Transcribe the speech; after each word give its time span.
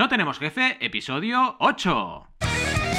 No 0.00 0.08
tenemos 0.08 0.38
jefe, 0.38 0.78
episodio 0.80 1.56
8. 1.58 2.89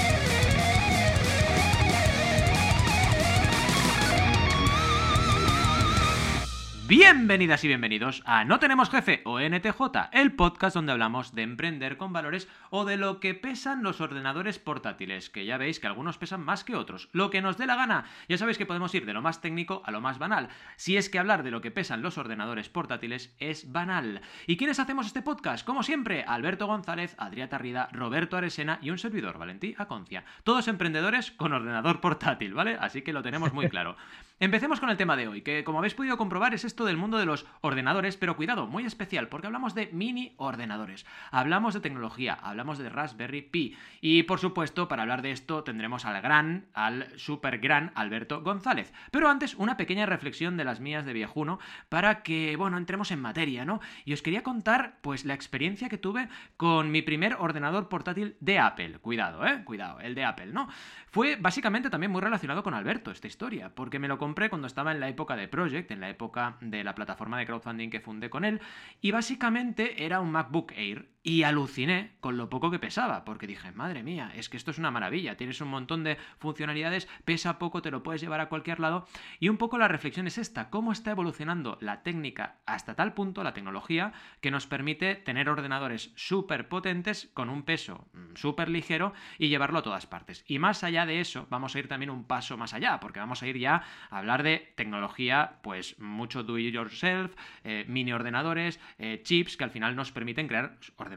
Bienvenidas 6.91 7.63
y 7.63 7.69
bienvenidos 7.69 8.21
a 8.25 8.43
No 8.43 8.59
Tenemos 8.59 8.89
Jefe 8.89 9.21
o 9.23 9.39
NTJ, 9.39 10.09
el 10.11 10.33
podcast 10.33 10.75
donde 10.75 10.91
hablamos 10.91 11.33
de 11.33 11.43
emprender 11.43 11.95
con 11.95 12.11
valores 12.11 12.49
o 12.69 12.83
de 12.83 12.97
lo 12.97 13.21
que 13.21 13.33
pesan 13.33 13.81
los 13.81 14.01
ordenadores 14.01 14.59
portátiles, 14.59 15.29
que 15.29 15.45
ya 15.45 15.55
veis 15.55 15.79
que 15.79 15.87
algunos 15.87 16.17
pesan 16.17 16.43
más 16.43 16.65
que 16.65 16.75
otros, 16.75 17.07
lo 17.13 17.29
que 17.29 17.41
nos 17.41 17.57
dé 17.57 17.65
la 17.65 17.77
gana. 17.77 18.03
Ya 18.27 18.37
sabéis 18.37 18.57
que 18.57 18.65
podemos 18.65 18.93
ir 18.93 19.05
de 19.05 19.13
lo 19.13 19.21
más 19.21 19.39
técnico 19.39 19.81
a 19.85 19.91
lo 19.91 20.01
más 20.01 20.19
banal, 20.19 20.49
si 20.75 20.97
es 20.97 21.09
que 21.09 21.17
hablar 21.17 21.43
de 21.43 21.51
lo 21.51 21.61
que 21.61 21.71
pesan 21.71 22.01
los 22.01 22.17
ordenadores 22.17 22.67
portátiles 22.67 23.33
es 23.39 23.71
banal. 23.71 24.19
¿Y 24.45 24.57
quiénes 24.57 24.79
hacemos 24.79 25.07
este 25.07 25.21
podcast? 25.21 25.65
Como 25.65 25.83
siempre, 25.83 26.25
Alberto 26.27 26.67
González, 26.67 27.15
Adrià 27.17 27.47
Tarrida, 27.47 27.87
Roberto 27.93 28.35
Aresena 28.35 28.79
y 28.81 28.89
un 28.89 28.97
servidor, 28.97 29.37
Valentí 29.37 29.75
Aconcia. 29.77 30.25
Todos 30.43 30.67
emprendedores 30.67 31.31
con 31.31 31.53
ordenador 31.53 32.01
portátil, 32.01 32.53
¿vale? 32.53 32.75
Así 32.77 33.01
que 33.01 33.13
lo 33.13 33.23
tenemos 33.23 33.53
muy 33.53 33.69
claro. 33.69 33.95
Empecemos 34.41 34.79
con 34.79 34.89
el 34.89 34.97
tema 34.97 35.15
de 35.15 35.27
hoy, 35.27 35.43
que 35.43 35.63
como 35.63 35.77
habéis 35.77 35.93
podido 35.93 36.17
comprobar 36.17 36.55
es 36.55 36.65
esto 36.65 36.80
del 36.85 36.97
mundo 36.97 37.17
de 37.17 37.25
los 37.25 37.45
ordenadores, 37.61 38.17
pero 38.17 38.35
cuidado, 38.35 38.67
muy 38.67 38.85
especial, 38.85 39.27
porque 39.27 39.47
hablamos 39.47 39.75
de 39.75 39.89
mini 39.91 40.33
ordenadores, 40.37 41.05
hablamos 41.31 41.73
de 41.73 41.79
tecnología, 41.79 42.37
hablamos 42.41 42.77
de 42.77 42.89
Raspberry 42.89 43.41
Pi, 43.41 43.77
y 44.01 44.23
por 44.23 44.39
supuesto, 44.39 44.87
para 44.87 45.03
hablar 45.03 45.21
de 45.21 45.31
esto 45.31 45.63
tendremos 45.63 46.05
al 46.05 46.21
gran, 46.21 46.65
al 46.73 47.07
super 47.17 47.59
gran 47.59 47.91
Alberto 47.95 48.41
González. 48.41 48.93
Pero 49.11 49.29
antes, 49.29 49.55
una 49.55 49.77
pequeña 49.77 50.05
reflexión 50.05 50.57
de 50.57 50.63
las 50.63 50.79
mías 50.79 51.05
de 51.05 51.13
viejuno, 51.13 51.59
para 51.89 52.23
que, 52.23 52.55
bueno, 52.55 52.77
entremos 52.77 53.11
en 53.11 53.21
materia, 53.21 53.65
¿no? 53.65 53.81
Y 54.05 54.13
os 54.13 54.21
quería 54.21 54.43
contar, 54.43 54.97
pues, 55.01 55.25
la 55.25 55.33
experiencia 55.33 55.89
que 55.89 55.97
tuve 55.97 56.29
con 56.57 56.91
mi 56.91 57.01
primer 57.01 57.35
ordenador 57.39 57.89
portátil 57.89 58.35
de 58.39 58.59
Apple. 58.59 58.99
Cuidado, 58.99 59.45
¿eh? 59.45 59.63
Cuidado, 59.63 59.99
el 59.99 60.15
de 60.15 60.25
Apple, 60.25 60.47
¿no? 60.47 60.67
Fue 61.07 61.35
básicamente 61.35 61.89
también 61.89 62.11
muy 62.11 62.21
relacionado 62.21 62.63
con 62.63 62.73
Alberto 62.73 63.11
esta 63.11 63.27
historia, 63.27 63.71
porque 63.75 63.99
me 63.99 64.07
lo 64.07 64.17
compré 64.17 64.49
cuando 64.49 64.67
estaba 64.67 64.91
en 64.91 64.99
la 64.99 65.09
época 65.09 65.35
de 65.35 65.47
Project, 65.47 65.91
en 65.91 65.99
la 65.99 66.09
época 66.09 66.57
de 66.61 66.70
la 66.83 66.95
plataforma 66.95 67.37
de 67.37 67.45
crowdfunding 67.45 67.89
que 67.89 67.99
fundé 67.99 68.29
con 68.29 68.45
él, 68.45 68.61
y 69.01 69.11
básicamente 69.11 70.05
era 70.05 70.19
un 70.21 70.31
MacBook 70.31 70.71
Air 70.75 71.07
y 71.23 71.43
aluciné 71.43 72.11
con 72.19 72.37
lo 72.37 72.49
poco 72.49 72.71
que 72.71 72.79
pesaba, 72.79 73.23
porque 73.25 73.47
dije, 73.47 73.71
madre 73.71 74.01
mía, 74.01 74.31
es 74.35 74.49
que 74.49 74.57
esto 74.57 74.71
es 74.71 74.79
una 74.79 74.91
maravilla, 74.91 75.37
tienes 75.37 75.61
un 75.61 75.67
montón 75.67 76.03
de 76.03 76.17
funcionalidades, 76.39 77.07
pesa 77.25 77.59
poco, 77.59 77.81
te 77.81 77.91
lo 77.91 78.01
puedes 78.01 78.21
llevar 78.21 78.41
a 78.41 78.49
cualquier 78.49 78.79
lado. 78.79 79.07
Y 79.39 79.49
un 79.49 79.57
poco 79.57 79.77
la 79.77 79.87
reflexión 79.87 80.25
es 80.27 80.37
esta, 80.37 80.69
cómo 80.69 80.91
está 80.91 81.11
evolucionando 81.11 81.77
la 81.79 82.01
técnica 82.01 82.59
hasta 82.65 82.95
tal 82.95 83.13
punto, 83.13 83.43
la 83.43 83.53
tecnología, 83.53 84.13
que 84.41 84.51
nos 84.51 84.65
permite 84.65 85.15
tener 85.15 85.49
ordenadores 85.49 86.11
súper 86.15 86.67
potentes 86.69 87.29
con 87.33 87.49
un 87.49 87.63
peso 87.63 88.07
mm, 88.13 88.35
súper 88.35 88.69
ligero 88.69 89.13
y 89.37 89.49
llevarlo 89.49 89.79
a 89.79 89.83
todas 89.83 90.07
partes. 90.07 90.43
Y 90.47 90.57
más 90.57 90.83
allá 90.83 91.05
de 91.05 91.19
eso, 91.19 91.45
vamos 91.49 91.75
a 91.75 91.79
ir 91.79 91.87
también 91.87 92.09
un 92.09 92.25
paso 92.25 92.57
más 92.57 92.73
allá, 92.73 92.99
porque 92.99 93.19
vamos 93.19 93.43
a 93.43 93.47
ir 93.47 93.59
ya 93.59 93.83
a 94.09 94.17
hablar 94.17 94.41
de 94.41 94.73
tecnología, 94.75 95.59
pues 95.61 95.99
mucho 95.99 96.43
do 96.43 96.57
it 96.57 96.73
yourself, 96.73 97.35
eh, 97.63 97.85
mini 97.87 98.11
ordenadores, 98.11 98.79
eh, 98.97 99.21
chips 99.23 99.55
que 99.55 99.63
al 99.63 99.71
final 99.71 99.95
nos 99.95 100.11
permiten 100.11 100.47
crear 100.47 100.77
ordenadores 100.97 101.10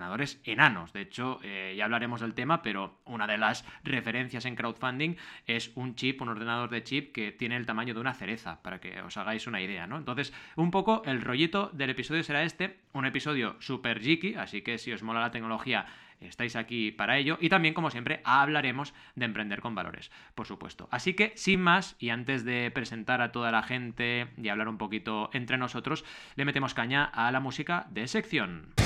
enanos. 0.45 0.93
De 0.93 1.03
hecho, 1.03 1.41
eh, 1.43 1.75
ya 1.77 1.85
hablaremos 1.85 2.21
del 2.21 2.35
tema, 2.35 2.63
pero 2.63 3.01
una 3.05 3.27
de 3.27 3.39
las 3.39 3.65
referencias 3.83 4.45
en 4.45 4.57
crowdfunding 4.57 5.17
es 5.47 5.73
un 5.75 5.95
chip, 5.95 6.21
un 6.23 6.29
ordenador 6.29 6.71
de 6.71 6.83
chip 6.83 7.13
que 7.13 7.33
tiene 7.33 7.57
el 7.57 7.67
tamaño 7.67 7.95
de 7.95 8.01
una 8.01 8.15
cereza, 8.15 8.63
para 8.63 8.81
que 8.81 9.01
os 9.03 9.17
hagáis 9.17 9.47
una 9.47 9.61
idea, 9.61 9.87
¿no? 9.87 9.97
Entonces, 9.97 10.33
un 10.57 10.71
poco 10.71 11.03
el 11.05 11.21
rollito 11.21 11.71
del 11.73 11.91
episodio 11.91 12.23
será 12.23 12.43
este, 12.43 12.79
un 12.93 13.07
episodio 13.07 13.57
super 13.61 14.01
geeky, 14.01 14.35
así 14.35 14.63
que 14.63 14.79
si 14.79 14.93
os 14.93 15.03
mola 15.03 15.21
la 15.21 15.31
tecnología, 15.31 15.87
estáis 16.21 16.57
aquí 16.57 16.91
para 16.91 17.19
ello. 17.19 17.39
Y 17.41 17.49
también, 17.49 17.75
como 17.75 17.91
siempre, 17.91 18.21
hablaremos 18.25 18.95
de 19.15 19.25
emprender 19.25 19.61
con 19.61 19.75
valores, 19.75 20.11
por 20.35 20.47
supuesto. 20.47 20.89
Así 20.91 21.15
que, 21.15 21.33
sin 21.37 21.61
más, 21.61 21.97
y 21.99 22.11
antes 22.11 22.45
de 22.45 22.71
presentar 22.73 23.21
a 23.21 23.33
toda 23.33 23.51
la 23.51 23.63
gente 23.63 24.29
y 24.37 24.49
hablar 24.49 24.69
un 24.69 24.79
poquito 24.79 25.31
entre 25.33 25.59
nosotros, 25.59 26.05
le 26.37 26.45
metemos 26.45 26.75
caña 26.75 27.05
a 27.05 27.31
la 27.33 27.41
música 27.41 27.87
de 27.91 28.07
sección. 28.09 28.84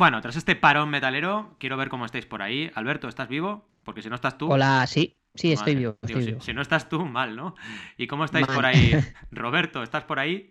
Bueno, 0.00 0.22
tras 0.22 0.34
este 0.36 0.56
parón 0.56 0.88
metalero, 0.88 1.56
quiero 1.58 1.76
ver 1.76 1.90
cómo 1.90 2.06
estáis 2.06 2.24
por 2.24 2.40
ahí. 2.40 2.70
Alberto, 2.74 3.06
¿estás 3.06 3.28
vivo? 3.28 3.66
Porque 3.84 4.00
si 4.00 4.08
no 4.08 4.14
estás 4.14 4.38
tú. 4.38 4.50
Hola, 4.50 4.86
sí, 4.86 5.14
sí, 5.34 5.52
estoy 5.52 5.74
vivo. 5.74 5.98
Digo, 6.00 6.18
estoy 6.20 6.22
si, 6.22 6.30
vivo. 6.30 6.40
si 6.40 6.54
no 6.54 6.62
estás 6.62 6.88
tú, 6.88 7.04
mal, 7.04 7.36
¿no? 7.36 7.54
¿Y 7.98 8.06
cómo 8.06 8.24
estáis 8.24 8.46
Mal. 8.48 8.56
por 8.56 8.64
ahí? 8.64 8.92
Roberto, 9.30 9.82
¿estás 9.82 10.04
por 10.04 10.18
ahí? 10.18 10.48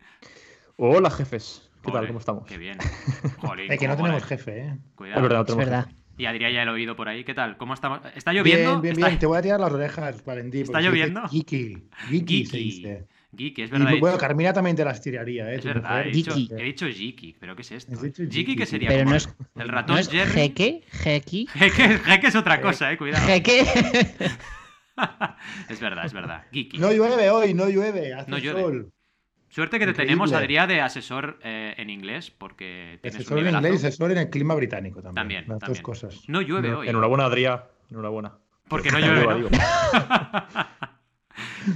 Hola, 0.78 1.10
jefes. 1.10 1.68
¿Qué 1.82 1.90
Joder, 1.90 2.02
tal? 2.02 2.08
¿Cómo 2.10 2.20
estamos? 2.20 2.46
Qué 2.46 2.60
bien. 2.60 2.78
Jolín, 3.40 3.72
Es 3.72 3.80
que 3.80 3.88
no 3.88 3.96
tenemos 3.96 4.18
mola. 4.22 4.28
jefe, 4.28 4.60
¿eh? 4.68 4.78
Cuidado. 4.94 5.18
Es 5.20 5.24
verdad, 5.24 5.46
no 5.48 5.52
Es 5.54 5.58
verdad. 5.58 5.86
jefe. 5.88 5.96
Y 6.20 6.26
Adrián 6.28 6.54
ya 6.54 6.62
el 6.62 6.70
oído 6.70 6.96
por 6.96 7.10
ahí. 7.10 7.24
¿Qué 7.24 7.34
tal? 7.34 7.58
¿Cómo 7.58 7.74
estamos? 7.74 8.02
¿Está 8.14 8.34
lloviendo? 8.34 8.70
Bien, 8.74 8.82
bien, 8.82 8.94
¿Está- 8.98 9.08
bien. 9.08 9.18
Te 9.20 9.26
voy 9.26 9.38
a 9.40 9.42
tirar 9.42 9.60
las 9.60 9.72
orejas, 9.72 10.24
Valentín. 10.24 10.62
¿Está 10.62 10.80
lloviendo? 10.80 11.28
Geeky. 11.28 11.88
Geeky 12.10 12.46
se 12.46 12.52
Geeky. 12.58 12.64
dice. 12.72 13.08
Geeky, 13.36 13.62
es 13.62 13.70
Y, 13.70 13.72
verdad. 13.74 13.94
he 13.94 14.00
bueno, 14.00 14.16
dicho- 14.16 14.22
Carmina 14.22 14.54
también 14.54 14.76
te 14.76 14.84
las 14.84 15.02
tiraría, 15.02 15.52
¿eh? 15.52 15.56
es 15.58 15.64
verdad, 15.66 15.90
mujer. 15.90 16.08
he 16.08 16.12
dicho, 16.12 16.32
he 16.58 16.64
dicho 16.64 16.88
Geeky, 16.88 17.38
pero 17.40 17.56
¿qué 17.56 17.62
es 17.62 17.72
esto? 17.72 17.96
Geeky, 18.00 18.56
¿qué 18.56 18.66
sería? 18.66 18.90
Pero 18.90 19.04
no 19.06 19.12
el- 19.12 19.18
es- 19.18 19.30
el 19.56 19.68
ratón 19.70 19.96
¿No 19.96 20.00
es 20.00 20.10
Jerry. 20.10 20.32
jeque? 20.32 20.84
Jeque, 20.92 21.46
jeque 22.06 22.28
es 22.28 22.36
otra 22.36 22.60
cosa, 22.60 22.92
eh, 22.92 22.98
cuidado. 22.98 23.26
¿Jeque? 23.28 23.62
es 25.70 25.80
verdad, 25.80 26.06
es 26.06 26.14
verdad. 26.14 26.44
Geeky. 26.52 26.78
No 26.80 26.92
llueve 26.92 27.30
hoy, 27.30 27.54
no 27.54 27.70
llueve. 27.70 28.14
Hace 28.14 28.32
No 28.32 28.38
llueve. 28.38 28.62
sol. 28.62 28.92
Suerte 29.52 29.80
que 29.80 29.86
te 29.86 29.92
Increíble. 29.92 30.12
tenemos, 30.14 30.34
Adrián, 30.34 30.68
de 30.70 30.82
asesor 30.82 31.40
eh, 31.44 31.74
en 31.78 31.90
inglés, 31.90 32.30
porque 32.32 33.00
tienes 33.02 33.20
Asesor 33.22 33.40
un 33.40 33.48
en 33.48 33.56
inglés 33.56 33.84
y 33.84 33.88
asesor 33.88 34.12
en 34.12 34.18
el 34.20 34.30
clima 34.30 34.54
británico 34.56 35.02
también. 35.02 35.16
También, 35.16 35.42
Las 35.48 35.60
también. 35.60 35.74
dos 35.74 35.82
cosas. 35.82 36.24
No 36.28 36.42
llueve 36.42 36.74
hoy. 36.74 36.88
Enhorabuena, 36.88 37.26
Adrián. 37.26 37.62
Enhorabuena. 37.90 38.34
Porque 38.68 38.92
no 38.92 39.00
llueve, 39.00 39.26
¿no? 39.42 39.50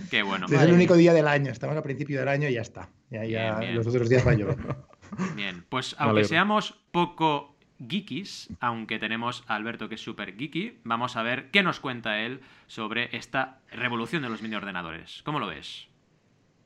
Qué 0.09 0.23
bueno. 0.23 0.45
es 0.45 0.61
el 0.61 0.73
único 0.73 0.95
día 0.95 1.13
del 1.13 1.27
año. 1.27 1.51
Estamos 1.51 1.75
al 1.75 1.83
principio 1.83 2.19
del 2.19 2.27
año 2.27 2.49
y 2.49 2.53
ya 2.53 2.61
está. 2.61 2.89
Ya, 3.09 3.25
ya 3.25 3.59
Bien, 3.59 3.75
los 3.75 3.87
otros 3.87 4.09
días 4.09 4.25
va 4.25 4.31
a 4.31 4.35
llover. 4.35 4.57
Bien, 5.35 5.63
pues 5.69 5.95
aunque 5.99 6.25
seamos 6.25 6.75
poco 6.91 7.55
geekis, 7.87 8.49
aunque 8.59 8.99
tenemos 8.99 9.43
a 9.47 9.55
Alberto 9.55 9.89
que 9.89 9.95
es 9.95 10.01
súper 10.01 10.35
geeky, 10.37 10.79
vamos 10.83 11.15
a 11.15 11.23
ver 11.23 11.51
qué 11.51 11.63
nos 11.63 11.79
cuenta 11.79 12.19
él 12.21 12.41
sobre 12.67 13.15
esta 13.15 13.59
revolución 13.71 14.23
de 14.23 14.29
los 14.29 14.41
mini 14.41 14.55
ordenadores. 14.55 15.21
¿Cómo 15.23 15.39
lo 15.39 15.47
ves? 15.47 15.87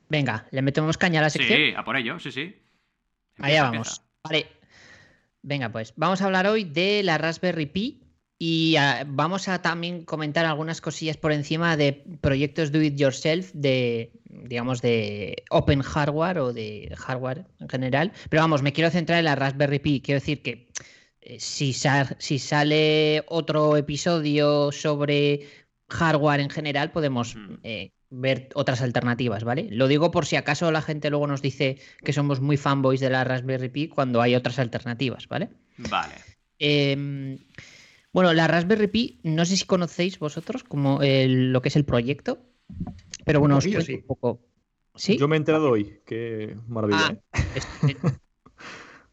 Venga, 0.09 0.45
¿le 0.51 0.61
metemos 0.61 0.97
caña 0.97 1.19
a 1.19 1.23
la 1.23 1.29
sección? 1.29 1.57
Sí, 1.57 1.73
a 1.75 1.83
por 1.83 1.97
ello, 1.97 2.19
sí, 2.19 2.31
sí. 2.31 2.55
Allá 3.39 3.63
vamos. 3.63 3.87
empieza. 3.87 4.01
Vale. 4.23 4.47
Venga, 5.41 5.69
pues 5.69 5.93
vamos 5.95 6.21
a 6.21 6.25
hablar 6.25 6.47
hoy 6.47 6.63
de 6.63 7.03
la 7.03 7.17
Raspberry 7.17 7.65
Pi 7.67 8.06
y 8.39 8.75
ah, 8.77 9.03
vamos 9.07 9.47
a 9.47 9.61
también 9.61 10.03
comentar 10.03 10.45
algunas 10.45 10.79
cosillas 10.81 11.17
por 11.17 11.31
encima 11.31 11.75
de 11.77 12.03
proyectos 12.21 12.71
do 12.71 12.81
it 12.81 12.95
yourself 12.95 13.51
de 13.53 14.11
digamos 14.29 14.81
de 14.81 15.43
open 15.49 15.81
hardware 15.81 16.37
o 16.39 16.53
de 16.53 16.93
hardware 16.95 17.45
en 17.59 17.67
general, 17.69 18.11
pero 18.29 18.43
vamos, 18.43 18.61
me 18.61 18.73
quiero 18.73 18.91
centrar 18.91 19.19
en 19.19 19.25
la 19.25 19.35
Raspberry 19.35 19.79
Pi, 19.79 20.01
quiero 20.01 20.19
decir 20.19 20.41
que 20.43 20.69
eh, 21.21 21.39
si, 21.39 21.73
sa- 21.73 22.15
si 22.19 22.37
sale 22.39 23.23
otro 23.27 23.75
episodio 23.75 24.71
sobre 24.71 25.47
hardware 25.89 26.41
en 26.41 26.49
general, 26.49 26.91
podemos 26.91 27.35
Mm. 27.35 27.53
eh, 27.63 27.91
ver 28.09 28.49
otras 28.53 28.81
alternativas, 28.81 29.43
¿vale? 29.43 29.67
Lo 29.71 29.87
digo 29.89 30.11
por 30.11 30.25
si 30.25 30.35
acaso 30.37 30.71
la 30.71 30.81
gente 30.81 31.09
luego 31.09 31.27
nos 31.27 31.41
dice 31.41 31.77
que 32.05 32.13
somos 32.13 32.39
muy 32.39 32.55
fanboys 32.55 32.99
de 33.01 33.09
la 33.09 33.23
Raspberry 33.25 33.67
Pi 33.69 33.87
cuando 33.89 34.21
hay 34.21 34.35
otras 34.35 34.59
alternativas, 34.59 35.27
¿vale? 35.27 35.49
Vale. 35.77 36.13
Em, 36.59 37.37
bueno, 38.17 38.33
la 38.33 38.47
Raspberry 38.47 38.87
Pi, 38.87 39.19
no 39.21 39.45
sé 39.45 39.55
si 39.57 39.65
conocéis 39.67 40.17
vosotros 40.17 40.63
como 40.63 41.03
el- 41.03 41.53
lo 41.53 41.61
que 41.61 41.67
es 41.69 41.75
el 41.75 41.85
proyecto, 41.85 42.39
pero 43.25 43.39
bueno, 43.39 43.57
os 43.57 43.63
cuento 43.63 43.81
sí. 43.81 43.93
un 43.93 44.07
poco. 44.07 44.41
¿Sí? 44.95 45.19
Yo 45.19 45.27
me 45.27 45.35
he 45.35 45.37
enterado 45.37 45.69
hoy. 45.69 45.99
Qué 46.03 46.57
maravilla, 46.67 47.21
Ah, 47.31 47.39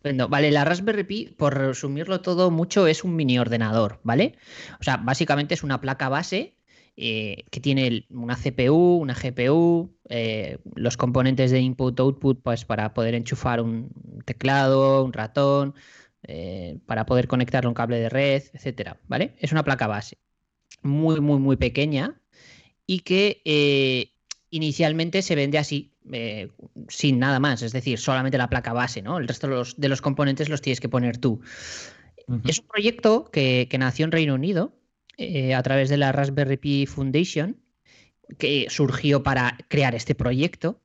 ¿eh? 0.03 0.27
Vale, 0.31 0.51
la 0.51 0.65
Raspberry 0.65 1.05
Pi, 1.05 1.35
por 1.37 1.53
resumirlo 1.55 2.23
todo 2.23 2.51
mucho, 2.51 2.87
es 2.87 3.05
un 3.05 3.15
mini 3.15 3.39
ordenador, 3.39 4.01
¿vale? 4.05 4.37
O 4.81 4.83
sea, 4.83 4.97
básicamente 4.97 5.53
es 5.53 5.63
una 5.63 5.83
placa 5.83 6.09
base 6.09 6.55
eh, 6.97 7.45
que 7.51 7.61
tiene 7.61 8.07
una 8.09 8.37
CPU, 8.37 8.97
una 9.03 9.15
GPU, 9.15 9.95
eh, 10.09 10.57
los 10.77 10.97
componentes 10.97 11.51
de 11.51 11.61
input-output, 11.61 12.41
pues 12.43 12.65
para 12.65 12.95
poder 12.95 13.15
enchufar 13.15 13.61
un 13.61 13.91
teclado, 14.25 15.05
un 15.05 15.13
ratón, 15.13 15.75
eh, 16.27 16.79
para 16.87 17.07
poder 17.07 17.29
conectarle 17.29 17.69
un 17.69 17.75
cable 17.75 17.99
de 17.99 18.09
red, 18.09 18.43
etcétera, 18.53 18.99
¿vale? 19.09 19.35
Es 19.39 19.53
una 19.53 19.65
placa 19.65 19.87
base 19.87 20.19
muy, 20.83 21.21
muy, 21.21 21.39
muy 21.39 21.57
pequeña 21.57 22.21
y 22.87 23.01
que 23.01 23.43
eh, 23.45 24.13
inicialmente 24.51 25.23
se 25.23 25.35
vende 25.35 25.59
así, 25.59 25.93
eh, 26.13 26.51
sin 26.89 27.19
nada 27.19 27.41
más, 27.41 27.63
es 27.63 27.73
decir, 27.73 27.99
solamente 27.99 28.39
la 28.39 28.51
placa 28.51 28.73
base, 28.73 29.03
¿no? 29.03 29.19
El 29.19 29.27
resto 29.27 29.49
de 29.49 29.55
los, 29.55 29.81
de 29.81 29.89
los 29.89 30.01
componentes 30.01 30.49
los 30.49 30.61
tienes 30.61 30.81
que 30.81 30.89
poner 30.89 31.19
tú. 31.19 31.41
Es 32.47 32.59
un 32.59 32.67
proyecto 32.69 33.31
que, 33.31 33.67
que 33.71 33.79
nació 33.79 34.05
en 34.05 34.13
Reino 34.13 34.35
Unido 34.35 34.73
eh, 35.17 35.55
a 35.55 35.63
través 35.63 35.89
de 35.89 35.97
la 35.97 36.13
Raspberry 36.13 36.57
Pi 36.57 36.87
Foundation, 36.87 37.61
que 38.39 38.67
surgió 38.71 39.23
para 39.23 39.59
crear 39.69 39.95
este 39.95 40.15
proyecto 40.15 40.81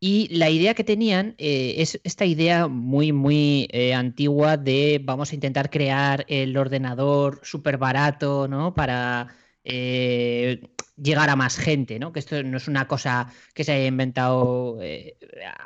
Y 0.00 0.28
la 0.36 0.48
idea 0.48 0.74
que 0.74 0.84
tenían 0.84 1.34
eh, 1.38 1.76
es 1.78 2.00
esta 2.04 2.24
idea 2.24 2.68
muy, 2.68 3.12
muy 3.12 3.68
eh, 3.72 3.94
antigua 3.94 4.56
de 4.56 5.00
vamos 5.02 5.32
a 5.32 5.34
intentar 5.34 5.70
crear 5.70 6.24
el 6.28 6.56
ordenador 6.56 7.40
súper 7.42 7.78
barato, 7.78 8.46
¿no? 8.46 8.74
Para 8.74 9.28
eh, 9.64 10.60
llegar 10.96 11.30
a 11.30 11.36
más 11.36 11.56
gente, 11.56 11.98
¿no? 11.98 12.12
Que 12.12 12.20
esto 12.20 12.42
no 12.44 12.58
es 12.58 12.68
una 12.68 12.86
cosa 12.86 13.32
que 13.54 13.64
se 13.64 13.72
haya 13.72 13.86
inventado 13.86 14.78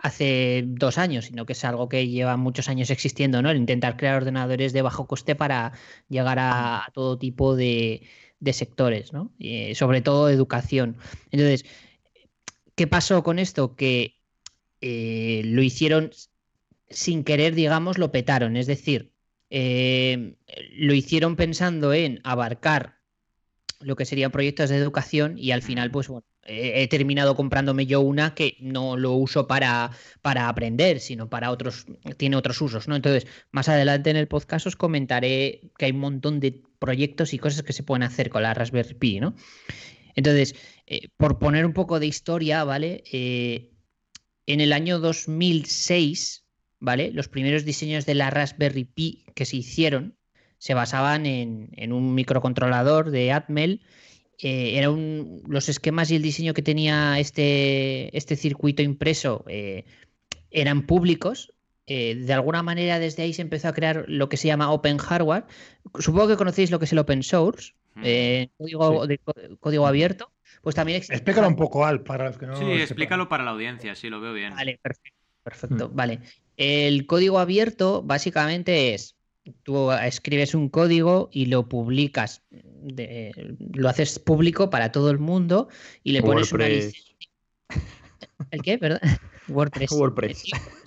hace 0.03 0.65
dos 0.67 0.97
años, 0.99 1.27
sino 1.27 1.45
que 1.47 1.53
es 1.53 1.65
algo 1.65 1.89
que 1.89 2.09
lleva 2.09 2.37
muchos 2.39 2.69
años 2.71 2.91
existiendo, 2.91 3.43
¿no? 3.43 3.51
El 3.51 3.59
intentar 3.59 3.97
crear 3.99 4.17
ordenadores 4.17 4.73
de 4.73 4.83
bajo 4.83 5.07
coste 5.07 5.35
para 5.35 5.73
llegar 6.09 6.39
a, 6.41 6.91
todo 6.95 7.19
tipo 7.19 7.55
de, 7.57 8.03
de 8.41 8.53
sectores, 8.55 9.13
¿no? 9.13 9.33
sobre 9.75 10.01
todo 10.03 10.31
educación. 10.31 10.97
Entonces, 11.31 11.65
¿qué 12.75 12.87
pasó 12.87 13.23
con 13.23 13.39
esto? 13.39 13.77
Que 13.77 14.22
eh, 14.83 15.43
lo 15.45 15.63
hicieron 15.63 16.11
sin 16.91 17.25
querer, 17.25 17.55
digamos, 17.55 17.99
lo 17.99 18.13
petaron. 18.13 18.57
Es 18.57 18.67
decir, 18.67 19.13
eh, 19.49 20.35
lo 20.73 20.93
hicieron 20.93 21.37
pensando 21.37 21.95
en 21.95 22.21
abarcar 22.25 22.99
lo 23.81 23.97
que 23.97 24.05
serían 24.05 24.31
proyectos 24.31 24.71
de 24.71 24.77
educación 24.77 25.39
y 25.39 25.53
al 25.53 25.63
final, 25.63 25.91
pues 25.91 26.09
bueno, 26.09 26.27
he 26.45 26.89
terminado 26.89 27.37
comprándome 27.37 27.87
yo 27.87 28.01
una 28.01 28.35
que 28.35 28.57
no 28.61 28.97
lo 28.97 29.13
uso 29.13 29.47
para, 29.47 29.93
para 30.23 30.49
aprender, 30.49 30.99
sino 30.99 31.29
para 31.29 31.51
otros, 31.51 31.87
tiene 32.17 32.37
otros 32.37 32.61
usos, 32.61 32.89
¿no? 32.89 32.97
Entonces, 32.97 33.27
más 33.53 33.69
adelante 33.69 34.11
en 34.11 34.17
el 34.17 34.29
podcast 34.29 34.67
os 34.67 34.77
comentaré 34.77 35.71
que 35.79 35.87
hay 35.87 35.93
un 35.93 36.01
montón 36.01 36.41
de 36.41 36.61
proyectos 36.79 37.33
y 37.33 37.39
cosas 37.39 37.63
que 37.63 37.73
se 37.73 37.85
pueden 37.85 38.03
hacer 38.03 38.29
con 38.29 38.43
la 38.43 38.55
Raspberry 38.55 38.95
Pi, 38.95 39.21
¿no? 39.21 39.35
Entonces, 40.15 40.55
eh, 40.87 41.09
por 41.17 41.39
poner 41.39 41.65
un 41.65 41.73
poco 41.73 42.01
de 42.01 42.07
historia, 42.07 42.65
¿vale? 42.65 43.05
En 44.47 44.61
el 44.61 44.73
año 44.73 44.99
2006, 44.99 46.45
¿vale? 46.81 47.13
Los 47.13 47.29
primeros 47.29 47.65
diseños 47.65 48.07
de 48.07 48.15
la 48.15 48.31
Raspberry 48.31 48.85
Pi 48.85 49.25
que 49.35 49.45
se 49.45 49.57
hicieron 49.57 50.17
se 50.59 50.75
basaban 50.75 51.27
en, 51.27 51.93
un 51.93 52.15
microcontrolador 52.15 53.11
de 53.11 53.33
Atmel. 53.33 53.83
Eh, 54.39 54.79
eran 54.79 55.41
los 55.47 55.69
esquemas 55.69 56.11
y 56.11 56.17
el 56.17 56.23
diseño 56.23 56.55
que 56.55 56.63
tenía 56.63 57.19
este, 57.19 58.17
este 58.17 58.37
circuito 58.37 58.83
impreso 58.83 59.45
eh, 59.49 59.85
eran 60.51 60.87
públicos. 60.87 61.53
Eh, 61.87 62.15
de 62.15 62.33
alguna 62.33 62.63
manera 62.63 62.99
desde 62.99 63.25
ahí 63.25 63.33
se 63.33 63.43
empezó 63.43 63.69
a 63.69 63.75
crear 63.75 64.05
lo 64.09 64.29
que 64.29 64.37
se 64.37 64.49
llama 64.49 64.73
Open 64.73 64.99
Hardware. 64.99 65.47
Supongo 65.99 66.29
que 66.29 66.37
conocéis 66.37 66.71
lo 66.71 66.79
que 66.79 66.85
es 66.85 66.93
el 66.93 66.99
Open 66.99 67.23
Source, 67.23 67.75
código, 68.57 69.07
código 69.61 69.87
abierto. 69.87 70.32
Pues 70.63 70.77
también 70.77 70.99
Explícalo 70.99 71.49
un 71.49 71.57
poco, 71.57 71.85
Al, 71.85 72.03
para 72.03 72.27
los 72.27 72.39
que 72.39 72.47
no. 72.47 72.57
Sí, 72.57 72.65
explícalo 72.71 73.29
para 73.29 73.45
la 73.45 73.51
audiencia, 73.51 73.95
sí, 73.95 74.09
lo 74.09 74.21
veo 74.21 74.33
bien. 74.33 74.55
Vale, 74.55 74.79
perfecto. 74.81 75.19
perfecto. 75.43 75.89
Mm. 75.89 75.97
Vale. 75.97 76.21
El 76.57 77.07
código 77.07 77.39
abierto 77.39 78.03
básicamente 78.03 78.95
es. 78.95 79.17
Tú 79.65 79.91
escribes 79.91 80.55
un 80.55 80.69
código 80.69 81.29
y 81.33 81.47
lo 81.47 81.69
publicas, 81.69 82.45
lo 83.75 83.89
haces 83.89 84.21
público 84.21 84.71
para 84.71 84.93
todo 84.93 85.11
el 85.11 85.19
mundo 85.19 85.69
y 86.05 86.13
le 86.13 86.23
pones 86.23 86.53
una 86.53 86.69
licencia. 86.69 87.17
¿El 88.53 88.63
qué? 88.63 88.79
Perdón. 88.79 89.01
WordPress. 89.49 89.91
WordPress. 89.91 90.45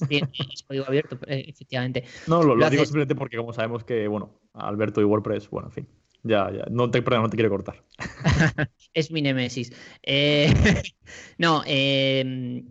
Sí, 0.07 0.22
es 0.51 0.63
código 0.63 0.86
abierto, 0.88 1.19
efectivamente. 1.27 2.06
No, 2.27 2.42
lo, 2.44 2.69
digo 2.69 2.86
simplemente 2.86 3.16
porque 3.16 3.36
como 3.36 3.51
sabemos 3.51 3.83
que, 3.83 4.07
bueno, 4.07 4.39
Alberto 4.54 5.01
y 5.01 5.04
WordPress, 5.04 5.50
bueno, 5.50 5.68
en 5.68 5.74
fin. 5.74 5.88
Ya, 6.25 6.51
ya. 6.51 6.66
No 6.72 6.89
te, 6.89 7.01
no 7.01 7.30
te 7.30 7.38
quiero 7.38 7.51
cortar. 7.51 7.83
es 8.94 9.12
mi 9.12 9.22
nemesis. 9.22 9.72
Eh, 10.01 10.51
no, 11.38 11.62
em, 11.68 12.66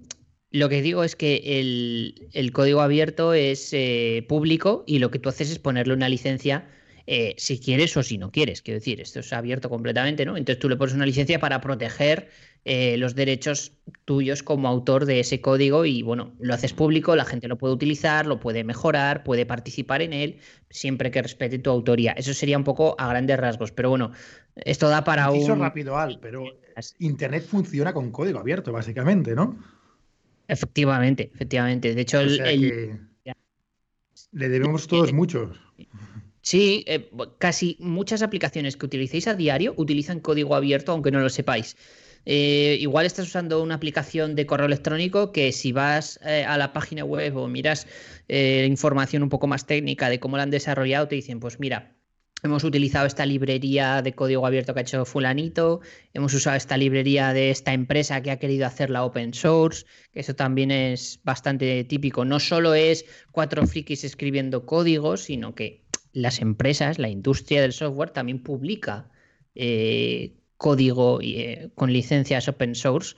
lo 0.50 0.68
que 0.68 0.82
digo 0.82 1.04
es 1.04 1.14
que 1.14 1.60
el, 2.32 2.52
código 2.52 2.80
abierto 2.80 3.32
es 3.32 3.72
eh, 3.72 4.26
público 4.28 4.82
y 4.88 4.98
lo 4.98 5.12
que 5.12 5.20
tú 5.20 5.28
haces 5.28 5.50
es 5.50 5.60
ponerle 5.60 5.94
una 5.94 6.08
licencia 6.08 6.68
eh, 7.06 7.34
si 7.36 7.58
quieres 7.58 7.96
o 7.96 8.02
si 8.02 8.18
no 8.18 8.30
quieres. 8.30 8.62
Quiero 8.62 8.80
decir, 8.80 9.00
esto 9.00 9.20
es 9.20 9.32
abierto 9.32 9.68
completamente, 9.68 10.24
¿no? 10.24 10.36
Entonces 10.36 10.58
tú 10.58 10.68
le 10.68 10.76
pones 10.76 10.94
una 10.94 11.06
licencia 11.06 11.38
para 11.38 11.60
proteger 11.60 12.30
eh, 12.64 12.96
los 12.96 13.14
derechos 13.14 13.72
tuyos 14.06 14.42
como 14.42 14.68
autor 14.68 15.04
de 15.04 15.20
ese 15.20 15.40
código 15.42 15.84
y 15.84 16.02
bueno, 16.02 16.32
lo 16.38 16.54
haces 16.54 16.72
público, 16.72 17.14
la 17.14 17.26
gente 17.26 17.46
lo 17.46 17.58
puede 17.58 17.74
utilizar, 17.74 18.26
lo 18.26 18.40
puede 18.40 18.64
mejorar, 18.64 19.22
puede 19.22 19.44
participar 19.44 20.00
en 20.00 20.14
él, 20.14 20.38
siempre 20.70 21.10
que 21.10 21.20
respete 21.20 21.58
tu 21.58 21.70
autoría. 21.70 22.12
Eso 22.12 22.32
sería 22.32 22.56
un 22.56 22.64
poco 22.64 22.96
a 22.98 23.08
grandes 23.08 23.38
rasgos, 23.38 23.70
pero 23.70 23.90
bueno, 23.90 24.12
esto 24.56 24.88
da 24.88 25.04
para 25.04 25.30
un... 25.30 25.58
rápido, 25.58 25.98
Al, 25.98 26.18
pero 26.20 26.44
Internet 27.00 27.44
funciona 27.44 27.92
con 27.92 28.10
código 28.10 28.38
abierto, 28.38 28.72
básicamente, 28.72 29.34
¿no? 29.34 29.58
Efectivamente, 30.48 31.30
efectivamente. 31.34 31.94
De 31.94 32.00
hecho, 32.00 32.20
el, 32.20 32.98
le 34.32 34.48
debemos 34.48 34.86
todos 34.86 35.12
muchos. 35.12 35.60
Sí, 36.44 36.84
eh, 36.86 37.10
casi 37.38 37.78
muchas 37.80 38.20
aplicaciones 38.20 38.76
que 38.76 38.84
utilicéis 38.84 39.28
a 39.28 39.34
diario 39.34 39.72
utilizan 39.78 40.20
código 40.20 40.54
abierto, 40.54 40.92
aunque 40.92 41.10
no 41.10 41.20
lo 41.20 41.30
sepáis. 41.30 41.74
Eh, 42.26 42.76
igual 42.80 43.06
estás 43.06 43.26
usando 43.28 43.62
una 43.62 43.76
aplicación 43.76 44.34
de 44.34 44.44
correo 44.44 44.66
electrónico 44.66 45.32
que 45.32 45.52
si 45.52 45.72
vas 45.72 46.20
eh, 46.22 46.44
a 46.44 46.58
la 46.58 46.74
página 46.74 47.02
web 47.04 47.36
o 47.36 47.48
miras 47.48 47.86
información 48.28 49.22
un 49.22 49.30
poco 49.30 49.46
más 49.46 49.66
técnica 49.66 50.10
de 50.10 50.20
cómo 50.20 50.36
la 50.36 50.42
han 50.42 50.50
desarrollado, 50.50 51.08
te 51.08 51.14
dicen, 51.14 51.40
pues 51.40 51.60
mira, 51.60 51.96
hemos 52.42 52.62
utilizado 52.64 53.06
esta 53.06 53.24
librería 53.24 54.02
de 54.02 54.14
código 54.14 54.46
abierto 54.46 54.74
que 54.74 54.80
ha 54.80 54.82
hecho 54.82 55.04
fulanito, 55.06 55.80
hemos 56.12 56.34
usado 56.34 56.56
esta 56.56 56.76
librería 56.76 57.32
de 57.32 57.50
esta 57.50 57.72
empresa 57.72 58.22
que 58.22 58.30
ha 58.30 58.38
querido 58.38 58.66
hacer 58.66 58.90
la 58.90 59.04
open 59.04 59.32
source, 59.32 59.86
que 60.12 60.20
eso 60.20 60.34
también 60.34 60.70
es 60.70 61.20
bastante 61.24 61.84
típico. 61.84 62.26
No 62.26 62.38
solo 62.38 62.74
es 62.74 63.06
cuatro 63.32 63.66
frikis 63.66 64.04
escribiendo 64.04 64.66
código, 64.66 65.16
sino 65.16 65.54
que 65.54 65.83
las 66.14 66.40
empresas, 66.40 66.98
la 66.98 67.10
industria 67.10 67.60
del 67.60 67.72
software 67.72 68.10
también 68.10 68.42
publica 68.42 69.10
eh, 69.54 70.32
código 70.56 71.18
eh, 71.20 71.70
con 71.74 71.92
licencias 71.92 72.48
open 72.48 72.74
source 72.74 73.16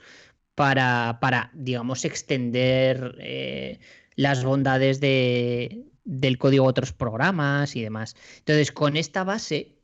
para, 0.55 1.19
para 1.21 1.51
digamos, 1.53 2.03
extender 2.03 3.15
eh, 3.19 3.79
las 4.15 4.43
bondades 4.43 4.99
del 4.99 6.37
código 6.39 6.65
a 6.65 6.69
otros 6.69 6.91
programas 6.91 7.75
y 7.75 7.83
demás. 7.83 8.15
Entonces, 8.39 8.71
con 8.71 8.97
esta 8.97 9.23
base 9.23 9.77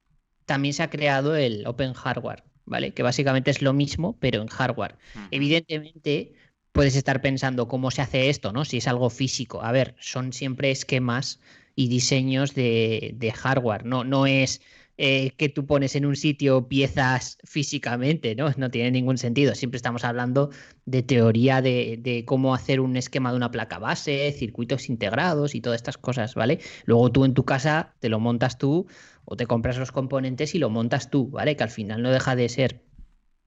también 0.46 0.74
se 0.74 0.82
ha 0.82 0.90
creado 0.90 1.36
el 1.36 1.68
Open 1.68 1.94
Hardware, 1.94 2.44
¿vale? 2.66 2.94
Que 2.96 3.04
básicamente 3.04 3.52
es 3.52 3.62
lo 3.62 3.74
mismo, 3.74 4.18
pero 4.20 4.42
en 4.42 4.48
hardware. 4.48 4.98
Evidentemente, 5.30 6.34
puedes 6.72 6.96
estar 6.96 7.22
pensando 7.22 7.68
cómo 7.68 7.92
se 7.92 8.02
hace 8.02 8.30
esto, 8.30 8.52
¿no? 8.52 8.66
Si 8.66 8.78
es 8.78 8.88
algo 8.88 9.12
físico. 9.12 9.62
A 9.62 9.72
ver, 9.72 9.96
son 10.00 10.34
siempre 10.34 10.72
esquemas 10.72 11.40
y 11.76 11.88
diseños 11.88 12.54
de, 12.56 13.34
hardware. 13.36 13.86
No, 13.86 14.04
no 14.04 14.26
es 14.28 14.62
eh, 14.98 15.32
que 15.38 15.50
tú 15.50 15.66
pones 15.66 15.96
en 15.96 16.06
un 16.06 16.16
sitio 16.16 16.68
piezas 16.68 17.38
físicamente, 17.44 18.36
¿no? 18.36 18.52
No 18.58 18.70
tiene 18.70 18.92
ningún 18.92 19.18
sentido. 19.18 19.56
Siempre 19.56 19.78
estamos 19.78 20.04
hablando 20.04 20.52
de 20.86 21.02
teoría 21.02 21.62
de, 21.62 22.24
cómo 22.28 22.54
hacer 22.54 22.80
un 22.80 22.96
esquema 22.96 23.32
de 23.32 23.38
una 23.38 23.52
placa 23.52 23.80
base, 23.80 24.32
circuitos 24.32 24.90
integrados 24.90 25.56
y 25.56 25.62
todas 25.62 25.78
estas 25.78 25.98
cosas, 25.98 26.36
¿vale? 26.36 26.60
Luego 26.86 27.12
tú 27.12 27.26
en 27.26 27.34
tu 27.34 27.44
casa 27.44 27.96
te 28.00 28.10
lo 28.10 28.20
montas 28.20 28.58
tú 28.58 28.86
o 29.26 29.36
te 29.36 29.48
compras 29.48 29.78
los 29.78 29.92
componentes 29.92 30.54
y 30.54 30.60
lo 30.60 30.70
montas 30.70 31.10
tú, 31.10 31.30
¿vale? 31.30 31.56
Que 31.56 31.64
al 31.64 31.70
final 31.70 32.04
no 32.04 32.12
deja 32.12 32.36
de 32.36 32.50
ser 32.50 32.84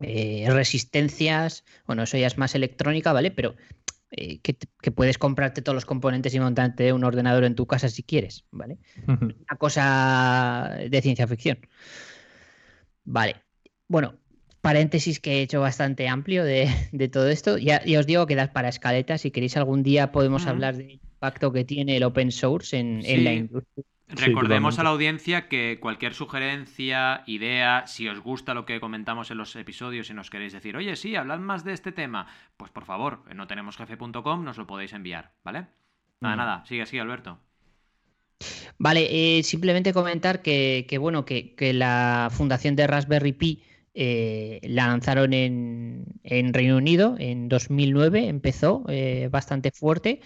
eh, 0.00 0.46
resistencias, 0.48 1.64
bueno, 1.86 2.02
eso 2.02 2.18
ya 2.18 2.26
es 2.26 2.38
más 2.38 2.54
electrónica, 2.54 3.12
¿vale? 3.12 3.30
Pero 3.30 3.54
eh, 4.16 4.40
que, 4.40 4.90
puedes 4.90 5.18
comprarte 5.18 5.62
todos 5.62 5.74
los 5.74 5.84
componentes 5.84 6.34
y 6.34 6.40
montarte 6.40 6.92
un 6.92 7.04
ordenador 7.04 7.44
en 7.44 7.54
tu 7.54 7.66
casa 7.66 7.88
si 7.88 8.02
quieres, 8.02 8.44
¿vale? 8.50 8.78
Una 9.06 9.56
cosa 9.58 10.78
de 10.90 11.02
ciencia 11.02 11.26
ficción. 11.26 11.58
Vale. 13.04 13.36
Bueno, 13.88 14.14
paréntesis 14.62 15.20
que 15.20 15.34
he 15.34 15.42
hecho 15.42 15.60
bastante 15.60 16.08
amplio 16.08 16.44
de, 16.44 16.68
todo 17.12 17.28
esto. 17.28 17.58
Ya, 17.58 17.82
os 17.98 18.06
digo 18.06 18.26
que 18.26 18.34
das 18.34 18.48
para 18.48 18.68
escaleta. 18.68 19.18
Si 19.18 19.30
queréis 19.30 19.56
algún 19.56 19.82
día 19.82 20.10
podemos 20.10 20.46
hablar 20.46 20.76
del 20.76 20.98
impacto 21.16 21.52
que 21.52 21.64
tiene 21.64 21.96
el 21.96 22.04
open 22.04 22.30
source 22.30 22.78
en, 22.78 23.02
en 23.04 23.24
la 23.24 23.32
industria. 23.32 23.84
Recordemos 24.08 24.78
a 24.78 24.84
la 24.84 24.90
audiencia 24.90 25.48
que 25.48 25.78
cualquier 25.80 26.14
sugerencia, 26.14 27.24
idea, 27.26 27.88
si 27.88 28.08
os 28.08 28.20
gusta 28.20 28.54
lo 28.54 28.64
que 28.64 28.78
comentamos 28.78 29.32
en 29.32 29.38
los 29.38 29.56
episodios 29.56 30.08
y 30.10 30.14
nos 30.14 30.30
queréis 30.30 30.52
decir, 30.52 30.76
oye, 30.76 30.94
sí, 30.94 31.16
hablad 31.16 31.40
más 31.40 31.64
de 31.64 31.72
este 31.72 31.90
tema, 31.90 32.28
pues 32.56 32.70
por 32.70 32.84
favor, 32.84 33.24
en 33.28 33.36
no 33.36 33.48
tenemos 33.48 33.76
jefe.com 33.76 34.44
nos 34.44 34.58
lo 34.58 34.66
podéis 34.66 34.92
enviar, 34.92 35.32
¿vale? 35.42 35.66
Nada, 36.20 36.36
nada, 36.36 36.64
sigue 36.66 36.82
así, 36.82 36.98
Alberto. 37.00 37.40
Vale, 38.78 39.38
eh, 39.38 39.42
simplemente 39.42 39.92
comentar 39.92 40.40
que, 40.40 40.98
bueno, 41.00 41.24
que, 41.24 41.54
la 41.74 42.28
fundación 42.30 42.76
de 42.76 42.86
Raspberry 42.86 43.32
Pi 43.32 43.64
eh, 43.94 44.60
la 44.62 44.86
lanzaron 44.86 45.32
en, 45.32 46.04
Reino 46.22 46.76
Unido 46.76 47.16
en 47.18 47.48
2009, 47.48 48.28
empezó 48.28 48.84
eh, 48.88 49.28
bastante 49.32 49.72
fuerte 49.72 50.20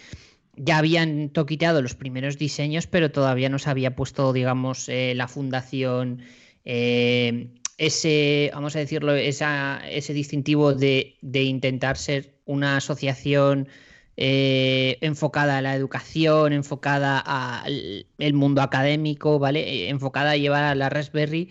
ya 0.63 0.79
habían 0.79 1.31
toquiteado 1.31 1.81
los 1.81 1.95
primeros 1.95 2.37
diseños, 2.37 2.87
pero 2.87 3.11
todavía 3.11 3.49
no 3.49 3.59
se 3.59 3.71
había 3.71 3.97
puesto, 3.97 4.33
digamos, 4.33 4.89
eh, 4.89 5.15
la 5.17 5.27
fundación, 5.27 6.21
eh, 6.65 7.49
ese, 7.79 8.51
vamos 8.53 8.77
a 8.77 8.81
decirlo, 8.81 9.15
ese 9.15 10.13
distintivo 10.13 10.75
de, 10.75 11.17
intentar 11.23 11.97
ser 11.97 12.35
una 12.45 12.77
asociación 12.77 13.69
eh, 14.19 14.99
enfocada 15.01 15.59
a 15.59 15.63
la 15.63 15.75
educación, 15.75 16.53
enfocada 16.53 17.19
al 17.19 18.35
mundo 18.35 18.61
académico, 18.61 19.39
¿vale? 19.39 19.89
Enfocada 19.89 20.33
a 20.33 20.37
llevar 20.37 20.65
a 20.65 20.75
la 20.75 20.91
Raspberry 20.91 21.49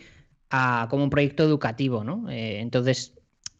a, 0.51 0.87
como 0.91 1.03
un 1.03 1.09
proyecto 1.09 1.43
educativo, 1.43 2.03
¿no? 2.03 2.27
Entonces, 2.29 3.15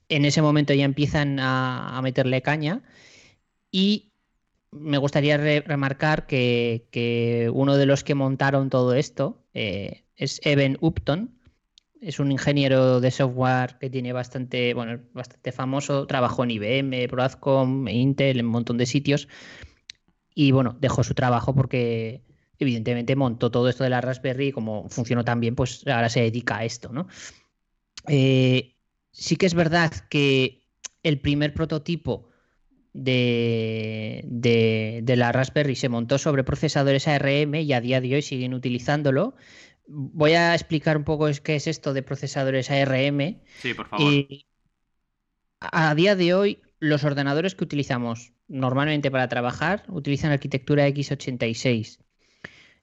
en 0.10 0.26
ese 0.26 0.44
momento 0.44 0.76
ya 0.76 0.86
empiezan 0.86 1.40
a, 1.40 1.98
a 1.98 2.02
meterle 2.04 2.44
caña 2.44 2.84
y 3.72 4.09
me 4.72 4.98
gustaría 4.98 5.38
re- 5.38 5.62
remarcar 5.62 6.28
que, 6.28 7.50
uno 7.54 7.78
de 7.78 7.86
los 7.86 8.04
que 8.04 8.16
montaron 8.16 8.70
todo 8.70 8.94
esto 8.94 9.44
eh, 9.54 10.04
es 10.16 10.40
Evan 10.44 10.78
Upton. 10.82 11.36
Es 12.02 12.20
un 12.20 12.32
ingeniero 12.32 13.02
de 13.02 13.12
software 13.12 13.78
que 13.80 13.90
tiene 13.90 14.14
bastante, 14.14 14.74
bueno, 14.74 15.02
bastante 15.14 15.52
famoso. 15.52 16.08
Trabajó 16.08 16.44
en 16.46 16.52
IBM, 16.52 17.08
Broadcom, 17.08 17.88
Intel, 17.90 18.40
en 18.40 18.46
un 18.46 18.52
montón 18.52 18.78
de 18.78 18.86
sitios. 18.86 19.28
Y 20.34 20.52
bueno, 20.52 20.78
dejó 20.80 21.04
su 21.04 21.14
trabajo 21.14 21.54
porque 21.54 22.24
evidentemente 22.58 23.16
montó 23.16 23.52
todo 23.52 23.68
esto 23.70 23.84
de 23.84 23.90
la 23.90 24.02
Raspberry 24.02 24.48
y 24.48 24.52
como 24.52 24.88
funcionó 24.90 25.26
tan 25.26 25.40
bien, 25.40 25.56
pues 25.56 25.86
ahora 25.88 26.10
se 26.10 26.22
dedica 26.22 26.58
a 26.58 26.66
esto, 26.66 26.90
¿no? 26.94 27.08
Eh, 28.08 28.76
sí 29.12 29.36
que 29.36 29.46
es 29.46 29.54
verdad 29.54 29.92
que 30.10 30.64
el 31.04 31.20
primer 31.20 31.54
prototipo 31.54 32.29
de, 33.04 34.22
de- 34.26 35.02
de 35.04 35.16
la 35.16 35.32
Raspberry 35.32 35.76
se 35.76 35.90
montó 35.90 36.18
sobre 36.18 36.44
procesadores 36.44 37.08
ARM 37.08 37.56
y 37.56 37.74
a 37.74 37.82
día 37.82 38.02
de 38.02 38.16
hoy 38.16 38.22
siguen 38.22 38.54
utilizándolo. 38.54 39.36
Voy 39.88 40.34
a 40.34 40.54
explicar 40.54 40.98
un 40.98 41.04
poco 41.04 41.28
qué 41.44 41.56
es 41.56 41.68
esto 41.68 41.94
de 41.94 42.04
procesadores 42.04 42.70
ARM. 42.70 43.42
Sí, 43.62 43.74
por 43.74 43.88
favor. 43.88 44.12
Y 44.14 44.46
a 45.60 45.94
día 45.96 46.16
de 46.16 46.34
hoy, 46.34 46.62
los 46.80 47.04
ordenadores 47.04 47.56
que 47.56 47.64
utilizamos 47.64 48.34
normalmente 48.48 49.12
para 49.12 49.28
trabajar 49.28 49.84
utilizan 49.90 50.32
arquitectura 50.32 50.88
x86. 50.88 52.00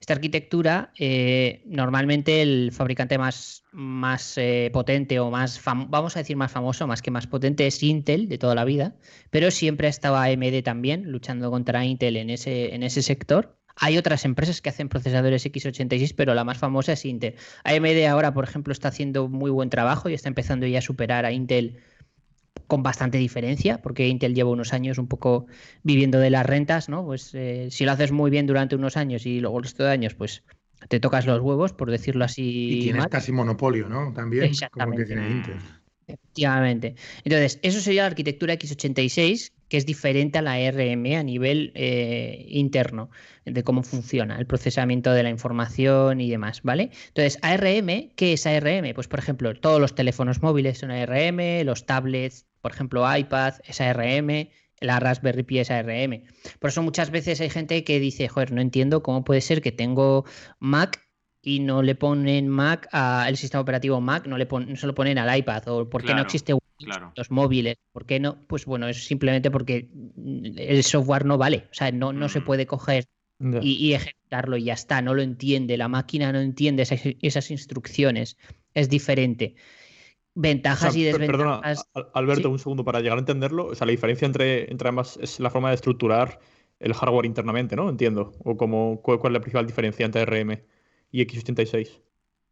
Esta 0.07 0.15
arquitectura, 0.15 0.93
eh, 1.01 1.63
normalmente 1.67 2.41
el 2.41 2.71
fabricante 2.71 3.19
más, 3.19 3.65
más 3.73 4.39
eh, 4.39 4.71
potente 4.73 5.19
o 5.19 5.33
más, 5.33 5.61
vamos 5.65 6.15
a 6.17 6.21
decir 6.21 6.37
más 6.37 6.53
famoso, 6.53 6.87
más 6.87 7.03
que 7.03 7.11
más 7.11 7.27
potente, 7.27 7.67
es 7.67 7.83
Intel 7.83 8.29
de 8.29 8.39
toda 8.39 8.55
la 8.55 8.65
vida, 8.65 8.95
pero 9.31 9.51
siempre 9.51 9.89
ha 9.89 9.91
estado 9.91 10.15
AMD 10.15 10.63
también 10.63 11.11
luchando 11.11 11.51
contra 11.51 11.85
Intel 11.85 12.19
en 12.19 12.31
ese, 12.31 12.73
en 12.73 12.85
ese 12.85 13.03
sector. 13.03 13.59
Hay 13.75 13.99
otras 13.99 14.25
empresas 14.25 14.61
que 14.63 14.69
hacen 14.69 14.89
procesadores 14.89 15.45
x86, 15.45 16.15
pero 16.17 16.35
la 16.35 16.45
más 16.45 16.59
famosa 16.59 16.93
es 16.93 17.05
Intel. 17.05 17.35
AMD 17.65 18.07
ahora, 18.09 18.33
por 18.33 18.45
ejemplo, 18.45 18.73
está 18.73 18.87
haciendo 18.87 19.29
muy 19.29 19.51
buen 19.51 19.71
trabajo 19.71 20.09
y 20.09 20.15
está 20.15 20.29
empezando 20.29 20.69
ya 20.69 20.79
a 20.79 20.83
superar 20.83 21.25
a 21.27 21.33
Intel 21.33 21.81
con 22.67 22.83
bastante 22.83 23.19
diferencia, 23.19 23.79
porque 23.83 24.09
Intel 24.09 24.35
lleva 24.35 24.51
unos 24.51 24.73
años 24.73 24.99
un 24.99 25.07
poco 25.07 25.47
viviendo 25.83 26.19
de 26.19 26.31
las 26.31 26.45
rentas, 26.47 26.89
¿no? 26.89 27.05
Pues 27.05 27.35
eh, 27.35 27.69
si 27.71 27.85
lo 27.85 27.93
haces 27.93 28.13
muy 28.13 28.31
bien 28.31 28.47
durante 28.47 28.77
unos 28.77 28.97
años 28.97 29.27
y 29.27 29.41
luego 29.41 29.59
el 29.59 29.65
resto 29.65 29.85
de 29.85 29.91
años, 29.91 30.15
pues 30.15 30.43
te 30.89 31.01
tocas 31.01 31.27
los 31.27 31.41
huevos, 31.41 31.73
por 31.73 31.91
decirlo 31.91 32.25
así. 32.25 32.69
Y 32.73 32.83
tienes 32.83 33.03
mal. 33.03 33.09
casi 33.09 33.33
monopolio, 33.33 33.89
¿no? 33.89 34.13
También, 34.13 34.43
como 34.43 34.47
que 34.47 34.53
Exactamente. 34.53 35.05
tiene 35.07 35.31
Intel. 35.31 35.59
Efectivamente. 36.07 36.95
Entonces, 37.25 37.59
eso 37.63 37.81
sería 37.81 38.03
la 38.03 38.09
arquitectura 38.09 38.55
x86, 38.55 39.53
que 39.69 39.77
es 39.77 39.87
diferente 39.87 40.39
a 40.39 40.43
la 40.43 40.53
ARM 40.53 41.07
a 41.17 41.23
nivel 41.23 41.73
eh, 41.75 42.45
interno, 42.49 43.11
de 43.45 43.63
cómo 43.63 43.83
funciona 43.83 44.39
el 44.39 44.47
procesamiento 44.47 45.13
de 45.13 45.23
la 45.23 45.31
información 45.31 46.21
y 46.21 46.31
demás, 46.31 46.61
¿vale? 46.63 46.91
Entonces, 47.09 47.39
ARM, 47.43 48.11
¿qué 48.17 48.33
es 48.33 48.47
ARM? 48.47 48.93
Pues, 48.95 49.09
por 49.09 49.19
ejemplo, 49.19 49.55
todos 49.55 49.81
los 49.81 49.95
teléfonos 49.95 50.43
móviles 50.43 50.79
son 50.79 50.91
ARM, 50.91 51.65
los 51.65 51.87
tablets, 51.87 52.47
por 52.61 52.73
ejemplo, 52.73 53.05
iPad 53.17 53.55
es 53.65 53.81
ARM, 53.81 54.49
la 54.81 55.01
Raspberry 55.01 55.43
Pi 55.43 55.59
es 55.61 55.71
ARM. 55.71 56.25
Por 56.59 56.71
eso 56.71 56.83
muchas 56.83 57.11
veces 57.11 57.41
hay 57.41 57.51
gente 57.51 57.83
que 57.85 58.01
dice, 58.01 58.29
joder, 58.29 58.53
no 58.53 58.61
entiendo 58.61 59.03
cómo 59.03 59.25
puede 59.25 59.41
ser 59.41 59.63
que 59.63 59.73
tengo 59.73 60.25
Mac 60.59 61.06
y 61.47 61.61
no 61.61 61.81
le 61.81 61.95
ponen 61.95 62.49
Mac 62.49 62.89
al 62.91 63.37
sistema 63.37 63.61
operativo 63.61 64.01
Mac, 64.01 64.27
no 64.27 64.37
le 64.37 64.47
pon- 64.47 64.69
no 64.69 64.75
se 64.75 64.87
lo 64.89 64.95
ponen 64.97 65.17
al 65.17 65.39
iPad, 65.39 65.69
o 65.69 65.89
por 65.89 66.03
qué 66.05 66.13
no 66.13 66.23
existe 66.23 66.53
Windows 66.53 66.97
claro. 66.99 67.13
los 67.15 67.31
móviles, 67.31 67.77
¿por 67.93 68.05
qué 68.05 68.19
no? 68.19 68.45
Pues 68.49 68.65
bueno, 68.67 68.89
es 68.89 69.05
simplemente 69.07 69.49
porque 69.53 69.89
el 70.57 70.83
software 70.83 71.25
no 71.25 71.39
vale, 71.39 71.69
o 71.71 71.75
sea, 71.75 71.93
no, 71.93 72.13
no 72.13 72.29
se 72.29 72.41
Mm. 72.41 72.45
puede 72.45 72.67
coger 72.67 73.05
y, 73.63 73.75
y 73.75 73.95
ejecutarlo 73.95 74.57
y 74.57 74.65
ya 74.65 74.73
está, 74.73 75.01
no 75.03 75.15
lo 75.15 75.23
entiende, 75.23 75.77
la 75.77 75.87
máquina 75.87 76.33
no 76.33 76.41
entiende 76.41 76.83
esas, 76.83 77.01
esas 77.23 77.51
instrucciones, 77.53 78.37
es 78.75 78.89
diferente. 78.89 79.55
O 79.57 80.41
Ventajas 80.41 80.93
sea, 80.95 81.01
y 81.01 81.05
perdona, 81.13 81.61
desventajas. 81.61 81.89
Al- 81.95 82.09
Alberto, 82.13 82.49
sí. 82.49 82.53
un 82.53 82.59
segundo, 82.59 82.85
para 82.85 83.01
llegar 83.01 83.19
a 83.19 83.21
entenderlo, 83.21 83.67
o 83.67 83.75
sea, 83.77 83.87
la 83.87 83.93
diferencia 83.93 84.27
entre, 84.27 84.71
entre 84.71 84.89
ambas 84.89 85.17
es 85.23 85.39
la 85.41 85.51
forma 85.51 85.69
de 85.69 85.77
estructurar 85.77 86.41
el 86.81 86.93
hardware 86.93 87.25
internamente, 87.27 87.77
¿no? 87.77 87.89
Entiendo. 87.89 88.33
O 88.45 88.57
como, 88.57 89.01
cuál, 89.01 89.19
cuál 89.21 89.33
es 89.33 89.35
la 89.35 89.41
principal 89.41 89.67
diferencia 89.67 90.05
entre 90.05 90.23
RM 90.23 90.63
y 91.11 91.25
x86. 91.27 92.01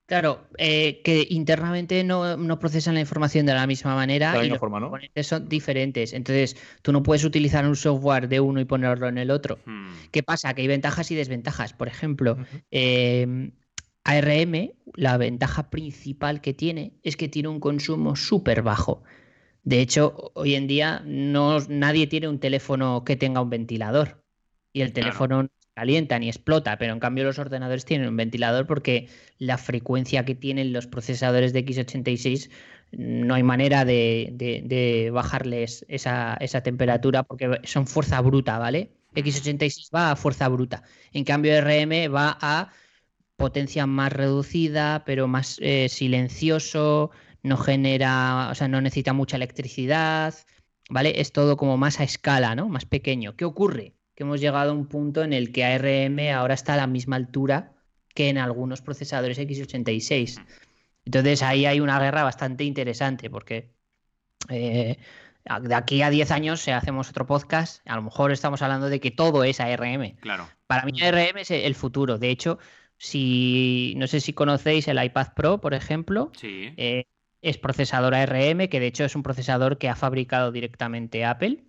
Claro, 0.06 0.46
eh, 0.58 1.00
que 1.02 1.26
internamente 1.30 2.04
no, 2.04 2.37
no 2.37 2.58
procesan 2.58 2.92
la 2.94 3.00
información 3.00 3.46
de 3.46 3.54
la 3.54 3.66
misma 3.66 3.94
manera 3.94 4.32
De 4.32 4.38
la 4.38 4.44
y 4.44 4.46
misma 4.49 4.54
los 4.54 4.61
forma, 4.61 4.80
¿no? 4.80 4.87
componentes 4.87 5.26
son 5.26 5.49
diferentes. 5.49 6.12
Entonces, 6.12 6.56
tú 6.82 6.92
no 6.92 7.02
puedes 7.02 7.25
utilizar 7.25 7.66
un 7.66 7.75
software 7.75 8.28
de 8.28 8.38
uno 8.40 8.61
y 8.61 8.66
ponerlo 8.66 9.08
en 9.08 9.16
el 9.16 9.30
otro. 9.30 9.58
Hmm. 9.64 9.92
¿Qué 10.11 10.23
pasa? 10.23 10.52
Que 10.52 10.61
hay 10.62 10.68
ventajas 10.68 11.11
y 11.11 11.14
desventajas. 11.14 11.73
Por 11.73 11.88
ejemplo, 11.88 12.37
eh, 12.70 13.50
ARM, 14.04 14.73
la 14.94 15.16
ventaja 15.16 15.70
principal 15.70 16.42
que 16.42 16.52
tiene 16.52 16.92
es 17.02 17.16
que 17.16 17.28
tiene 17.28 17.49
un 17.49 17.61
consumo 17.61 18.14
súper 18.14 18.61
bajo. 18.61 19.02
De 19.62 19.80
hecho, 19.80 20.32
hoy 20.34 20.54
en 20.54 20.66
día 20.66 21.02
no, 21.06 21.58
nadie 21.70 22.06
tiene 22.06 22.28
un 22.28 22.38
teléfono 22.38 23.04
que 23.04 23.16
tenga 23.16 23.40
un 23.40 23.49
ventilador 23.49 24.23
y 24.75 24.82
el 24.82 24.92
teléfono 24.92 25.44
no 25.44 25.49
se 25.75 25.81
calienta 25.81 26.19
ni 26.19 26.28
explota, 26.28 26.78
pero 26.78 26.93
en 26.93 27.00
cambio 27.00 27.25
los 27.25 27.38
ordenadores 27.38 27.85
tienen 27.85 28.09
un 28.09 28.16
ventilador 28.16 28.66
porque 28.66 29.09
la 29.38 29.59
frecuencia 29.59 30.25
que 30.25 30.35
tienen 30.35 30.73
los 30.73 30.87
procesadores 30.87 31.52
de 31.52 31.64
x86 31.64 32.50
no 32.93 33.35
hay 33.35 33.43
manera 33.43 33.85
de, 33.85 35.11
bajarles 35.12 35.85
esa, 35.88 36.37
esa 36.40 36.62
temperatura 36.62 37.25
porque 37.25 37.61
son 37.64 37.87
fuerza 37.87 38.21
bruta, 38.21 38.59
¿vale? 38.59 38.93
x86 39.14 39.90
va 39.95 40.12
a 40.12 40.16
fuerza 40.16 40.49
bruta. 40.49 40.83
En 41.12 41.25
cambio, 41.25 41.61
RM 41.61 42.12
va 42.12 42.38
a 42.40 42.73
potencia 43.37 43.87
más 43.87 44.12
reducida, 44.12 45.04
pero 45.04 45.26
más 45.28 45.59
eh, 45.61 45.88
silencioso, 45.88 47.11
no 47.43 47.57
genera, 47.57 48.49
o 48.50 48.54
sea, 48.54 48.69
no 48.69 48.81
necesita 48.81 49.12
mucha 49.12 49.37
electricidad, 49.37 50.35
¿vale? 50.90 51.21
Es 51.21 51.33
todo 51.33 51.57
como 51.57 51.76
más 51.76 52.00
a 52.00 52.04
escala, 52.04 52.54
¿no? 52.54 52.69
Más 52.69 52.87
pequeño. 52.87 53.37
¿Qué 53.37 53.45
ocurre? 53.45 53.95
Que 54.14 54.23
hemos 54.23 54.40
llegado 54.40 54.71
a 54.71 54.75
un 54.75 54.87
punto 54.87 55.23
en 55.23 55.33
el 55.33 55.50
que 55.52 55.64
ARM 55.64 56.18
ahora 56.35 56.54
está 56.54 56.75
a 56.75 56.76
la 56.76 56.87
misma 56.87 57.16
altura 57.16 57.73
que 58.14 58.28
en 58.28 58.38
algunos 58.38 58.80
procesadores 58.80 59.38
x86. 59.38 60.40
Entonces 61.04 61.42
ahí 61.42 61.66
hay 61.66 61.80
una 61.80 61.99
guerra 61.99 62.23
bastante 62.23 62.64
interesante 62.64 63.28
porque 63.28 63.71
eh, 64.49 64.97
de 65.62 65.75
aquí 65.75 66.00
a 66.02 66.11
10 66.11 66.30
años, 66.30 66.61
si 66.61 66.71
hacemos 66.71 67.11
otro 67.11 67.26
podcast, 67.26 67.87
a 67.88 67.97
lo 67.97 68.02
mejor 68.02 68.33
estamos 68.33 68.62
hablando 68.62 68.88
de 68.88 69.00
que 69.00 69.11
todo 69.11 69.44
es 69.44 69.61
ARM. 69.61 70.16
Claro. 70.21 70.49
Para 70.66 70.85
mí 70.85 71.02
ARM 71.02 71.38
es 71.38 71.50
el 71.50 71.75
futuro. 71.75 72.18
De 72.18 72.30
hecho, 72.30 72.59
si 72.97 73.94
no 73.97 74.06
sé 74.06 74.21
si 74.21 74.33
conocéis 74.33 74.88
el 74.88 75.02
iPad 75.02 75.35
Pro, 75.35 75.61
por 75.61 75.75
ejemplo, 75.75 76.30
Sí. 76.37 76.73
eh, 76.76 77.04
es 77.42 77.59
procesador 77.59 78.14
ARM, 78.14 78.68
que 78.68 78.80
de 78.80 78.87
hecho 78.87 79.04
es 79.04 79.14
un 79.16 79.23
procesador 79.23 79.76
que 79.76 79.90
ha 79.90 79.97
fabricado 79.97 80.50
directamente 80.52 81.25
Apple, 81.26 81.64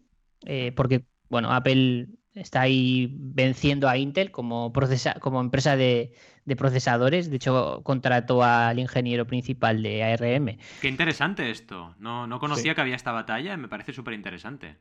eh, 0.45 0.71
porque 0.75 1.03
bueno, 1.27 1.51
Apple 1.51 2.07
está 2.35 2.61
ahí 2.61 3.09
venciendo 3.17 3.89
a 3.89 3.97
Intel 3.97 4.31
como, 4.31 4.71
procesa- 4.71 5.19
como 5.19 5.39
empresa 5.41 5.75
de, 5.75 6.13
de 6.45 6.55
procesadores. 6.55 7.29
De 7.29 7.37
hecho, 7.37 7.81
contrató 7.83 8.43
al 8.43 8.77
ingeniero 8.79 9.25
principal 9.25 9.81
de 9.81 10.03
ARM. 10.03 10.57
Qué 10.81 10.87
interesante 10.87 11.49
esto. 11.49 11.95
No, 11.99 12.27
no 12.27 12.39
conocía 12.39 12.75
que 12.75 12.81
había 12.81 12.95
esta 12.95 13.11
batalla 13.11 13.53
y 13.53 13.57
me 13.57 13.67
parece 13.67 13.93
súper 13.93 14.13
interesante. 14.13 14.77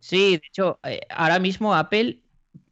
Sí, 0.00 0.36
de 0.38 0.42
hecho, 0.46 0.78
eh, 0.84 1.00
ahora 1.10 1.38
mismo 1.38 1.74
Apple 1.74 2.20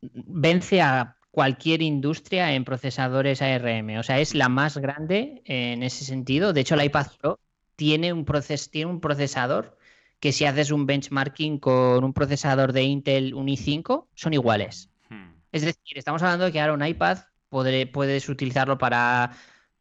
vence 0.01 0.81
a 0.81 1.17
cualquier 1.31 1.83
industria 1.83 2.53
en 2.55 2.65
procesadores 2.65 3.43
ARM. 3.43 3.99
O 3.99 4.03
sea, 4.03 4.21
es 4.21 4.35
la 4.35 4.49
más 4.49 4.77
grande 4.79 5.43
en 5.45 5.83
ese 5.83 6.05
sentido. 6.05 6.53
De 6.53 6.61
hecho, 6.61 6.75
el 6.75 6.85
iPad 6.85 7.07
Pro 7.21 7.41
tiene 7.77 8.13
un, 8.13 8.25
proces- 8.25 8.71
tiene 8.71 8.91
un 8.91 9.01
procesador 9.01 9.77
que 10.23 10.31
si 10.31 10.45
haces 10.45 10.71
un 10.71 10.87
benchmarking 10.87 11.59
con 11.59 12.05
un 12.05 12.13
procesador 12.13 12.73
de 12.73 12.85
Intel, 12.85 13.35
un 13.35 13.49
i5, 13.49 14.07
son 14.15 14.33
iguales. 14.35 14.89
Hmm. 15.11 15.33
Es 15.51 15.63
decir, 15.63 15.99
estamos 15.99 16.23
hablando 16.23 16.45
de 16.45 16.53
que 16.53 16.61
ahora 16.61 16.75
un 16.75 16.87
iPad 16.87 17.19
podré- 17.51 17.91
puedes 17.91 18.29
utilizarlo 18.29 18.79
para, 18.79 19.33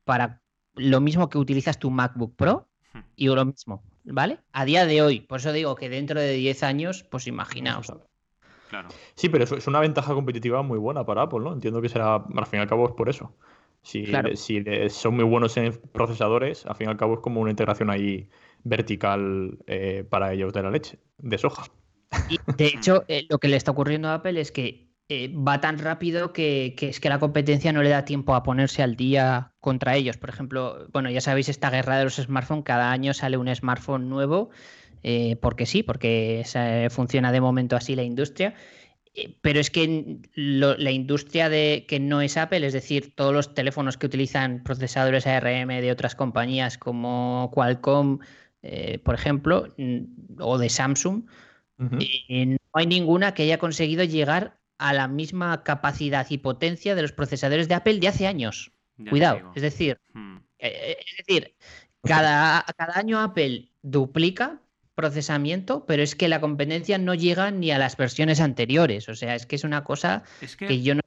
para 0.04 0.42
lo 0.74 1.00
mismo 1.00 1.30
que 1.30 1.38
utilizas 1.38 1.78
tu 1.78 1.92
MacBook 1.92 2.36
Pro 2.36 2.68
Hmm. 2.94 3.02
y 3.16 3.28
lo 3.28 3.46
mismo, 3.46 3.84
¿vale? 4.04 4.40
A 4.52 4.66
día 4.66 4.88
de 4.88 5.04
hoy, 5.04 5.20
por 5.20 5.40
eso 5.40 5.54
digo 5.54 5.76
que 5.76 5.90
dentro 5.90 6.20
de 6.20 6.34
10 6.34 6.64
años, 6.64 7.04
pues 7.04 7.28
imaginaos. 7.28 7.94
Claro. 8.70 8.90
Sí, 9.14 9.30
pero 9.30 9.44
eso 9.44 9.56
es 9.58 9.68
una 9.68 9.80
ventaja 9.80 10.16
competitiva 10.16 10.64
muy 10.64 10.80
buena 10.80 11.06
para 11.06 11.22
Apple, 11.22 11.42
¿no? 11.42 11.54
Entiendo 11.54 11.84
que 11.84 11.90
será, 11.90 12.16
al 12.16 12.46
fin 12.48 12.58
y 12.60 12.62
al 12.64 12.68
cabo, 12.68 12.88
es 12.88 12.94
por 12.96 13.10
eso. 13.10 13.36
Si, 13.84 14.06
Claro. 14.06 14.36
si 14.36 14.64
son 14.90 15.16
muy 15.16 15.24
buenos 15.26 15.56
en 15.58 15.72
procesadores, 15.94 16.66
al 16.66 16.76
fin 16.76 16.88
y 16.88 16.90
al 16.90 16.98
cabo 16.98 17.14
es 17.16 17.20
como 17.20 17.42
una 17.42 17.52
integración 17.52 17.90
ahí 17.92 18.28
vertical 18.64 19.58
eh, 19.68 20.06
para 20.10 20.34
ellos 20.34 20.54
de 20.54 20.64
la 20.64 20.72
leche, 20.72 21.00
de 21.18 21.38
soja. 21.38 21.66
De 22.58 22.68
hecho, 22.68 23.06
eh, 23.08 23.26
lo 23.30 23.38
que 23.40 23.48
le 23.48 23.56
está 23.56 23.72
ocurriendo 23.72 24.10
a 24.10 24.16
Apple 24.16 24.40
es 24.40 24.52
que 24.52 24.90
eh, 25.10 25.34
va 25.34 25.62
tan 25.62 25.80
rápido 25.80 26.34
que, 26.34 26.76
es 26.80 27.00
que 27.00 27.10
la 27.10 27.20
competencia 27.20 27.72
no 27.74 27.84
le 27.84 27.90
da 27.90 28.06
tiempo 28.06 28.36
a 28.36 28.44
ponerse 28.44 28.84
al 28.84 28.96
día 28.96 29.54
contra 29.60 29.96
ellos. 29.96 30.18
Por 30.18 30.30
ejemplo, 30.30 30.88
bueno, 30.92 31.10
ya 31.10 31.22
sabéis 31.22 31.50
esta 31.50 31.70
guerra 31.70 31.98
de 31.98 32.06
los 32.06 32.16
smartphones, 32.16 32.66
cada 32.66 32.92
año 32.92 33.14
sale 33.14 33.38
un 33.38 33.54
smartphone 33.54 34.10
nuevo, 34.10 34.50
porque 35.42 35.66
sí, 35.66 35.84
porque 35.84 36.44
funciona 36.92 37.32
de 37.32 37.42
momento 37.42 37.76
así 37.76 37.96
la 37.96 38.04
industria. 38.04 38.56
Pero 39.42 39.60
es 39.60 39.70
que 39.70 40.20
la 40.36 40.92
industria 40.92 41.50
de 41.50 41.86
que 41.88 42.00
no 42.00 42.22
es 42.22 42.38
Apple, 42.38 42.66
es 42.66 42.72
decir, 42.72 43.14
todos 43.14 43.34
los 43.34 43.54
teléfonos 43.54 43.98
que 43.98 44.06
utilizan 44.06 44.64
procesadores 44.64 45.28
ARM 45.28 45.68
de 45.68 45.92
otras 45.92 46.16
compañías 46.16 46.78
como 46.78 47.52
Qualcomm, 47.54 48.20
eh, 48.64 49.00
por 49.00 49.16
ejemplo, 49.16 49.74
o 50.40 50.58
de 50.58 50.70
Samsung, 50.70 51.24
uh 51.80 51.84
-huh. 51.84 52.50
no 52.50 52.58
hay 52.74 52.88
ninguna 52.88 53.34
que 53.34 53.44
haya 53.44 53.58
conseguido 53.58 54.04
llegar 54.04 54.60
a 54.78 54.94
la 54.94 55.08
misma 55.08 55.64
capacidad 55.64 56.28
y 56.30 56.40
potencia 56.40 56.96
de 56.96 57.04
los 57.04 57.12
procesadores 57.12 57.68
de 57.68 57.76
Apple 57.76 58.00
de 58.00 58.08
hace 58.08 58.28
años. 58.28 58.72
Ya 58.98 59.10
Cuidado, 59.10 59.52
es 59.56 59.62
decir, 59.62 60.00
hmm. 60.14 60.38
eh, 60.60 60.98
es 61.00 61.26
decir, 61.26 61.56
cada, 62.04 62.66
cada 62.78 62.98
año 62.98 63.20
Apple 63.20 63.72
duplica 63.82 64.62
procesamiento, 64.96 65.86
pero 65.86 66.04
es 66.04 66.16
que 66.16 66.28
la 66.28 66.42
competencia 66.42 66.98
no 66.98 67.14
llega 67.16 67.50
ni 67.52 67.72
a 67.72 67.78
las 67.78 67.98
versiones 67.98 68.40
anteriores. 68.40 69.10
O 69.10 69.16
sea, 69.16 69.36
es 69.36 69.46
que 69.46 69.56
es 69.56 69.64
una 69.64 69.84
cosa 69.84 70.24
es 70.42 70.56
que... 70.56 70.68
que... 70.68 70.82
yo 70.82 70.96
no 70.96 71.02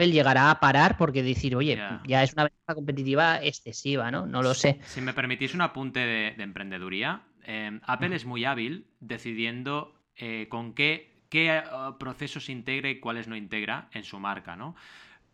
Apple 0.00 0.12
llegará 0.12 0.50
a 0.50 0.60
parar 0.60 0.96
porque 0.96 1.22
decir, 1.22 1.54
oye, 1.54 1.74
yeah. 1.74 2.02
ya 2.06 2.22
es 2.22 2.32
una 2.32 2.44
ventaja 2.44 2.74
competitiva 2.74 3.42
excesiva, 3.42 4.10
¿no? 4.10 4.26
No 4.26 4.42
lo 4.42 4.54
sé. 4.54 4.80
Si 4.86 5.02
me 5.02 5.12
permitís 5.12 5.54
un 5.54 5.60
apunte 5.60 6.00
de, 6.00 6.34
de 6.36 6.42
emprendeduría, 6.42 7.20
eh, 7.44 7.78
Apple 7.82 8.16
es 8.16 8.24
muy 8.24 8.46
hábil 8.46 8.86
decidiendo 9.00 9.94
eh, 10.16 10.46
con 10.48 10.72
qué, 10.72 11.24
qué 11.28 11.62
uh, 11.62 11.98
procesos 11.98 12.48
integra 12.48 12.88
y 12.88 12.98
cuáles 12.98 13.28
no 13.28 13.36
integra 13.36 13.90
en 13.92 14.04
su 14.04 14.18
marca, 14.18 14.56
¿no? 14.56 14.74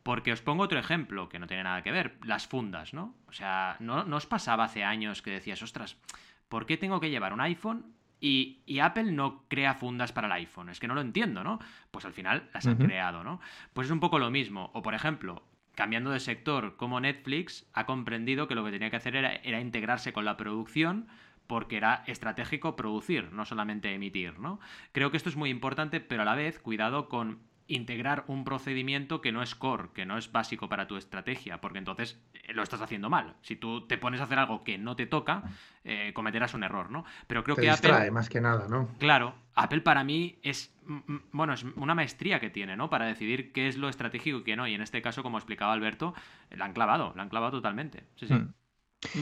Porque 0.03 0.33
os 0.33 0.43
pongo 0.43 0.65
otro 0.65 0.81
ejemplo 0.81 1.29
que 1.29 1.39
no 1.39 1.47
tiene 1.47 1.63
nada 1.63 1.83
que 1.83 1.93
ver, 1.93 2.19
las 2.25 2.49
fundas, 2.49 2.93
¿no? 2.93 3.15
O 3.29 3.33
sea, 3.33 3.77
¿no, 3.79 4.05
no 4.05 4.17
os 4.17 4.27
pasaba 4.27 4.65
hace 4.65 4.83
años 4.83 5.23
que 5.23 5.31
decías, 5.31 5.63
ostras, 5.63 5.97
¿por 6.49 6.67
qué 6.67 6.77
tengo 6.77 6.99
que 6.99 7.11
llevar 7.11 7.33
un 7.33 7.41
iPhone 7.41 7.96
y, 8.27 8.63
y, 8.67 8.81
Apple 8.81 9.13
no 9.13 9.45
crea 9.47 9.75
fundas 9.75 10.11
para 10.11 10.27
el 10.27 10.33
iPhone? 10.33 10.69
Es 10.69 10.81
que 10.81 10.89
no 10.89 10.95
lo 10.95 11.01
entiendo, 11.01 11.45
¿no? 11.45 11.61
Pues 11.93 12.05
al 12.05 12.13
final 12.13 12.51
las 12.53 12.67
han 12.67 12.75
uh 12.75 12.77
-huh. 12.79 12.87
creado, 12.87 13.23
¿no? 13.23 13.41
Pues 13.73 13.87
es 13.87 13.93
un 13.93 14.01
poco 14.01 14.19
lo 14.19 14.31
mismo. 14.31 14.71
O 14.75 14.83
por 14.83 14.95
ejemplo, 14.95 15.45
cambiando 15.77 16.11
de 16.11 16.19
sector, 16.19 16.77
como 16.77 17.01
Netflix 17.01 17.69
ha 17.73 17.87
comprendido 17.87 18.49
que 18.49 18.57
lo 18.57 18.65
que 18.65 18.73
tenía 18.73 18.91
que 18.91 18.97
hacer 18.97 19.15
era, 19.15 19.33
era 19.37 19.61
integrarse 19.61 20.13
con 20.13 20.25
la 20.25 20.37
producción 20.37 21.07
porque 21.47 21.77
era 21.77 22.03
estratégico 22.09 22.75
producir, 22.75 23.33
no 23.33 23.45
solamente 23.45 23.95
emitir, 23.95 24.41
¿no? 24.41 24.59
Creo 24.91 25.13
que 25.13 25.17
esto 25.17 25.29
es 25.29 25.37
muy 25.37 25.51
importante, 25.51 26.01
pero 26.01 26.23
a 26.23 26.25
la 26.25 26.35
vez, 26.35 26.59
cuidado 26.59 27.09
con 27.09 27.39
integrar 27.69 28.25
un 28.29 28.45
procedimiento 28.45 29.21
que 29.21 29.33
no 29.33 29.43
es 29.43 29.55
core, 29.55 29.89
que 29.93 30.07
no 30.07 30.19
es 30.19 30.31
básico 30.31 30.69
para 30.69 30.87
tu 30.87 30.97
estrategia, 30.97 31.61
porque 31.61 31.79
entonces 31.79 32.21
eh, 32.35 32.53
lo 32.53 32.63
estás 32.63 32.81
haciendo 32.81 33.11
mal. 33.11 33.35
Si 33.43 33.57
tú 33.57 33.87
te 33.87 33.99
pones 33.99 34.21
a 34.21 34.25
hacer 34.25 34.39
algo 34.39 34.63
que 34.63 34.79
no 34.79 34.97
te 34.97 35.07
toca, 35.07 35.43
eh, 35.85 36.13
cometerás 36.15 36.55
un 36.55 36.65
error, 36.65 36.91
¿no? 36.91 37.05
Pero 37.27 37.43
creo 37.43 37.57
te 37.57 37.63
que 37.63 37.71
distrae, 37.71 37.95
Apple. 37.95 38.11
más 38.13 38.29
que 38.29 38.41
nada, 38.41 38.69
¿no? 38.69 38.89
Claro, 38.99 39.35
Apple 39.55 39.81
para 39.81 40.05
mí 40.05 40.39
es. 40.43 40.73
Bueno, 41.33 41.53
es 41.53 41.65
una 41.77 41.95
maestría 41.95 42.39
que 42.39 42.51
tiene, 42.51 42.77
¿no? 42.77 42.89
Para 42.89 43.07
decidir 43.07 43.53
qué 43.53 43.67
es 43.67 43.77
lo 43.77 43.89
estratégico 43.89 44.39
y 44.39 44.45
qué 44.45 44.55
no. 44.55 44.69
Y 44.69 44.75
en 44.75 44.83
este 44.83 45.03
caso, 45.03 45.23
como 45.23 45.39
explicaba 45.39 45.73
Alberto, 45.73 46.15
la 46.51 46.65
han 46.65 46.73
clavado, 46.73 47.13
la 47.17 47.23
han 47.23 47.29
clavado 47.29 47.53
totalmente. 47.53 48.05
Sí, 48.15 48.29
sí. 48.29 48.35
Hmm. 48.35 48.55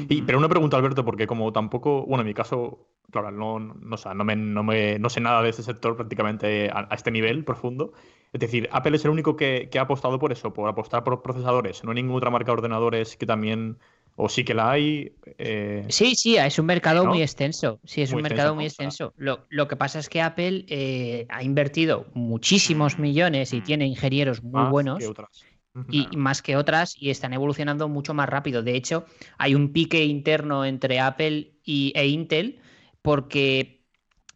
Y, 0.08 0.22
pero 0.22 0.38
una 0.38 0.48
pregunta, 0.48 0.76
Alberto, 0.76 1.04
porque 1.04 1.26
como 1.26 1.52
tampoco, 1.52 2.04
bueno, 2.06 2.22
en 2.22 2.28
mi 2.28 2.34
caso, 2.34 2.88
claro, 3.10 3.30
no, 3.30 3.58
no, 3.58 3.74
no, 3.74 4.14
no, 4.14 4.24
me, 4.24 4.36
no, 4.36 4.62
me, 4.62 4.98
no 4.98 5.10
sé 5.10 5.20
nada 5.20 5.42
de 5.42 5.50
ese 5.50 5.62
sector 5.62 5.96
prácticamente 5.96 6.70
a, 6.70 6.88
a, 6.90 6.94
este 6.94 7.10
nivel 7.10 7.44
profundo. 7.44 7.92
Es 8.32 8.40
decir, 8.40 8.68
Apple 8.72 8.96
es 8.96 9.04
el 9.04 9.12
único 9.12 9.36
que, 9.36 9.68
que, 9.70 9.78
ha 9.78 9.82
apostado 9.82 10.18
por 10.18 10.32
eso, 10.32 10.52
por 10.52 10.68
apostar 10.68 11.04
por 11.04 11.22
procesadores. 11.22 11.84
No 11.84 11.90
hay 11.90 11.96
ninguna 11.96 12.18
otra 12.18 12.30
marca 12.30 12.46
de 12.46 12.52
ordenadores 12.52 13.16
que 13.16 13.26
también, 13.26 13.78
o 14.16 14.28
sí 14.28 14.44
que 14.44 14.54
la 14.54 14.72
hay. 14.72 15.12
Eh... 15.38 15.84
Sí, 15.88 16.16
sí, 16.16 16.36
es 16.36 16.58
un 16.58 16.66
mercado 16.66 17.06
muy 17.06 17.22
extenso. 17.22 17.78
Sí, 17.84 18.02
es 18.02 18.10
muy 18.10 18.18
un 18.18 18.22
mercado 18.24 18.48
extenso, 18.48 18.54
muy 18.56 18.66
extenso. 18.66 19.14
Lo, 19.16 19.44
lo, 19.50 19.68
que 19.68 19.76
pasa 19.76 20.00
es 20.00 20.08
que 20.08 20.20
Apple 20.20 20.64
eh, 20.68 21.26
ha 21.28 21.44
invertido 21.44 22.06
muchísimos 22.14 22.98
millones 22.98 23.52
y 23.52 23.60
tiene 23.60 23.86
ingenieros 23.86 24.42
muy 24.42 24.52
Más 24.52 24.70
buenos. 24.70 24.98
Que 24.98 25.06
otras 25.06 25.44
y 25.90 26.16
más 26.16 26.40
que 26.40 26.56
otras 26.56 26.94
y 26.98 27.10
están 27.10 27.32
evolucionando 27.32 27.88
mucho 27.88 28.14
más 28.14 28.28
rápido. 28.28 28.62
De 28.62 28.76
hecho, 28.76 29.06
hay 29.38 29.54
un 29.54 29.72
pique 29.72 30.04
interno 30.04 30.64
entre 30.64 31.00
Apple 31.00 31.52
y, 31.64 31.92
e 31.96 32.06
Intel 32.06 32.60
porque 33.04 33.84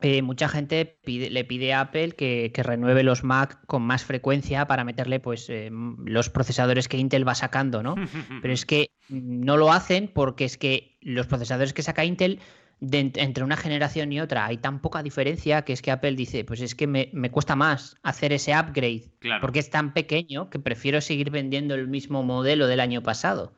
eh, 0.02 0.20
mucha 0.20 0.46
gente 0.46 0.98
pide, 1.02 1.30
le 1.30 1.42
pide 1.44 1.72
a 1.72 1.80
Apple 1.80 2.12
que, 2.12 2.52
que, 2.52 2.62
renueve 2.62 3.02
los 3.02 3.24
Mac 3.24 3.58
con 3.66 3.80
más 3.80 4.04
frecuencia 4.04 4.66
para 4.66 4.84
meterle 4.84 5.20
pues 5.20 5.48
eh, 5.48 5.70
los 6.04 6.28
procesadores 6.28 6.86
que 6.86 6.98
Intel 6.98 7.26
va 7.26 7.34
sacando, 7.34 7.82
¿no? 7.82 7.94
Pero 8.42 8.52
es 8.52 8.66
que 8.66 8.90
no 9.08 9.56
lo 9.56 9.72
hacen 9.72 10.06
porque 10.12 10.44
es 10.44 10.58
que 10.58 10.98
los 11.00 11.26
procesadores 11.26 11.72
que 11.72 11.82
saca 11.82 12.04
Intel 12.04 12.40
de, 12.80 13.10
entre 13.14 13.42
una 13.42 13.56
generación 13.56 14.12
y 14.12 14.20
otra 14.20 14.44
hay 14.44 14.58
tan 14.58 14.82
poca 14.82 15.02
diferencia 15.02 15.62
que 15.62 15.72
es 15.72 15.80
que 15.80 15.90
Apple 15.90 16.14
dice, 16.14 16.44
pues 16.44 16.60
es 16.60 16.74
que 16.74 16.86
me, 16.86 17.08
me 17.14 17.30
cuesta 17.30 17.56
más 17.56 17.96
hacer 18.02 18.34
ese 18.34 18.52
upgrade 18.52 19.10
claro. 19.18 19.40
porque 19.40 19.60
es 19.60 19.70
tan 19.70 19.94
pequeño 19.94 20.50
que 20.50 20.58
prefiero 20.58 21.00
seguir 21.00 21.30
vendiendo 21.30 21.74
el 21.74 21.88
mismo 21.88 22.22
modelo 22.22 22.66
del 22.66 22.80
año 22.80 23.02
pasado. 23.02 23.56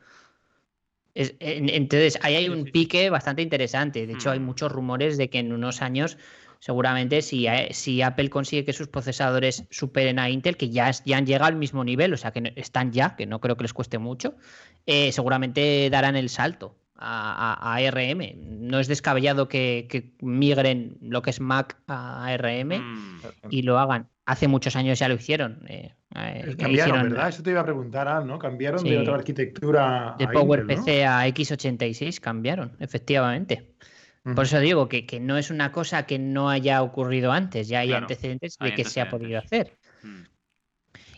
Es, 1.13 1.35
en, 1.39 1.69
entonces, 1.69 2.17
ahí 2.21 2.35
hay 2.35 2.49
un 2.49 2.65
pique 2.65 3.09
bastante 3.09 3.41
interesante. 3.41 4.07
De 4.07 4.13
hecho, 4.13 4.29
mm. 4.29 4.33
hay 4.33 4.39
muchos 4.39 4.71
rumores 4.71 5.17
de 5.17 5.29
que 5.29 5.39
en 5.39 5.51
unos 5.51 5.81
años, 5.81 6.17
seguramente, 6.59 7.21
si, 7.21 7.47
si 7.71 8.01
Apple 8.01 8.29
consigue 8.29 8.65
que 8.65 8.73
sus 8.73 8.87
procesadores 8.87 9.65
superen 9.69 10.19
a 10.19 10.29
Intel, 10.29 10.57
que 10.57 10.69
ya, 10.69 10.91
ya 11.05 11.17
han 11.17 11.25
llegado 11.25 11.45
al 11.45 11.55
mismo 11.55 11.83
nivel, 11.83 12.13
o 12.13 12.17
sea, 12.17 12.31
que 12.31 12.53
están 12.55 12.91
ya, 12.91 13.15
que 13.15 13.25
no 13.25 13.41
creo 13.41 13.57
que 13.57 13.63
les 13.63 13.73
cueste 13.73 13.97
mucho, 13.97 14.35
eh, 14.85 15.11
seguramente 15.11 15.89
darán 15.89 16.15
el 16.15 16.29
salto 16.29 16.75
a, 16.95 17.53
a, 17.53 17.75
ARM. 17.75 18.21
No 18.69 18.79
es 18.79 18.87
descabellado 18.87 19.47
que, 19.47 19.87
que, 19.89 20.13
migren 20.21 20.97
lo 21.01 21.21
que 21.21 21.31
es 21.31 21.41
Mac 21.41 21.77
a 21.87 22.25
ARM 22.25 22.69
mm. 22.69 23.21
y 23.49 23.63
lo 23.63 23.79
hagan. 23.79 24.07
Hace 24.31 24.47
muchos 24.47 24.77
años 24.77 24.97
ya 24.97 25.09
lo 25.09 25.15
hicieron. 25.15 25.59
Eh, 25.67 25.93
eh, 26.15 26.55
cambiaron, 26.57 26.71
hicieron, 26.71 27.09
¿verdad? 27.09 27.27
Eso 27.27 27.43
te 27.43 27.51
iba 27.51 27.59
a 27.59 27.65
preguntar, 27.65 28.25
¿no? 28.25 28.39
Cambiaron 28.39 28.79
sí. 28.79 28.89
de 28.89 28.99
otra 28.99 29.15
arquitectura. 29.15 30.15
De 30.17 30.25
PowerPC 30.25 30.87
¿no? 30.87 31.11
a 31.11 31.27
x86 31.27 32.21
cambiaron, 32.21 32.71
efectivamente. 32.79 33.75
Por 34.23 34.45
eso 34.45 34.61
digo 34.61 34.87
que, 34.87 35.05
que, 35.05 35.19
no 35.19 35.37
es 35.37 35.49
una 35.49 35.73
cosa 35.73 36.05
que 36.05 36.17
no 36.17 36.49
haya 36.49 36.81
ocurrido 36.81 37.33
antes, 37.33 37.67
ya 37.67 37.79
hay 37.79 37.89
claro, 37.89 38.05
antecedentes 38.05 38.57
de 38.57 38.65
hay 38.65 38.71
que 38.73 38.83
antecedentes. 38.83 38.93
se 38.93 39.01
ha 39.01 39.09
podido 39.09 39.37
hacer. 39.37 39.77
Mm. 40.03 40.21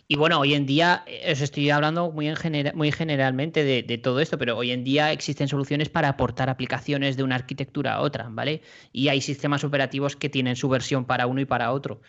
Y 0.08 0.16
bueno, 0.16 0.40
hoy 0.40 0.56
en 0.56 0.66
día, 0.66 1.04
eh, 1.06 1.32
os 1.32 1.42
estoy 1.42 1.70
hablando 1.70 2.12
muy, 2.12 2.28
en 2.30 2.36
genera 2.36 2.74
muy 2.74 2.92
generalmente 2.92 3.64
de, 3.64 3.84
de, 3.84 3.98
todo 4.00 4.22
esto, 4.22 4.40
pero 4.40 4.58
hoy 4.58 4.72
en 4.72 4.84
día 4.84 5.12
existen 5.12 5.48
soluciones 5.48 5.90
para 5.90 6.10
aportar 6.10 6.50
aplicaciones 6.50 7.16
de 7.16 7.22
una 7.22 7.36
arquitectura 7.36 7.94
a 7.94 8.02
otra, 8.02 8.28
¿vale? 8.32 8.62
Y 8.92 9.10
hay 9.10 9.22
sistemas 9.22 9.64
operativos 9.64 10.16
que 10.16 10.30
tienen 10.30 10.56
su 10.56 10.68
versión 10.68 11.06
para 11.06 11.28
uno 11.28 11.42
y 11.42 11.46
para 11.46 11.72
otro. 11.72 12.02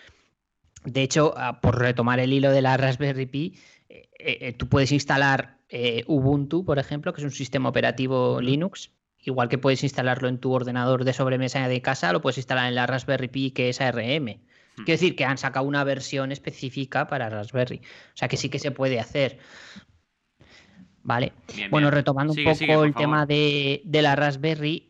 De 0.84 1.02
hecho, 1.02 1.34
ah, 1.36 1.60
por 1.60 1.78
retomar 1.78 2.20
el 2.20 2.32
hilo 2.32 2.50
de 2.50 2.62
la 2.62 2.76
Raspberry 2.76 3.26
Pi, 3.26 3.58
eh, 3.88 4.08
eh, 4.18 4.52
tú 4.52 4.68
puedes 4.68 4.92
instalar 4.92 5.58
eh, 5.68 6.04
Ubuntu, 6.06 6.64
por 6.64 6.78
ejemplo, 6.78 7.12
que 7.12 7.20
es 7.20 7.24
un 7.24 7.30
sistema 7.30 7.68
operativo 7.68 8.40
Linux, 8.40 8.90
igual 9.18 9.48
que 9.48 9.58
puedes 9.58 9.82
instalarlo 9.82 10.28
en 10.28 10.38
tu 10.38 10.52
ordenador 10.52 11.04
de 11.04 11.12
sobremesa 11.14 11.66
de 11.68 11.80
casa, 11.80 12.12
lo 12.12 12.20
puedes 12.20 12.38
instalar 12.38 12.68
en 12.68 12.74
la 12.74 12.86
Raspberry 12.86 13.28
Pi, 13.28 13.50
que 13.50 13.70
es 13.70 13.80
ARM. 13.80 14.40
Quiero 14.76 14.92
decir 14.92 15.14
que 15.14 15.24
han 15.24 15.38
sacado 15.38 15.66
una 15.66 15.84
versión 15.84 16.32
específica 16.32 17.06
para 17.06 17.30
Raspberry. 17.30 17.78
O 17.78 18.16
sea 18.16 18.28
que 18.28 18.36
sí 18.36 18.48
que 18.48 18.58
se 18.58 18.72
puede 18.72 18.98
hacer. 18.98 19.38
Vale. 21.04 21.32
Bien, 21.54 21.70
bueno, 21.70 21.88
bien. 21.88 21.94
retomando 21.94 22.32
un 22.32 22.42
poco 22.42 22.56
sigue, 22.56 22.72
el 22.72 22.78
favor. 22.78 22.94
tema 22.94 23.26
de, 23.26 23.82
de, 23.84 24.02
la 24.02 24.16
Raspberry, 24.16 24.88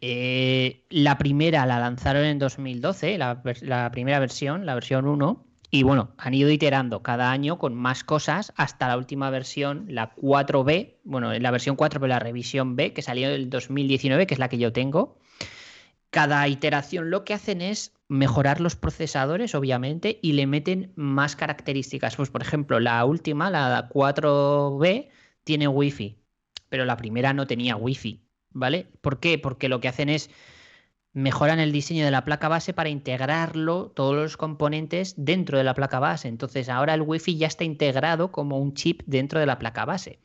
la 0.88 1.18
primera 1.18 1.66
la 1.66 1.78
lanzaron 1.78 2.24
en 2.24 2.38
2012, 2.38 3.18
la, 3.18 3.42
la, 3.61 3.90
primera 3.90 4.18
versión, 4.20 4.64
la 4.64 4.74
versión 4.74 5.07
1, 5.07 5.44
y 5.75 5.83
bueno, 5.83 6.15
han 6.19 6.35
ido 6.35 6.51
iterando 6.51 7.03
cada 7.03 7.33
año 7.33 7.59
con 7.59 7.75
más 7.75 8.05
cosas 8.05 8.53
hasta 8.55 8.87
la 8.87 8.97
última 8.97 9.29
versión, 9.31 9.87
la 9.89 10.15
4B, 10.15 10.99
bueno, 11.03 11.37
la 11.37 11.51
versión 11.51 11.75
4, 11.75 11.99
pero 11.99 12.09
la 12.09 12.21
revisión 12.21 12.77
B, 12.77 12.93
que 12.93 13.03
salió 13.03 13.27
en 13.27 13.35
el 13.35 13.51
2019, 13.51 14.29
que 14.29 14.35
es 14.35 14.39
la 14.39 14.49
que 14.49 14.59
yo 14.59 14.73
tengo. 14.73 15.19
Cada 16.11 16.47
iteración 16.47 17.11
lo 17.11 17.25
que 17.25 17.35
hacen 17.35 17.61
es 17.61 17.93
mejorar 18.07 18.61
los 18.61 18.77
procesadores, 18.77 19.57
obviamente, 19.57 20.21
y 20.23 20.35
le 20.35 20.47
meten 20.47 20.93
más 20.95 21.35
características. 21.35 22.15
Pues, 22.15 22.31
por 22.31 22.43
ejemplo, 22.43 22.79
la 22.79 23.05
última, 23.05 23.51
la 23.51 23.89
4B, 23.89 25.09
tiene 25.43 25.67
Wi-Fi, 25.67 26.17
pero 26.69 26.85
la 26.85 26.97
primera 26.97 27.33
no 27.33 27.49
tenía 27.49 27.75
Wi-Fi, 27.75 28.23
¿vale? 28.51 28.87
¿Por 29.01 29.19
qué? 29.19 29.41
Porque 29.41 29.69
lo 29.69 29.81
que 29.81 29.89
hacen 29.89 30.09
es 30.09 30.31
mejoran 31.14 31.61
el 31.61 31.72
diseño 31.72 32.05
de 32.05 32.11
la 32.11 32.24
placa 32.24 32.48
base 32.48 32.74
para 32.74 32.90
integrarlo, 32.90 33.92
todos 33.94 34.16
los 34.16 34.37
componentes, 34.37 35.14
dentro 35.16 35.57
de 35.57 35.64
la 35.64 35.74
placa 35.74 36.00
base. 36.00 36.29
Entonces, 36.29 36.68
ahora 36.68 36.94
el 36.94 37.03
Wi-Fi 37.03 37.38
ya 37.38 37.46
está 37.46 37.64
integrado 37.64 38.33
como 38.33 38.59
un 38.59 38.74
chip 38.74 39.03
dentro 39.07 39.40
de 39.40 39.46
la 39.46 39.59
placa 39.59 39.85
base. 39.85 40.18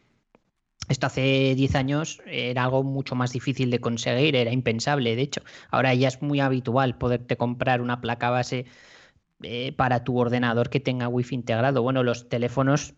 Esto 0.90 1.06
hace 1.06 1.54
10 1.56 1.76
años 1.76 2.20
era 2.26 2.64
algo 2.64 2.84
mucho 2.84 3.14
más 3.14 3.32
difícil 3.32 3.70
de 3.70 3.80
conseguir, 3.80 4.36
era 4.36 4.52
impensable, 4.52 5.16
de 5.16 5.22
hecho. 5.22 5.42
Ahora 5.70 5.94
ya 5.94 6.08
es 6.08 6.22
muy 6.24 6.40
habitual 6.40 6.98
poderte 6.98 7.38
comprar 7.38 7.82
una 7.82 8.02
placa 8.02 8.32
base 8.32 8.66
eh, 9.44 9.74
para 9.74 10.04
tu 10.04 10.18
ordenador 10.18 10.72
que 10.72 10.80
tenga 10.80 11.08
wifi 11.08 11.36
integrado. 11.36 11.84
Bueno, 11.84 12.04
los 12.04 12.28
teléfonos 12.28 12.96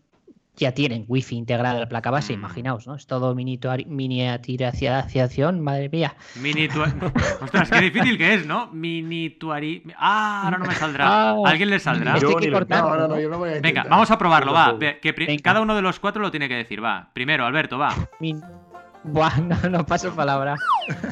ya 0.56 0.72
tienen 0.72 1.04
wifi 1.08 1.36
integrado 1.36 1.76
en 1.76 1.80
la 1.80 1.88
placa 1.88 2.10
base, 2.10 2.32
Mm. 2.34 2.38
imaginaos, 2.40 2.86
¿no? 2.86 2.94
Es 2.94 3.06
todo 3.06 3.34
miniaturización, 3.34 5.60
madre 5.60 5.88
mía. 5.88 6.14
Minitua- 6.40 6.92
Ostras, 7.42 7.70
qué 7.70 7.80
difícil 7.80 8.18
que 8.18 8.34
es, 8.34 8.46
¿no? 8.46 8.68
Minituari. 8.72 9.82
Ah, 9.96 10.42
ahora 10.44 10.58
no 10.58 10.66
me 10.66 10.74
saldrá. 10.74 11.06
Ah, 11.08 11.34
¿A 11.44 11.48
alguien 11.50 11.70
le 11.70 11.78
saldrá? 11.78 12.14
Hay 12.14 12.20
Yo 12.20 12.36
que 12.36 12.46
ni 12.46 12.48
lo- 12.48 12.58
cortarlo, 12.58 12.90
No, 12.90 12.96
no, 12.96 13.02
no, 13.08 13.14
¿no? 13.14 13.20
yo 13.20 13.28
no 13.30 13.38
voy 13.38 13.50
a 13.54 13.60
Venga, 13.60 13.84
vamos 13.88 14.10
a 14.10 14.18
probarlo, 14.18 14.52
va. 14.52 14.76
Que 14.78 15.14
pri- 15.14 15.38
cada 15.38 15.60
uno 15.60 15.74
de 15.74 15.82
los 15.82 15.98
cuatro 16.00 16.20
lo 16.20 16.30
tiene 16.30 16.48
que 16.48 16.56
decir, 16.56 16.84
va. 16.84 17.08
Primero, 17.12 17.46
Alberto, 17.46 17.78
va. 17.78 17.94
Min- 18.20 18.42
Buah, 19.04 19.40
no, 19.40 19.56
no 19.68 19.86
paso 19.86 20.14
palabra. 20.14 20.56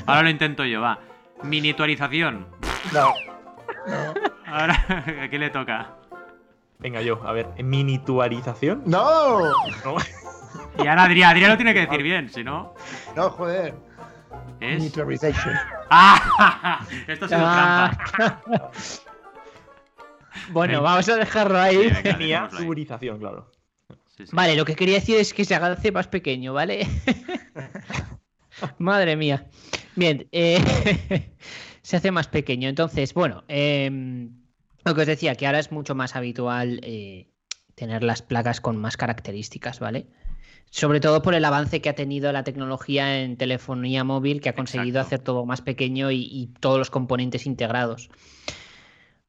Ahora 0.06 0.22
lo 0.22 0.30
intento 0.30 0.64
yo, 0.64 0.80
va. 0.80 0.98
Minituarización. 1.42 2.46
No. 2.92 3.14
No. 3.86 4.14
Ahora, 4.46 4.84
¿a 5.24 5.28
quién 5.28 5.40
le 5.40 5.50
toca? 5.50 5.94
Venga, 6.80 7.02
yo, 7.02 7.20
a 7.26 7.32
ver, 7.32 7.46
minituarización. 7.62 8.82
No. 8.86 9.40
No, 9.84 9.96
Y 10.82 10.86
ahora 10.86 11.04
Adrián, 11.04 11.30
Adrián 11.30 11.50
lo 11.50 11.56
tiene 11.56 11.74
que 11.74 11.80
decir 11.80 12.02
bien, 12.02 12.30
si 12.30 12.42
no. 12.42 12.74
No, 13.14 13.30
joder. 13.30 13.74
Es. 14.60 14.76
Miniaturization. 14.78 15.54
¡Ah! 15.90 16.86
Esto 17.06 17.24
ha 17.26 17.28
sido 17.28 17.40
Ah. 17.42 17.90
trampa. 18.16 18.70
Bueno, 20.52 20.74
Venga. 20.78 20.90
vamos 20.90 21.08
a 21.08 21.16
dejarlo 21.16 21.58
ahí. 21.58 21.90
Sí, 22.02 22.08
miniaturización, 22.18 23.18
claro. 23.18 23.50
Sí, 24.16 24.26
sí. 24.26 24.30
Vale, 24.32 24.54
lo 24.54 24.64
que 24.64 24.76
quería 24.76 24.94
decir 24.94 25.16
es 25.16 25.34
que 25.34 25.44
se 25.44 25.54
hace 25.56 25.90
más 25.92 26.06
pequeño, 26.06 26.54
¿vale? 26.54 26.86
Madre 28.78 29.16
mía. 29.16 29.46
Bien, 29.96 30.28
eh, 30.30 31.30
se 31.82 31.96
hace 31.96 32.10
más 32.12 32.28
pequeño. 32.28 32.68
Entonces, 32.68 33.12
bueno, 33.12 33.42
em, 33.48 34.30
lo 34.84 34.94
que 34.94 35.02
os 35.02 35.06
decía, 35.06 35.34
que 35.34 35.46
ahora 35.46 35.58
es 35.58 35.72
mucho 35.72 35.94
más 35.94 36.16
habitual 36.16 36.80
eh, 36.82 37.28
tener 37.74 38.02
las 38.02 38.22
placas 38.22 38.60
con 38.60 38.76
más 38.76 38.96
características, 38.96 39.80
¿vale? 39.80 40.06
Sobre 40.70 41.00
todo 41.00 41.22
por 41.22 41.34
el 41.34 41.44
avance 41.44 41.80
que 41.80 41.88
ha 41.88 41.94
tenido 41.94 42.32
la 42.32 42.44
tecnología 42.44 43.22
en 43.22 43.36
telefonía 43.36 44.04
móvil, 44.04 44.40
que 44.40 44.50
ha 44.50 44.54
conseguido 44.54 45.00
Exacto. 45.00 45.06
hacer 45.06 45.24
todo 45.24 45.46
más 45.46 45.62
pequeño 45.62 46.10
y, 46.10 46.28
y 46.30 46.46
todos 46.60 46.78
los 46.78 46.90
componentes 46.90 47.46
integrados. 47.46 48.08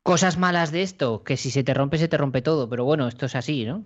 Cosas 0.03 0.37
malas 0.37 0.71
de 0.71 0.81
esto, 0.83 1.23
que 1.23 1.37
si 1.37 1.51
se 1.51 1.63
te 1.63 1.73
rompe, 1.73 1.97
se 1.97 2.07
te 2.07 2.17
rompe 2.17 2.41
todo, 2.41 2.69
pero 2.69 2.85
bueno, 2.85 3.07
esto 3.07 3.25
es 3.25 3.35
así, 3.35 3.65
¿no? 3.65 3.85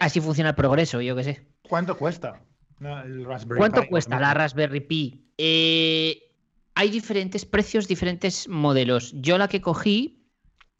Así 0.00 0.20
funciona 0.20 0.50
el 0.50 0.56
progreso, 0.56 1.00
yo 1.00 1.16
qué 1.16 1.24
sé. 1.24 1.46
¿Cuánto 1.68 1.96
cuesta? 1.96 2.42
No, 2.80 3.00
el 3.02 3.24
Raspberry 3.24 3.58
¿Cuánto 3.58 3.82
Pi, 3.82 3.88
cuesta 3.88 4.20
la. 4.20 4.34
Raspberry 4.34 4.80
Pi? 4.80 5.24
Eh, 5.38 6.22
hay 6.74 6.90
diferentes 6.90 7.44
precios, 7.46 7.88
diferentes 7.88 8.48
modelos. 8.48 9.12
Yo 9.16 9.38
la 9.38 9.48
que 9.48 9.60
cogí 9.60 10.23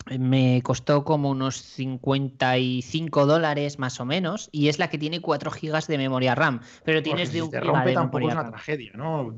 me 0.06 0.60
costó 0.62 1.04
como 1.04 1.30
unos 1.30 1.56
55 1.56 3.26
dólares 3.26 3.78
más 3.78 4.00
o 4.00 4.04
menos 4.04 4.48
y 4.52 4.68
es 4.68 4.78
la 4.78 4.88
que 4.88 4.98
tiene 4.98 5.20
4 5.20 5.50
gigas 5.50 5.86
de 5.86 5.98
memoria 5.98 6.34
RAM, 6.34 6.60
pero 6.84 7.02
tienes 7.02 7.30
si 7.30 7.36
de 7.36 7.42
un 7.42 7.50
te 7.50 7.60
rompe 7.60 7.88
de 7.88 7.94
tampoco 7.94 8.28
es 8.28 8.34
una 8.34 8.42
RAM. 8.42 8.52
tragedia, 8.52 8.92
¿no? 8.94 9.34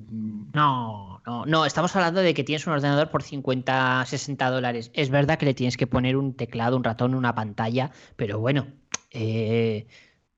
No, 0.53 1.23
no, 1.25 1.47
no, 1.47 1.67
estamos 1.67 1.95
hablando 1.95 2.21
de 2.21 2.35
que 2.35 2.45
tienes 2.45 2.67
un 2.67 2.73
ordenador 2.73 3.11
por 3.11 3.23
50, 3.23 4.05
60 4.07 4.51
dólares. 4.51 4.91
Es 4.95 5.11
verdad 5.11 5.39
que 5.39 5.47
le 5.47 5.55
tienes 5.55 5.77
que 5.77 5.87
poner 5.87 6.17
un 6.17 6.35
teclado, 6.35 6.77
un 6.77 6.85
ratón, 6.85 7.15
una 7.15 7.35
pantalla, 7.35 7.93
pero 8.17 8.41
bueno, 8.41 8.67
eh, 9.13 9.87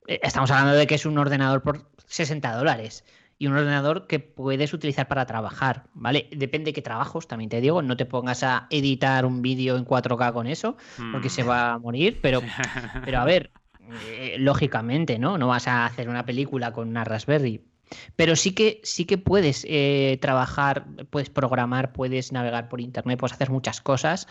eh, 0.07 0.21
estamos 0.23 0.51
hablando 0.51 0.75
de 0.75 0.87
que 0.87 0.95
es 0.95 1.07
un 1.07 1.17
ordenador 1.17 1.63
por 1.63 1.91
60 2.07 2.53
dólares 2.55 3.05
y 3.39 3.47
un 3.47 3.55
ordenador 3.55 4.07
que 4.07 4.19
puedes 4.19 4.73
utilizar 4.75 5.07
para 5.09 5.25
trabajar, 5.27 5.85
¿vale? 5.95 6.29
Depende 6.37 6.71
de 6.71 6.73
qué 6.73 6.83
trabajos, 6.83 7.29
también 7.29 7.49
te 7.51 7.61
digo, 7.61 7.83
no 7.83 7.97
te 7.97 8.05
pongas 8.07 8.43
a 8.43 8.67
editar 8.71 9.25
un 9.25 9.43
vídeo 9.43 9.77
en 9.77 9.85
4K 9.85 10.33
con 10.33 10.47
eso, 10.47 10.77
porque 11.11 11.29
Mm. 11.29 11.31
se 11.31 11.43
va 11.45 11.73
a 11.75 11.79
morir, 11.79 12.21
pero, 12.21 12.43
pero 13.05 13.21
a 13.21 13.25
ver, 13.25 13.51
eh, 13.81 14.37
lógicamente, 14.39 15.19
¿no? 15.19 15.39
No 15.39 15.49
vas 15.49 15.69
a 15.69 15.87
hacer 15.87 16.09
una 16.09 16.25
película 16.27 16.73
con 16.73 16.89
una 16.89 17.05
Raspberry. 17.05 17.63
Pero 18.17 18.37
sí 18.37 18.53
que, 18.53 18.81
sí 18.85 19.07
que 19.07 19.17
puedes 19.17 19.65
eh, 19.69 20.19
trabajar, 20.21 20.87
puedes 21.11 21.31
programar, 21.31 21.93
puedes 21.93 22.33
navegar 22.33 22.69
por 22.69 22.81
internet, 22.81 23.19
puedes 23.19 23.33
hacer 23.33 23.51
muchas 23.51 23.81
cosas 23.81 24.27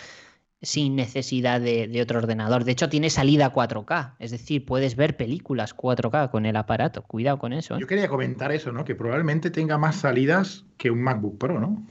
sin 0.61 0.95
necesidad 0.95 1.61
de, 1.61 1.87
de 1.87 2.01
otro 2.01 2.19
ordenador. 2.19 2.63
De 2.63 2.71
hecho, 2.71 2.89
tiene 2.89 3.09
salida 3.09 3.53
4K, 3.53 4.15
es 4.19 4.31
decir, 4.31 4.65
puedes 4.65 4.95
ver 4.95 5.15
películas 5.15 5.75
4K 5.75 6.31
con 6.31 6.45
el 6.45 6.55
aparato. 6.55 7.03
Cuidado 7.03 7.37
con 7.37 7.53
eso. 7.53 7.75
¿eh? 7.75 7.79
Yo 7.79 7.87
quería 7.87 8.07
comentar 8.07 8.51
eso, 8.51 8.71
¿no? 8.71 8.83
Que 8.83 8.95
probablemente 8.95 9.51
tenga 9.51 9.77
más 9.77 9.97
salidas 9.97 10.65
que 10.77 10.89
un 10.89 11.01
MacBook 11.01 11.37
Pro, 11.37 11.59
¿no? 11.59 11.85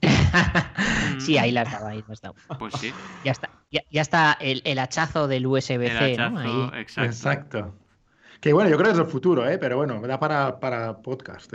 sí, 1.18 1.38
ahí 1.38 1.50
la 1.50 1.62
has 1.62 1.72
dado, 1.72 1.88
ahí 1.88 2.04
la 2.06 2.14
dado. 2.20 2.34
Pues 2.58 2.74
sí. 2.74 2.92
Ya 3.24 3.32
está, 3.32 3.50
ya, 3.70 3.82
ya 3.90 4.02
está 4.02 4.36
el, 4.40 4.62
el 4.64 4.78
hachazo 4.78 5.26
del 5.26 5.42
El 5.42 5.46
USB-C, 5.46 6.16
¿no? 6.18 6.38
Ahí. 6.38 6.80
exacto. 6.80 7.04
Exacto. 7.04 7.74
Que 8.46 8.52
bueno, 8.52 8.70
yo 8.70 8.76
creo 8.76 8.90
que 8.90 8.92
es 8.92 9.04
el 9.04 9.10
futuro, 9.10 9.48
¿eh? 9.48 9.58
Pero 9.58 9.76
bueno, 9.76 10.00
da 10.02 10.20
para, 10.20 10.60
para 10.60 11.02
podcast. 11.02 11.52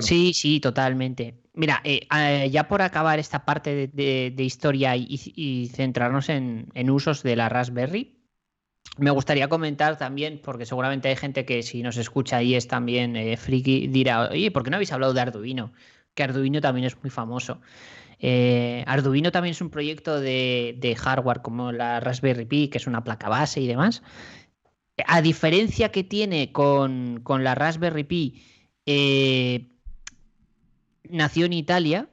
Sí, 0.00 0.34
sí, 0.34 0.58
totalmente. 0.58 1.36
Mira, 1.54 1.80
eh, 1.84 2.50
ya 2.50 2.66
por 2.66 2.82
acabar 2.82 3.20
esta 3.20 3.44
parte 3.44 3.88
de, 3.94 4.32
de- 4.34 4.42
historia 4.42 4.96
y, 4.96 5.06
y 5.36 5.68
centrarnos 5.68 6.28
en, 6.28 6.66
en 6.74 6.90
usos 6.90 7.22
de 7.22 7.36
la 7.36 7.48
Raspberry, 7.48 8.18
me 8.98 9.12
gustaría 9.12 9.48
comentar 9.48 9.98
también, 9.98 10.40
porque 10.42 10.66
seguramente 10.66 11.06
hay 11.08 11.14
gente 11.14 11.44
que 11.44 11.62
si 11.62 11.84
nos 11.84 11.96
escucha 11.96 12.42
y 12.42 12.56
es 12.56 12.66
también 12.66 13.14
eh, 13.14 13.36
friki, 13.36 13.86
dirá, 13.86 14.28
oye, 14.28 14.50
¿por 14.50 14.64
qué 14.64 14.70
no 14.70 14.78
habéis 14.78 14.90
hablado 14.90 15.14
de 15.14 15.20
Arduino? 15.20 15.72
Que 16.14 16.24
Arduino 16.24 16.60
también 16.60 16.88
es 16.88 17.00
muy 17.00 17.10
famoso. 17.10 17.60
Eh, 18.18 18.82
Arduino 18.88 19.30
también 19.30 19.52
es 19.52 19.60
un 19.60 19.70
proyecto 19.70 20.18
de, 20.18 20.74
de 20.78 20.96
hardware 20.96 21.40
como 21.42 21.70
la 21.70 22.00
Raspberry 22.00 22.46
Pi, 22.46 22.66
que 22.68 22.78
es 22.78 22.88
una 22.88 23.04
placa 23.04 23.28
base 23.28 23.60
y 23.60 23.68
demás. 23.68 24.02
A 25.06 25.20
diferencia 25.20 25.90
que 25.90 26.04
tiene 26.04 26.52
con, 26.52 27.20
con 27.22 27.44
la 27.44 27.54
Raspberry 27.54 28.04
Pi, 28.04 28.42
eh, 28.86 29.66
nació 31.08 31.46
en 31.46 31.52
Italia 31.52 32.08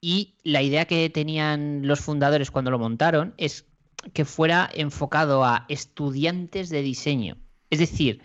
y 0.00 0.36
la 0.44 0.62
idea 0.62 0.84
que 0.84 1.10
tenían 1.10 1.86
los 1.86 2.00
fundadores 2.00 2.50
cuando 2.50 2.70
lo 2.70 2.78
montaron 2.78 3.34
es 3.38 3.66
que 4.12 4.24
fuera 4.24 4.70
enfocado 4.72 5.44
a 5.44 5.66
estudiantes 5.68 6.70
de 6.70 6.82
diseño. 6.82 7.36
Es 7.70 7.80
decir, 7.80 8.22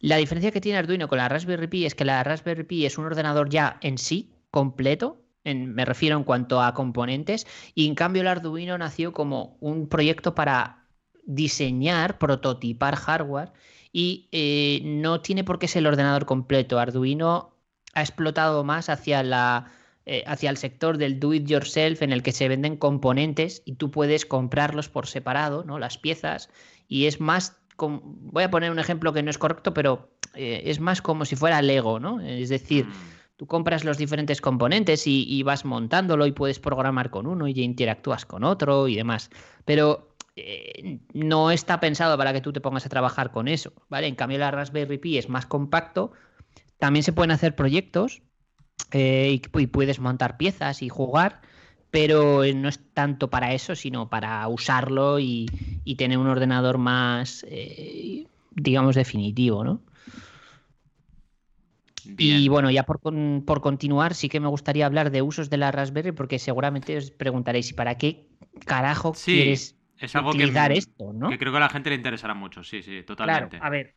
la 0.00 0.16
diferencia 0.16 0.50
que 0.50 0.60
tiene 0.60 0.78
Arduino 0.78 1.08
con 1.08 1.18
la 1.18 1.28
Raspberry 1.28 1.68
Pi 1.68 1.86
es 1.86 1.94
que 1.94 2.04
la 2.04 2.22
Raspberry 2.22 2.64
Pi 2.64 2.84
es 2.84 2.98
un 2.98 3.06
ordenador 3.06 3.48
ya 3.48 3.78
en 3.80 3.96
sí, 3.96 4.30
completo, 4.50 5.22
en- 5.44 5.74
me 5.74 5.86
refiero 5.86 6.18
en 6.18 6.24
cuanto 6.24 6.60
a 6.60 6.74
componentes, 6.74 7.46
y 7.74 7.86
en 7.86 7.94
cambio 7.94 8.20
el 8.20 8.28
Arduino 8.28 8.76
nació 8.76 9.12
como 9.12 9.56
un 9.60 9.88
proyecto 9.88 10.34
para 10.34 10.81
diseñar, 11.22 12.18
prototipar 12.18 12.96
hardware 12.96 13.52
y 13.92 14.28
eh, 14.32 14.80
no 14.84 15.20
tiene 15.20 15.44
por 15.44 15.58
qué 15.58 15.68
ser 15.68 15.80
el 15.80 15.86
ordenador 15.88 16.26
completo. 16.26 16.78
Arduino 16.78 17.54
ha 17.94 18.00
explotado 18.00 18.64
más 18.64 18.88
hacia 18.88 19.22
la 19.22 19.70
eh, 20.04 20.24
hacia 20.26 20.50
el 20.50 20.56
sector 20.56 20.98
del 20.98 21.20
do 21.20 21.32
it 21.32 21.46
yourself 21.46 22.02
en 22.02 22.12
el 22.12 22.24
que 22.24 22.32
se 22.32 22.48
venden 22.48 22.76
componentes 22.76 23.62
y 23.64 23.74
tú 23.74 23.92
puedes 23.92 24.26
comprarlos 24.26 24.88
por 24.88 25.06
separado, 25.06 25.62
¿no? 25.62 25.78
Las 25.78 25.96
piezas 25.96 26.50
y 26.88 27.06
es 27.06 27.20
más 27.20 27.56
voy 27.78 28.42
a 28.42 28.50
poner 28.50 28.70
un 28.70 28.78
ejemplo 28.78 29.12
que 29.12 29.22
no 29.22 29.30
es 29.30 29.38
correcto, 29.38 29.74
pero 29.74 30.10
eh, 30.34 30.62
es 30.66 30.80
más 30.80 31.02
como 31.02 31.24
si 31.24 31.36
fuera 31.36 31.62
Lego, 31.62 32.00
¿no? 32.00 32.20
Es 32.20 32.48
decir, 32.48 32.86
Mm. 32.86 32.92
tú 33.36 33.46
compras 33.46 33.84
los 33.84 33.98
diferentes 33.98 34.40
componentes 34.40 35.06
y, 35.06 35.24
y 35.28 35.42
vas 35.42 35.64
montándolo 35.64 36.26
y 36.26 36.32
puedes 36.32 36.58
programar 36.58 37.10
con 37.10 37.26
uno 37.26 37.48
y 37.48 37.52
interactúas 37.60 38.24
con 38.24 38.44
otro 38.44 38.88
y 38.88 38.96
demás. 38.96 39.30
Pero 39.64 40.11
eh, 40.36 41.00
no 41.12 41.50
está 41.50 41.80
pensado 41.80 42.16
para 42.18 42.32
que 42.32 42.40
tú 42.40 42.52
te 42.52 42.60
pongas 42.60 42.86
a 42.86 42.88
trabajar 42.88 43.32
con 43.32 43.48
eso, 43.48 43.72
¿vale? 43.88 44.06
En 44.06 44.14
cambio 44.14 44.38
la 44.38 44.50
Raspberry 44.50 44.98
Pi 44.98 45.18
es 45.18 45.28
más 45.28 45.46
compacto, 45.46 46.12
también 46.78 47.02
se 47.02 47.12
pueden 47.12 47.30
hacer 47.30 47.54
proyectos 47.54 48.22
eh, 48.92 49.40
y, 49.42 49.60
y 49.60 49.66
puedes 49.68 50.00
montar 50.00 50.36
piezas 50.36 50.82
y 50.82 50.88
jugar, 50.88 51.40
pero 51.90 52.44
eh, 52.44 52.54
no 52.54 52.68
es 52.68 52.80
tanto 52.94 53.30
para 53.30 53.54
eso, 53.54 53.74
sino 53.74 54.10
para 54.10 54.46
usarlo 54.48 55.18
y, 55.20 55.46
y 55.84 55.96
tener 55.96 56.18
un 56.18 56.28
ordenador 56.28 56.78
más, 56.78 57.44
eh, 57.48 58.26
digamos, 58.52 58.96
definitivo, 58.96 59.64
¿no? 59.64 59.82
Y 62.16 62.48
bueno, 62.48 62.70
ya 62.70 62.82
por, 62.82 63.00
por 63.44 63.60
continuar, 63.60 64.14
sí 64.14 64.28
que 64.28 64.40
me 64.40 64.48
gustaría 64.48 64.86
hablar 64.86 65.10
de 65.10 65.22
usos 65.22 65.50
de 65.50 65.56
la 65.56 65.70
Raspberry, 65.70 66.12
porque 66.12 66.38
seguramente 66.38 66.96
os 66.96 67.10
preguntaréis, 67.12 67.70
¿y 67.70 67.74
para 67.74 67.96
qué 67.96 68.28
carajo 68.66 69.24
Sí, 69.24 69.28
quieres 69.28 69.76
Es 70.02 70.16
algo 70.16 70.32
que, 70.32 70.38
utilizar 70.38 70.72
esto, 70.72 71.12
no? 71.12 71.30
que 71.30 71.38
creo 71.38 71.52
que 71.52 71.58
a 71.58 71.60
la 71.60 71.68
gente 71.68 71.90
le 71.90 71.96
interesará 71.96 72.34
mucho. 72.34 72.64
Sí, 72.64 72.82
sí, 72.82 73.02
totalmente. 73.04 73.58
Claro, 73.58 73.64
a 73.64 73.70
ver. 73.70 73.94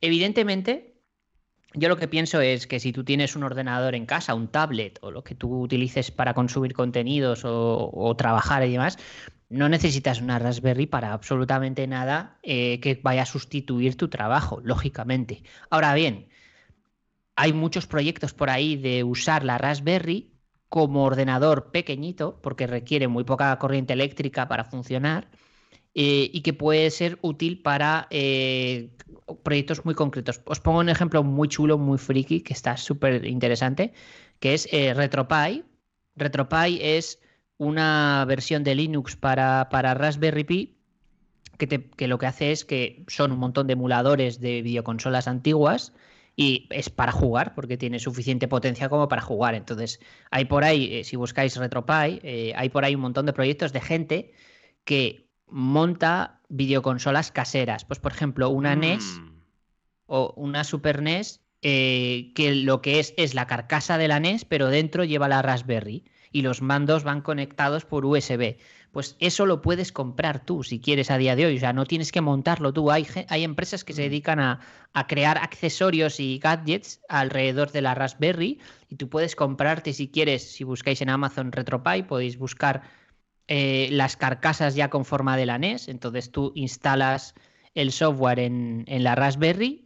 Evidentemente, 0.00 0.94
yo 1.74 1.88
lo 1.88 1.96
que 1.96 2.06
pienso 2.06 2.40
es 2.40 2.68
que 2.68 2.78
si 2.78 2.92
tú 2.92 3.02
tienes 3.02 3.34
un 3.34 3.42
ordenador 3.42 3.96
en 3.96 4.06
casa, 4.06 4.34
un 4.34 4.48
tablet 4.48 4.98
o 5.02 5.10
lo 5.10 5.24
que 5.24 5.34
tú 5.34 5.60
utilices 5.60 6.12
para 6.12 6.32
consumir 6.32 6.74
contenidos 6.74 7.44
o, 7.44 7.90
o 7.92 8.16
trabajar 8.16 8.64
y 8.64 8.72
demás, 8.72 8.98
no 9.52 9.68
necesitas 9.68 10.20
una 10.22 10.38
Raspberry 10.38 10.86
para 10.86 11.12
absolutamente 11.12 11.86
nada 11.86 12.38
eh, 12.42 12.80
que 12.80 12.98
vaya 13.02 13.22
a 13.22 13.26
sustituir 13.26 13.96
tu 13.96 14.08
trabajo, 14.08 14.60
lógicamente. 14.64 15.42
Ahora 15.68 15.92
bien, 15.92 16.28
hay 17.36 17.52
muchos 17.52 17.86
proyectos 17.86 18.32
por 18.32 18.48
ahí 18.48 18.76
de 18.76 19.04
usar 19.04 19.44
la 19.44 19.58
Raspberry 19.58 20.31
como 20.72 21.04
ordenador 21.04 21.70
pequeñito, 21.70 22.38
porque 22.40 22.66
requiere 22.66 23.06
muy 23.06 23.24
poca 23.24 23.58
corriente 23.58 23.92
eléctrica 23.92 24.48
para 24.48 24.64
funcionar, 24.64 25.28
eh, 25.94 26.30
y 26.32 26.40
que 26.40 26.54
puede 26.54 26.90
ser 26.90 27.18
útil 27.20 27.60
para 27.60 28.06
eh, 28.08 28.88
proyectos 29.42 29.84
muy 29.84 29.94
concretos. 29.94 30.40
Os 30.46 30.60
pongo 30.60 30.78
un 30.78 30.88
ejemplo 30.88 31.22
muy 31.22 31.48
chulo, 31.48 31.76
muy 31.76 31.98
friki, 31.98 32.40
que 32.40 32.54
está 32.54 32.78
súper 32.78 33.26
interesante, 33.26 33.92
que 34.40 34.54
es 34.54 34.66
eh, 34.72 34.94
RetroPie. 34.94 35.62
RetroPie 36.16 36.96
es 36.96 37.20
una 37.58 38.24
versión 38.26 38.64
de 38.64 38.74
Linux 38.74 39.14
para, 39.14 39.68
para 39.70 39.92
Raspberry 39.92 40.44
Pi 40.44 40.78
que, 41.58 41.68
que, 41.68 42.08
lo 42.08 42.16
que 42.16 42.26
hace 42.26 42.50
es 42.50 42.64
que 42.64 43.04
son 43.08 43.30
un 43.30 43.38
montón 43.38 43.66
de 43.66 43.74
emuladores 43.74 44.40
de 44.40 44.62
videoconsolas 44.62 45.28
antiguas 45.28 45.92
y 46.36 46.66
es 46.70 46.88
para 46.90 47.12
jugar 47.12 47.54
porque 47.54 47.76
tiene 47.76 47.98
suficiente 47.98 48.48
potencia 48.48 48.88
como 48.88 49.08
para 49.08 49.22
jugar. 49.22 49.54
Entonces, 49.54 50.00
hay 50.30 50.46
por 50.46 50.64
ahí, 50.64 50.94
eh, 50.94 51.04
si 51.04 51.16
buscáis 51.16 51.56
RetroPie, 51.56 52.20
eh, 52.22 52.52
hay 52.56 52.68
por 52.70 52.84
ahí 52.84 52.94
un 52.94 53.02
montón 53.02 53.26
de 53.26 53.32
proyectos 53.32 53.72
de 53.72 53.80
gente 53.80 54.32
que 54.84 55.28
monta 55.46 56.40
videoconsolas 56.48 57.30
caseras. 57.32 57.84
Pues, 57.84 57.98
por 57.98 58.12
ejemplo, 58.12 58.48
una 58.50 58.74
NES 58.74 59.20
Mm. 59.20 59.32
o 60.06 60.32
una 60.36 60.64
Super 60.64 61.02
NES 61.02 61.40
eh, 61.64 62.32
que 62.34 62.54
lo 62.56 62.82
que 62.82 62.98
es 62.98 63.14
es 63.16 63.34
la 63.34 63.46
carcasa 63.46 63.96
de 63.98 64.08
la 64.08 64.18
NES, 64.18 64.44
pero 64.44 64.68
dentro 64.68 65.04
lleva 65.04 65.28
la 65.28 65.42
Raspberry 65.42 66.04
y 66.32 66.42
los 66.42 66.60
mandos 66.62 67.04
van 67.04 67.20
conectados 67.20 67.84
por 67.84 68.04
USB. 68.04 68.56
Pues 68.92 69.16
eso 69.20 69.46
lo 69.46 69.62
puedes 69.62 69.90
comprar 69.90 70.44
tú 70.44 70.62
si 70.62 70.78
quieres 70.78 71.10
a 71.10 71.18
día 71.18 71.34
de 71.34 71.46
hoy. 71.46 71.56
O 71.56 71.60
sea, 71.60 71.72
no 71.72 71.86
tienes 71.86 72.12
que 72.12 72.20
montarlo 72.20 72.72
tú. 72.72 72.90
Hay, 72.90 73.06
hay 73.28 73.42
empresas 73.42 73.84
que 73.84 73.94
se 73.94 74.02
dedican 74.02 74.38
a, 74.38 74.60
a 74.92 75.06
crear 75.06 75.38
accesorios 75.38 76.20
y 76.20 76.38
gadgets 76.38 77.00
alrededor 77.08 77.72
de 77.72 77.82
la 77.82 77.94
Raspberry 77.94 78.60
y 78.88 78.96
tú 78.96 79.08
puedes 79.08 79.34
comprarte 79.34 79.94
si 79.94 80.08
quieres, 80.08 80.52
si 80.52 80.64
buscáis 80.64 81.00
en 81.00 81.08
Amazon 81.08 81.50
RetroPie, 81.50 82.04
podéis 82.04 82.36
buscar 82.36 82.82
eh, 83.48 83.88
las 83.90 84.16
carcasas 84.16 84.74
ya 84.74 84.90
con 84.90 85.04
forma 85.04 85.36
de 85.36 85.46
la 85.46 85.58
NES. 85.58 85.88
Entonces 85.88 86.30
tú 86.30 86.52
instalas 86.54 87.34
el 87.74 87.90
software 87.92 88.38
en, 88.38 88.84
en 88.86 89.02
la 89.02 89.14
Raspberry 89.14 89.84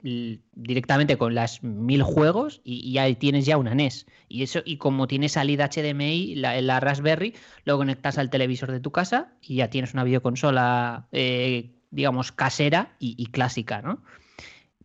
directamente 0.52 1.16
con 1.16 1.34
las 1.34 1.62
mil 1.62 2.02
juegos 2.02 2.60
y, 2.64 2.80
y 2.80 2.98
ahí 2.98 3.14
tienes 3.14 3.46
ya 3.46 3.56
una 3.56 3.74
NES. 3.74 4.06
Y 4.28 4.42
eso, 4.42 4.60
y 4.64 4.78
como 4.78 5.06
tiene 5.06 5.28
salida 5.28 5.68
HDMI, 5.68 6.34
la, 6.36 6.58
en 6.58 6.66
la 6.66 6.80
Raspberry 6.80 7.34
lo 7.64 7.76
conectas 7.76 8.18
al 8.18 8.30
televisor 8.30 8.72
de 8.72 8.80
tu 8.80 8.90
casa 8.90 9.32
y 9.40 9.56
ya 9.56 9.70
tienes 9.70 9.94
una 9.94 10.04
videoconsola, 10.04 11.06
eh, 11.12 11.76
digamos, 11.90 12.32
casera 12.32 12.96
y, 12.98 13.14
y 13.18 13.26
clásica, 13.26 13.82
¿no? 13.82 14.02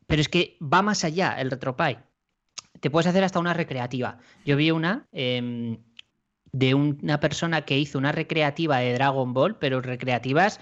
Pero 0.05 0.21
es 0.21 0.29
que 0.29 0.57
va 0.61 0.81
más 0.81 1.03
allá 1.03 1.35
el 1.39 1.49
RetroPie. 1.49 1.97
Te 2.79 2.89
puedes 2.89 3.07
hacer 3.07 3.23
hasta 3.23 3.39
una 3.39 3.53
recreativa. 3.53 4.19
Yo 4.45 4.57
vi 4.57 4.71
una 4.71 5.07
em, 5.11 5.77
de 6.51 6.73
una 6.73 7.19
persona 7.19 7.61
que 7.61 7.79
hizo 7.79 7.97
una 7.97 8.11
recreativa 8.11 8.79
de 8.79 8.93
Dragon 8.93 9.33
Ball, 9.33 9.57
pero 9.57 9.81
recreativas 9.81 10.59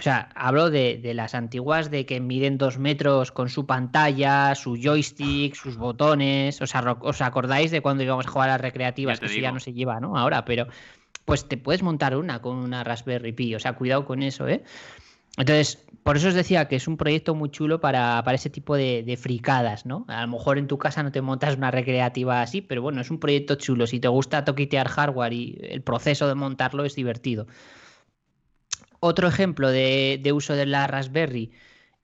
o 0.00 0.02
sea, 0.02 0.30
hablo 0.34 0.70
de, 0.70 0.96
de 0.96 1.12
las 1.12 1.34
antiguas 1.34 1.90
de 1.90 2.06
que 2.06 2.20
miden 2.20 2.56
dos 2.56 2.78
metros 2.78 3.32
con 3.32 3.50
su 3.50 3.66
pantalla, 3.66 4.54
su 4.54 4.76
joystick, 4.76 5.54
sus 5.54 5.76
botones. 5.76 6.62
¿Os, 6.62 6.72
os 6.74 7.20
acordáis 7.20 7.70
de 7.70 7.82
cuando 7.82 8.02
íbamos 8.02 8.26
a 8.26 8.30
jugar 8.30 8.48
a 8.48 8.52
las 8.52 8.62
recreativas? 8.62 9.20
Que 9.20 9.26
eso 9.26 9.38
ya 9.38 9.52
no 9.52 9.60
se 9.60 9.74
lleva, 9.74 10.00
¿no? 10.00 10.16
Ahora, 10.16 10.46
pero 10.46 10.66
pues 11.26 11.46
te 11.46 11.58
puedes 11.58 11.82
montar 11.82 12.16
una 12.16 12.40
con 12.40 12.56
una 12.56 12.82
Raspberry 12.82 13.32
Pi. 13.32 13.54
O 13.54 13.60
sea, 13.60 13.74
cuidado 13.74 14.06
con 14.06 14.22
eso, 14.22 14.48
¿eh? 14.48 14.64
Entonces, 15.36 15.84
por 16.02 16.16
eso 16.16 16.28
os 16.28 16.34
decía 16.34 16.66
que 16.66 16.76
es 16.76 16.88
un 16.88 16.96
proyecto 16.96 17.34
muy 17.34 17.50
chulo 17.50 17.78
para, 17.78 18.22
para 18.24 18.36
ese 18.36 18.48
tipo 18.48 18.76
de, 18.76 19.02
de 19.02 19.16
fricadas, 19.18 19.84
¿no? 19.84 20.06
A 20.08 20.22
lo 20.22 20.28
mejor 20.28 20.56
en 20.56 20.66
tu 20.66 20.78
casa 20.78 21.02
no 21.02 21.12
te 21.12 21.20
montas 21.20 21.56
una 21.56 21.70
recreativa 21.70 22.40
así, 22.40 22.62
pero 22.62 22.80
bueno, 22.80 23.02
es 23.02 23.10
un 23.10 23.20
proyecto 23.20 23.56
chulo. 23.56 23.86
Si 23.86 24.00
te 24.00 24.08
gusta 24.08 24.46
toquitear 24.46 24.88
hardware 24.88 25.34
y 25.34 25.58
el 25.60 25.82
proceso 25.82 26.26
de 26.26 26.34
montarlo 26.34 26.86
es 26.86 26.94
divertido. 26.94 27.46
Otro 29.00 29.28
ejemplo 29.28 29.70
de, 29.70 30.30
uso 30.34 30.54
de 30.54 30.66
la 30.66 30.86
Raspberry, 30.86 31.52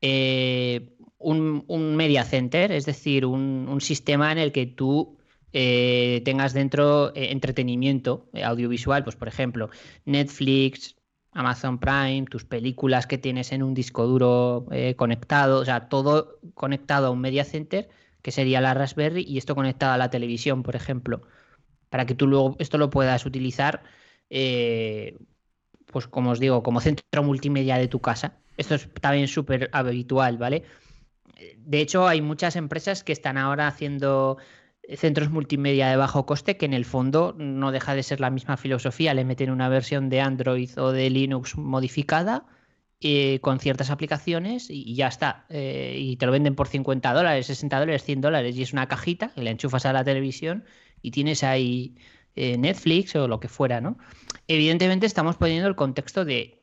eh, 0.01 0.97
un, 1.19 1.65
un 1.69 1.97
media 1.97 2.25
center, 2.25 2.73
es 2.73 2.87
decir, 2.87 3.27
un, 3.27 3.67
un 3.69 3.81
sistema 3.81 4.33
en 4.33 4.39
el 4.39 4.53
que 4.53 4.67
tú 4.67 5.19
eh, 5.53 6.23
tengas 6.25 6.53
dentro 6.53 7.15
eh, 7.15 7.33
entretenimiento 7.33 8.29
audiovisual, 8.43 9.05
pues 9.05 9.17
por 9.17 9.29
ejemplo, 9.29 9.71
Netflix, 10.05 10.97
Amazon 11.33 11.79
Prime, 11.79 12.25
tus 12.31 12.45
películas 12.45 13.07
que 13.07 13.19
tienes 13.19 13.53
en 13.53 13.63
un 13.63 13.75
disco 13.75 14.07
duro 14.07 14.67
conectado, 14.97 15.61
o 15.61 15.65
sea, 15.65 15.89
todo 15.89 16.41
conectado 16.55 17.09
a 17.09 17.11
un 17.11 17.21
media 17.21 17.45
center, 17.45 17.91
que 18.23 18.33
sería 18.33 18.61
la 18.61 18.75
Raspberry, 18.75 19.23
y 19.23 19.39
esto 19.39 19.55
conectado 19.55 19.93
a 19.93 19.99
la 19.99 20.11
televisión, 20.11 20.63
por 20.63 20.77
ejemplo, 20.77 21.23
para 21.91 22.07
que 22.07 22.15
tú 22.15 22.27
luego 22.27 22.57
esto 22.59 22.79
lo 22.79 22.91
puedas 22.91 23.27
utilizar, 23.27 23.85
eh, 24.31 25.17
pues 25.97 26.09
como 26.09 26.33
os 26.33 26.41
digo, 26.41 26.63
como 26.63 26.83
centro 26.83 27.23
multimedia 27.23 27.79
de 27.79 27.89
tu 27.89 28.01
casa. 28.01 28.37
Esto 28.59 28.75
es 28.75 28.87
también 29.01 29.29
súper 29.29 29.71
habitual, 29.73 30.37
¿vale? 30.37 30.63
De 31.57 31.81
hecho, 31.81 32.07
hay 32.07 32.21
muchas 32.21 32.55
empresas 32.55 33.03
que 33.03 33.13
están 33.13 33.39
ahora 33.39 33.67
haciendo 33.67 34.37
centros 34.95 35.31
multimedia 35.31 35.89
de 35.89 35.97
bajo 35.97 36.27
coste 36.27 36.59
que 36.59 36.67
en 36.67 36.75
el 36.75 36.85
fondo 36.85 37.35
no 37.39 37.73
deja 37.73 37.95
de 37.95 38.03
ser 38.03 38.21
la 38.21 38.29
misma 38.29 38.59
filosofía. 38.59 39.15
Le 39.15 39.25
meten 39.25 39.51
una 39.51 39.71
versión 39.71 40.11
de 40.11 40.21
Android 40.21 40.69
o 40.79 40.93
de 40.93 41.09
Linux 41.09 41.57
modificada 41.57 42.45
eh, 43.01 43.39
con 43.41 43.59
ciertas 43.59 43.89
aplicaciones 43.89 44.69
y, 44.69 44.95
ya 44.97 45.09
está. 45.09 45.47
Eh, 45.49 45.97
y 45.99 46.17
te 46.17 46.27
lo 46.27 46.33
venden 46.33 46.55
por 46.55 46.69
50 46.69 47.11
dólares, 47.15 47.47
60 47.47 47.81
dólares, 47.81 48.05
100 48.05 48.21
dólares 48.21 48.55
y 48.55 48.61
es 48.61 48.75
una 48.75 48.87
cajita 48.87 49.29
que 49.29 49.41
le 49.41 49.51
enchufas 49.51 49.87
a 49.87 49.95
la 49.95 50.05
televisión 50.05 50.67
y 51.01 51.11
tienes 51.11 51.43
ahí 51.43 51.95
eh, 52.37 52.59
Netflix 52.59 53.17
o 53.17 53.27
lo 53.29 53.41
que 53.41 53.49
fuera, 53.49 53.81
¿no? 53.81 53.97
Evidentemente 54.49 55.07
estamos 55.07 55.37
poniendo 55.37 55.69
el 55.69 55.75
contexto 55.77 56.25
de 56.25 56.63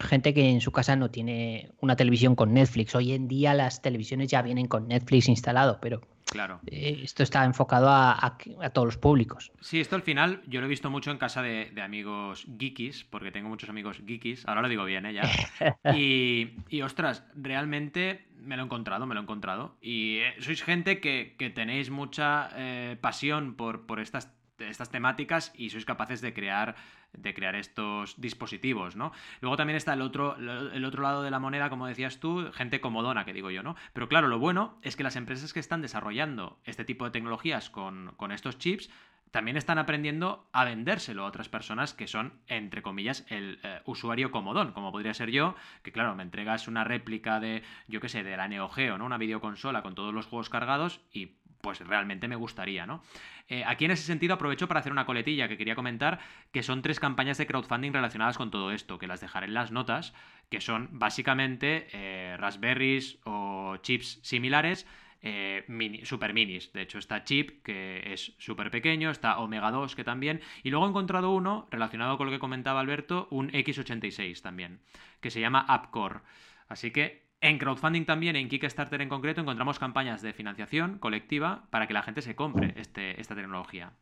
gente 0.00 0.32
que 0.34 0.48
en 0.48 0.60
su 0.60 0.72
casa 0.72 0.96
no 0.96 1.10
tiene 1.10 1.70
una 1.80 1.94
televisión 1.96 2.34
con 2.34 2.54
Netflix. 2.54 2.94
Hoy 2.94 3.12
en 3.12 3.28
día 3.28 3.54
las 3.54 3.82
televisiones 3.82 4.28
ya 4.28 4.42
vienen 4.42 4.66
con 4.66 4.88
Netflix 4.88 5.28
instalado, 5.28 5.78
pero 5.80 6.00
Claro. 6.30 6.60
eh, 6.66 7.00
esto 7.02 7.22
está 7.22 7.44
enfocado 7.44 7.90
a, 7.90 8.12
a- 8.12 8.38
a 8.62 8.70
todos 8.70 8.86
los 8.86 8.96
públicos. 8.96 9.52
Sí, 9.60 9.80
esto 9.80 9.94
al 9.96 10.02
final 10.02 10.42
yo 10.46 10.60
lo 10.60 10.66
he 10.66 10.70
visto 10.70 10.90
mucho 10.90 11.10
en 11.10 11.18
casa 11.18 11.42
de, 11.42 11.70
de 11.74 11.82
amigos 11.82 12.46
geekis, 12.58 13.04
porque 13.04 13.30
tengo 13.30 13.50
muchos 13.50 13.68
amigos 13.68 14.00
geekis, 14.04 14.46
ahora 14.48 14.62
lo 14.62 14.68
digo 14.68 14.84
bien, 14.84 15.04
¿eh? 15.06 15.12
Ya. 15.12 15.22
Y, 15.94 16.54
y, 16.70 16.80
ostras, 16.82 17.24
realmente 17.36 18.26
me 18.36 18.56
lo 18.56 18.62
he 18.62 18.64
encontrado, 18.64 19.04
me 19.06 19.14
lo 19.14 19.20
he 19.20 19.24
encontrado. 19.24 19.76
Y 19.82 20.18
eh, 20.18 20.34
sois 20.40 20.62
gente 20.62 21.00
que, 21.00 21.36
que 21.38 21.50
tenéis 21.50 21.90
mucha 21.90 22.48
eh, 22.56 22.96
pasión 23.00 23.54
por, 23.54 23.84
por 23.86 24.00
estas, 24.00 24.32
estas 24.58 24.90
temáticas 24.90 25.52
y 25.54 25.68
sois 25.70 25.84
capaces 25.84 26.20
de 26.22 26.32
crear, 26.32 26.76
de 27.12 27.34
crear 27.34 27.54
estos 27.54 28.20
dispositivos, 28.20 28.96
¿no? 28.96 29.12
Luego 29.40 29.56
también 29.56 29.76
está 29.76 29.92
el 29.94 30.02
otro, 30.02 30.36
el 30.36 30.84
otro 30.84 31.02
lado 31.02 31.22
de 31.22 31.30
la 31.30 31.38
moneda, 31.38 31.70
como 31.70 31.86
decías 31.86 32.20
tú, 32.20 32.50
gente 32.52 32.80
comodona, 32.80 33.24
que 33.24 33.32
digo 33.32 33.50
yo, 33.50 33.62
¿no? 33.62 33.76
Pero 33.92 34.08
claro, 34.08 34.28
lo 34.28 34.38
bueno 34.38 34.78
es 34.82 34.96
que 34.96 35.02
las 35.02 35.16
empresas 35.16 35.52
que 35.52 35.60
están 35.60 35.82
desarrollando 35.82 36.58
este 36.64 36.84
tipo 36.84 37.04
de 37.04 37.10
tecnologías 37.10 37.70
con, 37.70 38.14
con 38.16 38.32
estos 38.32 38.58
chips 38.58 38.90
también 39.32 39.56
están 39.56 39.78
aprendiendo 39.78 40.46
a 40.52 40.64
vendérselo 40.64 41.24
a 41.24 41.26
otras 41.26 41.48
personas 41.48 41.94
que 41.94 42.06
son, 42.06 42.34
entre 42.48 42.82
comillas, 42.82 43.24
el 43.30 43.58
eh, 43.62 43.80
usuario 43.86 44.30
comodón, 44.30 44.72
como 44.72 44.92
podría 44.92 45.14
ser 45.14 45.30
yo, 45.30 45.56
que 45.82 45.90
claro, 45.90 46.14
me 46.14 46.22
entregas 46.22 46.68
una 46.68 46.84
réplica 46.84 47.40
de, 47.40 47.62
yo 47.88 48.00
qué 48.00 48.10
sé, 48.10 48.22
de 48.22 48.36
la 48.36 48.46
Neo 48.46 48.68
Geo, 48.68 48.98
¿no? 48.98 49.06
Una 49.06 49.16
videoconsola 49.16 49.82
con 49.82 49.94
todos 49.94 50.12
los 50.12 50.26
juegos 50.26 50.50
cargados 50.50 51.00
y 51.12 51.38
pues 51.62 51.80
realmente 51.80 52.28
me 52.28 52.36
gustaría, 52.36 52.84
¿no? 52.84 53.02
Eh, 53.48 53.64
aquí 53.66 53.86
en 53.86 53.92
ese 53.92 54.02
sentido 54.02 54.34
aprovecho 54.34 54.68
para 54.68 54.80
hacer 54.80 54.92
una 54.92 55.06
coletilla 55.06 55.48
que 55.48 55.56
quería 55.56 55.74
comentar, 55.74 56.18
que 56.52 56.62
son 56.62 56.82
tres 56.82 57.00
campañas 57.00 57.38
de 57.38 57.46
crowdfunding 57.46 57.92
relacionadas 57.92 58.36
con 58.36 58.50
todo 58.50 58.72
esto, 58.72 58.98
que 58.98 59.06
las 59.06 59.20
dejaré 59.20 59.46
en 59.46 59.54
las 59.54 59.70
notas, 59.70 60.12
que 60.50 60.60
son 60.60 60.90
básicamente 60.92 61.86
eh, 61.92 62.36
Raspberries 62.38 63.18
o 63.24 63.76
chips 63.78 64.18
similares 64.22 64.86
eh, 65.24 65.64
mini, 65.68 66.04
super 66.04 66.34
minis. 66.34 66.72
De 66.72 66.82
hecho, 66.82 66.98
está 66.98 67.22
Chip, 67.22 67.62
que 67.62 68.12
es 68.12 68.34
súper 68.38 68.72
pequeño, 68.72 69.10
está 69.10 69.38
Omega 69.38 69.70
2, 69.70 69.94
que 69.94 70.02
también. 70.02 70.40
Y 70.64 70.70
luego 70.70 70.86
he 70.86 70.88
encontrado 70.88 71.30
uno, 71.30 71.68
relacionado 71.70 72.18
con 72.18 72.26
lo 72.26 72.32
que 72.32 72.40
comentaba 72.40 72.80
Alberto, 72.80 73.28
un 73.30 73.50
X86 73.52 74.42
también, 74.42 74.80
que 75.20 75.30
se 75.30 75.40
llama 75.40 75.64
AppCore. 75.68 76.20
Así 76.68 76.90
que 76.90 77.22
en 77.42 77.58
crowdfunding 77.58 78.04
también, 78.06 78.36
en 78.36 78.48
Kickstarter 78.48 79.02
en 79.02 79.08
concreto, 79.08 79.40
encontramos 79.40 79.78
campañas 79.78 80.22
de 80.22 80.32
financiación 80.32 80.98
colectiva 80.98 81.64
para 81.70 81.86
que 81.86 81.92
la 81.92 82.02
gente 82.02 82.22
se 82.22 82.34
compre 82.36 82.72
este, 82.76 83.20
esta 83.20 83.34
tecnología. 83.34 83.92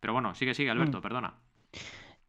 Pero 0.00 0.12
bueno, 0.14 0.34
sigue, 0.34 0.54
sigue, 0.54 0.70
Alberto, 0.70 0.98
Mm. 0.98 1.02
perdona. 1.02 1.34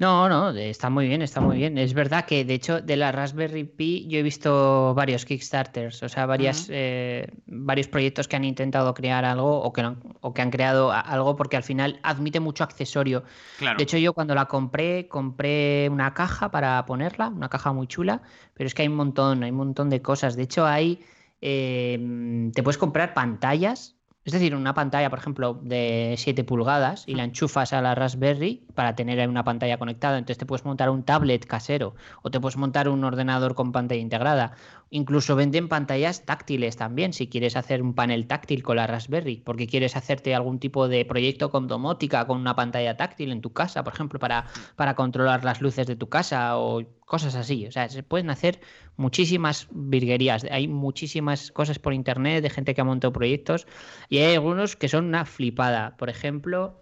No, 0.01 0.27
no, 0.27 0.49
está 0.49 0.89
muy 0.89 1.07
bien, 1.07 1.21
está 1.21 1.41
muy 1.41 1.57
bien. 1.57 1.77
Es 1.77 1.93
verdad 1.93 2.25
que, 2.25 2.43
de 2.43 2.55
hecho, 2.55 2.81
de 2.81 2.97
la 2.97 3.11
Raspberry 3.11 3.65
Pi 3.65 4.07
yo 4.09 4.17
he 4.17 4.23
visto 4.23 4.95
varios 4.95 5.25
Kickstarters, 5.25 6.01
o 6.01 6.09
sea, 6.09 6.25
varias, 6.25 6.69
eh, 6.71 7.27
varios 7.45 7.87
proyectos 7.87 8.27
que 8.27 8.35
han 8.35 8.43
intentado 8.43 8.95
crear 8.95 9.25
algo 9.25 9.61
o 9.61 9.71
que, 9.71 9.83
no 9.83 9.89
han- 9.89 9.99
o 10.21 10.33
que 10.33 10.41
han 10.41 10.49
creado 10.49 10.91
algo 10.91 11.35
porque 11.35 11.55
al 11.55 11.61
final 11.61 11.99
admite 12.01 12.39
mucho 12.39 12.63
accesorio. 12.63 13.25
Claro. 13.59 13.77
De 13.77 13.83
hecho, 13.83 13.97
yo 13.99 14.13
cuando 14.13 14.33
la 14.33 14.45
compré, 14.45 15.07
compré 15.07 15.87
una 15.91 16.15
caja 16.15 16.49
para 16.49 16.83
ponerla, 16.87 17.27
una 17.27 17.49
caja 17.49 17.71
muy 17.71 17.85
chula, 17.85 18.23
pero 18.55 18.65
es 18.65 18.73
que 18.73 18.81
hay 18.81 18.87
un 18.87 18.95
montón, 18.95 19.43
hay 19.43 19.51
un 19.51 19.57
montón 19.57 19.91
de 19.91 20.01
cosas. 20.01 20.35
De 20.35 20.41
hecho, 20.41 20.65
hay, 20.65 20.99
eh, 21.41 22.49
te 22.55 22.63
puedes 22.63 22.79
comprar 22.79 23.13
pantallas 23.13 23.97
Es 24.23 24.33
decir, 24.33 24.53
una 24.53 24.75
pantalla, 24.75 25.09
por 25.09 25.17
ejemplo, 25.17 25.59
de 25.63 26.13
7 26.17 26.43
pulgadas 26.43 27.05
y 27.07 27.15
la 27.15 27.23
enchufas 27.23 27.73
a 27.73 27.81
la 27.81 27.95
Raspberry 27.95 28.63
para 28.75 28.95
tener 28.95 29.19
ahí 29.19 29.25
una 29.25 29.43
pantalla 29.43 29.79
conectada. 29.79 30.19
Entonces 30.19 30.37
te 30.37 30.45
puedes 30.45 30.63
montar 30.63 30.91
un 30.91 31.03
tablet 31.03 31.45
casero 31.47 31.95
o 32.21 32.29
te 32.29 32.39
puedes 32.39 32.55
montar 32.55 32.87
un 32.87 33.03
ordenador 33.03 33.55
con 33.55 33.71
pantalla 33.71 33.99
integrada. 34.01 34.53
Incluso 34.93 35.37
venden 35.37 35.69
pantallas 35.69 36.25
táctiles 36.25 36.75
también, 36.75 37.13
si 37.13 37.29
quieres 37.29 37.55
hacer 37.55 37.81
un 37.81 37.93
panel 37.93 38.27
táctil 38.27 38.61
con 38.61 38.75
la 38.75 38.87
Raspberry, 38.87 39.37
porque 39.37 39.65
quieres 39.65 39.95
hacerte 39.95 40.35
algún 40.35 40.59
tipo 40.59 40.89
de 40.89 41.05
proyecto 41.05 41.49
con 41.49 41.69
domótica, 41.69 42.27
con 42.27 42.41
una 42.41 42.57
pantalla 42.57 42.97
táctil 42.97 43.31
en 43.31 43.39
tu 43.39 43.53
casa, 43.53 43.85
por 43.85 43.93
ejemplo, 43.93 44.19
para, 44.19 44.47
para 44.75 44.95
controlar 44.95 45.45
las 45.45 45.61
luces 45.61 45.87
de 45.87 45.95
tu 45.95 46.09
casa 46.09 46.57
o 46.57 46.83
cosas 47.05 47.35
así. 47.35 47.65
O 47.67 47.71
sea, 47.71 47.87
se 47.87 48.03
pueden 48.03 48.29
hacer 48.29 48.59
muchísimas 48.97 49.69
virguerías. 49.71 50.45
Hay 50.51 50.67
muchísimas 50.67 51.53
cosas 51.53 51.79
por 51.79 51.93
internet 51.93 52.43
de 52.43 52.49
gente 52.49 52.75
que 52.75 52.81
ha 52.81 52.83
montado 52.83 53.13
proyectos 53.13 53.67
y 54.09 54.17
hay 54.17 54.35
algunos 54.35 54.75
que 54.75 54.89
son 54.89 55.05
una 55.05 55.23
flipada. 55.23 55.95
Por 55.95 56.09
ejemplo, 56.09 56.80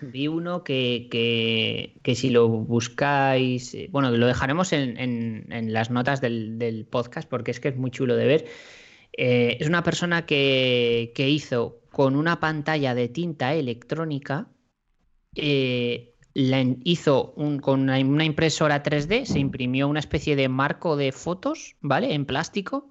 vi 0.00 0.28
uno 0.28 0.62
que, 0.64 1.08
que, 2.02 2.14
si 2.14 2.30
lo 2.30 2.48
buscáis, 2.48 3.74
eh, 3.74 3.88
bueno, 3.90 4.10
lo 4.10 4.26
dejaremos 4.26 4.72
en, 4.72 4.96
en, 4.98 5.72
las 5.72 5.90
notas 5.90 6.20
del, 6.20 6.58
del, 6.58 6.86
podcast 6.86 7.28
porque 7.28 7.50
es 7.50 7.60
que 7.60 7.68
es 7.68 7.76
muy 7.76 7.90
chulo 7.90 8.16
de 8.16 8.26
ver. 8.26 8.44
Eh, 9.16 9.58
es 9.60 9.68
una 9.68 9.82
persona 9.82 10.24
que, 10.24 11.12
que, 11.14 11.28
hizo 11.28 11.80
con 11.90 12.16
una 12.16 12.40
pantalla 12.40 12.94
de 12.94 13.08
tinta 13.08 13.54
electrónica. 13.54 14.46
Eh, 15.34 16.14
hizo 16.34 17.34
un, 17.36 17.58
con 17.58 17.80
una, 17.80 17.98
una, 17.98 18.24
impresora 18.24 18.82
3D, 18.82 19.26
se 19.26 19.38
imprimió 19.38 19.88
una 19.88 20.00
especie 20.00 20.36
de 20.36 20.48
marco 20.48 20.96
de 20.96 21.12
fotos, 21.12 21.76
¿vale? 21.80 22.14
En 22.14 22.24
plástico. 22.24 22.90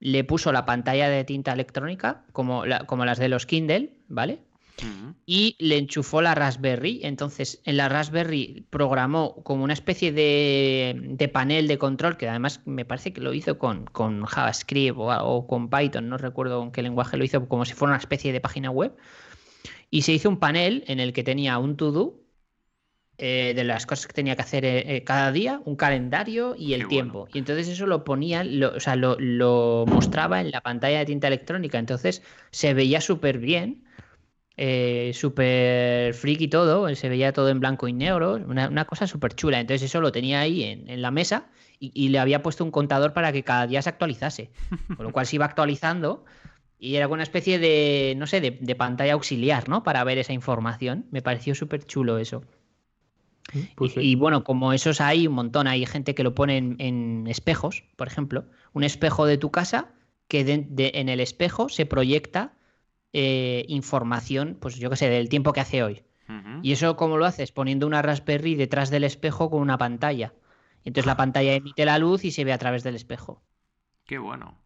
Le 0.00 0.22
puso 0.22 0.52
la 0.52 0.66
pantalla 0.66 1.08
de 1.08 1.24
tinta 1.24 1.52
electrónica, 1.52 2.24
como, 2.32 2.66
la, 2.66 2.86
como 2.86 3.04
las 3.04 3.18
de 3.18 3.28
los 3.28 3.46
Kindle, 3.46 3.96
¿vale? 4.08 4.40
Uh 4.82 4.86
-huh. 4.86 5.14
Y 5.26 5.56
le 5.58 5.78
enchufó 5.78 6.20
la 6.20 6.34
Raspberry. 6.34 7.00
Entonces, 7.04 7.60
en 7.64 7.76
la 7.76 7.88
Raspberry 7.88 8.66
programó 8.70 9.42
como 9.42 9.64
una 9.64 9.72
especie 9.72 10.12
de, 10.12 11.00
de 11.00 11.28
panel 11.28 11.68
de 11.68 11.78
control, 11.78 12.16
que 12.16 12.28
además 12.28 12.60
me 12.64 12.84
parece 12.84 13.12
que 13.12 13.20
lo 13.20 13.32
hizo 13.32 13.58
con, 13.58 13.86
con 13.86 14.24
JavaScript 14.24 14.98
o, 14.98 15.06
o, 15.06 15.46
con 15.46 15.70
Python, 15.70 16.08
no 16.08 16.18
recuerdo 16.18 16.58
con 16.58 16.72
qué 16.72 16.82
lenguaje 16.82 17.16
lo 17.16 17.24
hizo, 17.24 17.48
como 17.48 17.64
si 17.64 17.74
fuera 17.74 17.92
una 17.92 17.98
especie 17.98 18.32
de 18.32 18.40
página 18.40 18.70
web. 18.70 18.96
Y 19.90 20.02
se 20.02 20.12
hizo 20.12 20.28
un 20.28 20.38
panel 20.38 20.84
en 20.88 20.98
el 20.98 21.12
que 21.12 21.22
tenía 21.22 21.58
un 21.58 21.76
to-do 21.76 22.24
eh, 23.16 23.52
de 23.54 23.62
las 23.62 23.86
cosas 23.86 24.08
que 24.08 24.12
tenía 24.12 24.34
que 24.34 24.42
hacer 24.42 24.64
eh, 24.64 25.04
cada 25.04 25.30
día, 25.30 25.60
un 25.64 25.76
calendario 25.76 26.56
y 26.58 26.74
el 26.74 26.82
Qué 26.82 26.88
tiempo. 26.88 27.20
Bueno. 27.20 27.32
Y 27.32 27.38
entonces 27.38 27.68
eso 27.68 27.86
lo 27.86 28.02
ponía, 28.02 28.42
lo, 28.42 28.74
o 28.74 28.80
sea, 28.80 28.96
lo, 28.96 29.16
lo, 29.20 29.84
mostraba 29.86 30.40
en 30.40 30.50
la 30.50 30.62
pantalla 30.62 30.98
de 30.98 31.06
tinta 31.06 31.28
electrónica. 31.28 31.78
Entonces 31.78 32.22
se 32.50 32.74
veía 32.74 33.00
súper 33.00 33.38
bien, 33.38 33.83
eh, 34.56 35.10
súper 35.14 36.14
freak 36.14 36.40
y 36.42 36.48
todo, 36.48 36.92
se 36.94 37.08
veía 37.08 37.32
todo 37.32 37.48
en 37.48 37.58
blanco 37.58 37.88
y 37.88 37.92
negro, 37.92 38.34
una, 38.34 38.68
una 38.68 38.84
cosa 38.84 39.06
súper 39.06 39.34
chula. 39.34 39.60
Entonces 39.60 39.82
eso 39.82 40.00
lo 40.00 40.12
tenía 40.12 40.40
ahí 40.40 40.62
en, 40.62 40.88
en 40.88 41.02
la 41.02 41.10
mesa 41.10 41.48
y, 41.80 41.90
y, 41.94 42.08
le 42.10 42.20
había 42.20 42.42
puesto 42.42 42.64
un 42.64 42.70
contador 42.70 43.12
para 43.12 43.32
que 43.32 43.42
cada 43.42 43.66
día 43.66 43.82
se 43.82 43.88
actualizase. 43.88 44.50
Con 44.96 45.06
lo 45.06 45.12
cual 45.12 45.26
se 45.26 45.36
iba 45.36 45.44
actualizando. 45.44 46.24
Y 46.78 46.96
era 46.96 47.08
una 47.08 47.22
especie 47.22 47.58
de, 47.58 48.14
no 48.16 48.26
sé, 48.26 48.40
de, 48.40 48.52
de 48.60 48.74
pantalla 48.74 49.14
auxiliar, 49.14 49.68
¿no? 49.68 49.82
Para 49.82 50.04
ver 50.04 50.18
esa 50.18 50.32
información. 50.32 51.06
Me 51.10 51.22
pareció 51.22 51.54
súper 51.54 51.84
chulo 51.84 52.18
eso. 52.18 52.44
Pues 53.74 53.92
sí. 53.92 54.00
y, 54.00 54.12
y, 54.12 54.14
bueno, 54.14 54.44
como 54.44 54.72
esos 54.72 55.00
hay 55.00 55.26
un 55.26 55.34
montón, 55.34 55.66
hay 55.66 55.84
gente 55.86 56.14
que 56.14 56.22
lo 56.22 56.34
pone 56.34 56.56
en, 56.58 56.76
en 56.78 57.26
espejos, 57.26 57.84
por 57.96 58.06
ejemplo, 58.06 58.46
un 58.72 58.84
espejo 58.84 59.26
de 59.26 59.36
tu 59.36 59.50
casa 59.50 59.94
que 60.28 60.44
de, 60.44 60.64
de, 60.68 60.92
en 60.94 61.08
el 61.08 61.20
espejo 61.20 61.68
se 61.68 61.86
proyecta 61.86 62.53
eh, 63.14 63.64
información, 63.68 64.58
pues 64.60 64.76
yo 64.76 64.90
qué 64.90 64.96
sé, 64.96 65.08
del 65.08 65.28
tiempo 65.28 65.52
que 65.52 65.60
hace 65.60 65.82
hoy. 65.82 66.02
Uh 66.28 66.32
-huh. 66.32 66.60
Y 66.62 66.72
eso, 66.72 66.96
¿cómo 66.96 67.16
lo 67.16 67.24
haces? 67.24 67.52
Poniendo 67.52 67.86
una 67.86 68.02
Raspberry 68.02 68.56
detrás 68.56 68.90
del 68.90 69.04
espejo 69.04 69.50
con 69.50 69.62
una 69.62 69.78
pantalla. 69.78 70.34
Entonces 70.84 71.06
la 71.06 71.16
pantalla 71.16 71.54
emite 71.54 71.84
la 71.84 71.98
luz 71.98 72.24
y 72.24 72.32
se 72.32 72.44
ve 72.44 72.52
a 72.52 72.58
través 72.58 72.82
del 72.82 72.96
espejo. 72.96 73.42
Qué 74.04 74.18
bueno. 74.18 74.58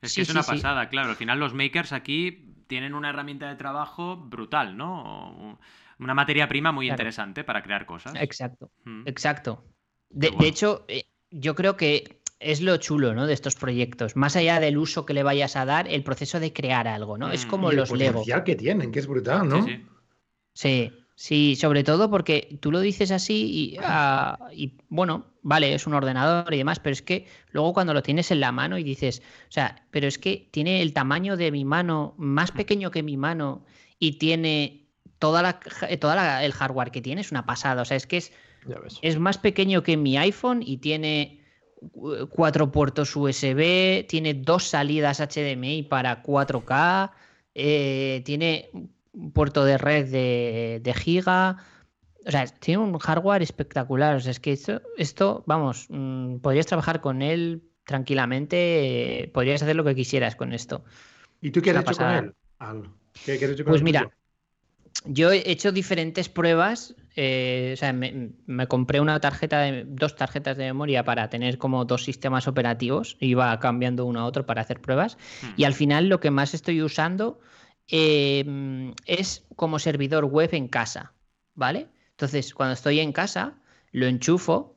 Es 0.00 0.12
sí, 0.12 0.16
que 0.16 0.22
es 0.22 0.30
una 0.30 0.42
pasada, 0.42 0.84
sí. 0.84 0.88
claro. 0.88 1.10
Al 1.10 1.16
final 1.16 1.38
los 1.38 1.52
makers 1.54 1.92
aquí 1.92 2.54
tienen 2.66 2.94
una 2.94 3.10
herramienta 3.10 3.48
de 3.48 3.56
trabajo 3.56 4.16
brutal, 4.16 4.76
¿no? 4.76 5.58
una 5.98 6.14
materia 6.14 6.48
prima 6.48 6.72
muy 6.72 6.86
claro. 6.86 6.94
interesante 6.94 7.44
para 7.44 7.62
crear 7.62 7.84
cosas. 7.84 8.14
Exacto, 8.16 8.70
mm. 8.84 9.02
exacto. 9.06 9.64
De, 10.08 10.28
bueno. 10.28 10.42
de 10.42 10.48
hecho, 10.48 10.84
eh, 10.88 11.04
yo 11.30 11.54
creo 11.54 11.76
que 11.76 12.19
es 12.40 12.60
lo 12.60 12.76
chulo, 12.78 13.14
¿no? 13.14 13.26
De 13.26 13.34
estos 13.34 13.54
proyectos. 13.54 14.16
Más 14.16 14.34
allá 14.34 14.58
del 14.58 14.78
uso 14.78 15.06
que 15.06 15.14
le 15.14 15.22
vayas 15.22 15.56
a 15.56 15.64
dar, 15.66 15.86
el 15.86 16.02
proceso 16.02 16.40
de 16.40 16.52
crear 16.52 16.88
algo, 16.88 17.18
¿no? 17.18 17.28
Mm. 17.28 17.32
Es 17.32 17.46
como 17.46 17.70
y 17.70 17.76
los 17.76 17.90
el 17.90 17.98
Lego. 17.98 18.24
que 18.44 18.56
tienen, 18.56 18.90
que 18.90 18.98
es 18.98 19.06
brutal, 19.06 19.48
¿no? 19.48 19.64
Sí, 19.64 19.72
sí. 19.72 19.86
sí. 20.54 20.92
Sí, 21.20 21.54
sobre 21.54 21.84
todo 21.84 22.10
porque 22.10 22.56
tú 22.60 22.72
lo 22.72 22.80
dices 22.80 23.10
así 23.10 23.74
y, 23.74 23.78
uh, 23.78 24.50
y, 24.54 24.78
bueno, 24.88 25.26
vale, 25.42 25.74
es 25.74 25.86
un 25.86 25.92
ordenador 25.92 26.54
y 26.54 26.56
demás, 26.56 26.80
pero 26.80 26.94
es 26.94 27.02
que 27.02 27.26
luego 27.50 27.74
cuando 27.74 27.92
lo 27.92 28.02
tienes 28.02 28.30
en 28.30 28.40
la 28.40 28.52
mano 28.52 28.78
y 28.78 28.82
dices, 28.82 29.20
o 29.46 29.52
sea, 29.52 29.84
pero 29.90 30.08
es 30.08 30.16
que 30.16 30.48
tiene 30.50 30.80
el 30.80 30.94
tamaño 30.94 31.36
de 31.36 31.52
mi 31.52 31.62
mano, 31.66 32.14
más 32.16 32.52
pequeño 32.52 32.90
que 32.90 33.02
mi 33.02 33.18
mano 33.18 33.66
y 33.98 34.12
tiene 34.12 34.86
toda 35.18 35.42
la, 35.42 35.60
toda 36.00 36.14
la, 36.14 36.42
el 36.42 36.52
hardware 36.52 36.90
que 36.90 37.02
tiene, 37.02 37.20
es 37.20 37.32
una 37.32 37.44
pasada, 37.44 37.82
o 37.82 37.84
sea, 37.84 37.98
es 37.98 38.06
que 38.06 38.16
es, 38.16 38.32
es 39.02 39.18
más 39.18 39.36
pequeño 39.36 39.82
que 39.82 39.98
mi 39.98 40.16
iPhone 40.16 40.62
y 40.64 40.78
tiene 40.78 41.39
cuatro 42.30 42.70
puertos 42.70 43.14
USB, 43.16 44.06
tiene 44.06 44.34
dos 44.34 44.64
salidas 44.64 45.20
HDMI 45.20 45.84
para 45.84 46.22
4K, 46.22 47.10
eh, 47.54 48.22
tiene 48.24 48.70
un 49.12 49.32
puerto 49.32 49.64
de 49.64 49.78
red 49.78 50.10
de, 50.10 50.80
de, 50.82 50.94
giga. 50.94 51.58
O 52.26 52.30
sea, 52.30 52.46
tiene 52.46 52.82
un 52.82 52.98
hardware 52.98 53.42
espectacular. 53.42 54.16
O 54.16 54.20
sea, 54.20 54.30
es 54.30 54.40
que 54.40 54.52
esto, 54.52 54.82
esto 54.96 55.42
vamos, 55.46 55.86
mmm, 55.88 56.36
podrías 56.36 56.66
trabajar 56.66 57.00
con 57.00 57.22
él 57.22 57.62
tranquilamente, 57.84 59.22
eh, 59.22 59.28
podrías 59.28 59.62
hacer 59.62 59.74
lo 59.74 59.84
que 59.84 59.94
quisieras 59.94 60.36
con 60.36 60.52
esto. 60.52 60.84
¿Y 61.40 61.50
tú 61.50 61.60
qué 61.62 61.70
has 61.70 61.76
hecho 61.76 61.84
pasada. 61.86 62.32
con 62.58 62.78
él? 62.84 62.90
¿Qué, 63.24 63.38
qué 63.38 63.44
has 63.46 63.50
hecho 63.52 63.64
con 63.64 63.72
pues 63.72 63.82
mira, 63.82 64.10
yo 65.06 65.32
he 65.32 65.50
hecho 65.50 65.72
diferentes 65.72 66.28
pruebas. 66.28 66.94
Eh, 67.16 67.72
o 67.74 67.76
sea, 67.76 67.92
me, 67.92 68.30
me, 68.46 68.66
compré 68.66 69.00
una 69.00 69.18
tarjeta 69.20 69.60
de 69.60 69.84
dos 69.84 70.14
tarjetas 70.14 70.56
de 70.56 70.64
memoria 70.64 71.04
para 71.04 71.28
tener 71.28 71.58
como 71.58 71.84
dos 71.84 72.04
sistemas 72.04 72.46
operativos. 72.46 73.16
Iba 73.20 73.58
cambiando 73.58 74.06
uno 74.06 74.20
a 74.20 74.24
otro 74.24 74.46
para 74.46 74.62
hacer 74.62 74.80
pruebas. 74.80 75.16
Hmm. 75.42 75.54
Y 75.56 75.64
al 75.64 75.74
final 75.74 76.08
lo 76.08 76.20
que 76.20 76.30
más 76.30 76.54
estoy 76.54 76.82
usando 76.82 77.40
eh, 77.88 78.92
es 79.06 79.44
como 79.56 79.78
servidor 79.78 80.24
web 80.26 80.50
en 80.52 80.68
casa, 80.68 81.12
¿vale? 81.54 81.88
Entonces, 82.12 82.54
cuando 82.54 82.74
estoy 82.74 83.00
en 83.00 83.12
casa, 83.12 83.54
lo 83.92 84.06
enchufo, 84.06 84.76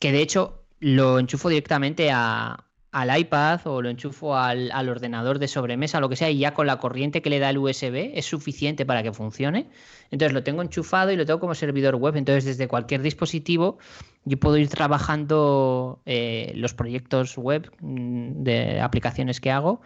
que 0.00 0.12
de 0.12 0.22
hecho 0.22 0.62
lo 0.80 1.18
enchufo 1.18 1.48
directamente 1.48 2.10
a, 2.12 2.64
al 2.92 3.18
iPad 3.18 3.60
o 3.66 3.82
lo 3.82 3.90
enchufo 3.90 4.36
al, 4.36 4.70
al, 4.72 4.88
ordenador 4.88 5.38
de 5.38 5.48
sobremesa, 5.48 6.00
lo 6.00 6.08
que 6.08 6.16
sea, 6.16 6.30
y 6.30 6.38
ya 6.38 6.54
con 6.54 6.66
la 6.66 6.78
corriente 6.78 7.22
que 7.22 7.30
le 7.30 7.38
da 7.38 7.50
el 7.50 7.58
USB 7.58 8.12
es 8.14 8.26
suficiente 8.26 8.86
para 8.86 9.02
que 9.02 9.12
funcione. 9.12 9.68
Entonces 10.10 10.32
lo 10.32 10.42
tengo 10.42 10.62
enchufado 10.62 11.10
y 11.12 11.16
lo 11.16 11.26
tengo 11.26 11.40
como 11.40 11.54
servidor 11.54 11.96
web. 11.96 12.16
Entonces 12.16 12.44
desde 12.44 12.68
cualquier 12.68 13.02
dispositivo 13.02 13.78
yo 14.24 14.38
puedo 14.38 14.56
ir 14.56 14.68
trabajando 14.68 16.00
eh, 16.06 16.52
los 16.56 16.74
proyectos 16.74 17.36
web 17.36 17.70
mm, 17.80 18.42
de 18.42 18.80
aplicaciones 18.80 19.40
que 19.40 19.50
hago 19.50 19.80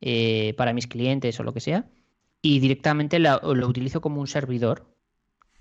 eh, 0.00 0.54
para 0.56 0.72
mis 0.72 0.86
clientes 0.86 1.38
o 1.40 1.42
lo 1.42 1.52
que 1.52 1.60
sea 1.60 1.86
y 2.42 2.60
directamente 2.60 3.18
lo, 3.18 3.54
lo 3.54 3.66
utilizo 3.66 4.02
como 4.02 4.20
un 4.20 4.26
servidor. 4.26 4.93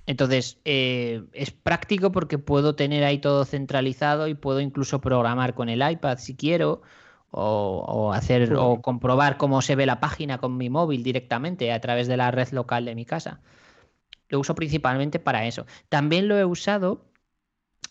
Entonces, 0.05 0.59
eh, 0.65 1.23
es 1.31 1.51
práctico 1.51 2.11
porque 2.11 2.37
puedo 2.37 2.75
tener 2.75 3.03
ahí 3.03 3.19
todo 3.19 3.45
centralizado 3.45 4.27
y 4.27 4.33
puedo 4.33 4.59
incluso 4.59 4.99
programar 4.99 5.53
con 5.53 5.69
el 5.69 5.89
iPad 5.89 6.17
si 6.17 6.35
quiero, 6.35 6.81
o, 7.31 7.83
o 7.87 8.13
hacer 8.13 8.47
sí. 8.47 8.53
o 8.55 8.81
comprobar 8.81 9.37
cómo 9.37 9.61
se 9.61 9.75
ve 9.75 9.85
la 9.85 9.99
página 9.99 10.37
con 10.37 10.55
mi 10.55 10.69
móvil 10.69 11.03
directamente 11.03 11.71
a 11.71 11.79
través 11.81 12.07
de 12.07 12.17
la 12.17 12.31
red 12.31 12.49
local 12.51 12.85
de 12.85 12.95
mi 12.95 13.05
casa. 13.05 13.41
Lo 14.29 14.39
uso 14.39 14.55
principalmente 14.55 15.19
para 15.19 15.45
eso. 15.45 15.65
También 15.89 16.27
lo 16.27 16.37
he 16.37 16.45
usado 16.45 17.05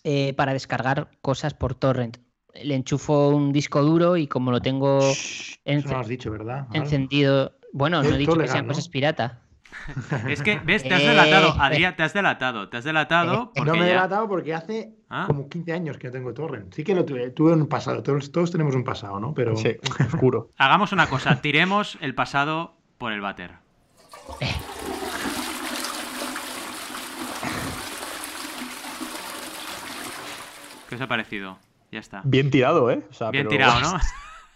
eh, 0.05 0.35
para 0.35 0.53
descargar 0.53 1.11
cosas 1.23 1.55
por 1.55 1.75
torrent. 1.75 2.19
Le 2.55 2.75
enchufo 2.75 3.31
un 3.31 3.53
disco 3.53 3.83
duro 3.83 4.17
y 4.17 4.27
como 4.27 4.51
lo 4.51 4.61
tengo 4.61 5.01
Shh, 5.01 5.61
enc 5.65 5.87
no 5.87 5.99
has 5.99 6.09
dicho, 6.09 6.31
¿verdad? 6.31 6.67
Encendido. 6.73 7.53
Bueno, 7.73 8.03
no 8.03 8.11
he 8.11 8.19
dicho 8.19 8.33
legal, 8.33 8.47
que 8.47 8.53
sean 8.53 8.67
¿no? 8.67 8.73
cosas 8.73 8.89
pirata. 8.89 9.42
Es 10.29 10.43
que, 10.43 10.61
ves, 10.65 10.83
te 10.83 10.95
has 10.95 11.03
delatado, 11.03 11.49
eh, 11.49 11.59
Adrián, 11.59 11.97
te 11.97 12.03
has 12.03 12.13
delatado, 12.13 12.69
te 12.69 12.77
has 12.77 12.85
delatado. 12.85 13.53
Eh, 13.55 13.65
no 13.65 13.75
me 13.75 13.81
he 13.81 13.89
delatado 13.89 14.29
porque 14.29 14.55
hace 14.55 14.95
¿Ah? 15.09 15.25
como 15.27 15.49
15 15.49 15.73
años 15.73 15.99
que 15.99 16.09
no 16.09 16.13
tengo 16.13 16.35
torrent. 16.35 16.73
Sí 16.75 16.85
que 16.85 16.95
lo 16.95 17.05
tuve, 17.05 17.31
tuve 17.31 17.53
en 17.53 17.63
un 17.63 17.69
pasado, 17.69 18.03
todos, 18.03 18.33
todos, 18.33 18.51
tenemos 18.51 18.75
un 18.75 18.85
pasado, 18.85 19.19
¿no? 19.21 19.35
Pero 19.35 19.57
sí, 19.57 19.77
oscuro. 20.07 20.51
Hagamos 20.57 20.93
una 20.93 21.09
cosa, 21.09 21.41
tiremos 21.41 21.99
el 22.01 22.15
pasado 22.15 22.75
por 22.99 23.13
el 23.13 23.21
váter. 23.21 23.53
Eh. 24.41 24.55
¿Qué 30.89 30.97
os 30.97 31.01
ha 31.01 31.07
parecido? 31.07 31.59
Ya 31.91 32.01
está. 32.01 32.21
Bien 32.25 32.51
tirado, 32.51 32.91
¿eh? 32.91 33.03
O 33.11 33.15
sea, 33.15 33.31
bien 33.31 33.49
pero... 33.49 33.51
tirado, 33.51 33.81
¿no? 33.81 33.99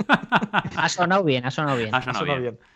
ha 0.77 0.89
sonado 0.89 1.25
bien, 1.25 1.47
ha 1.47 1.51
sonado 1.51 1.79
bien. 1.79 1.95
Ha 1.95 2.03
sonado, 2.03 2.19
ha 2.19 2.21
sonado 2.21 2.41
bien. 2.41 2.55
bien. 2.55 2.76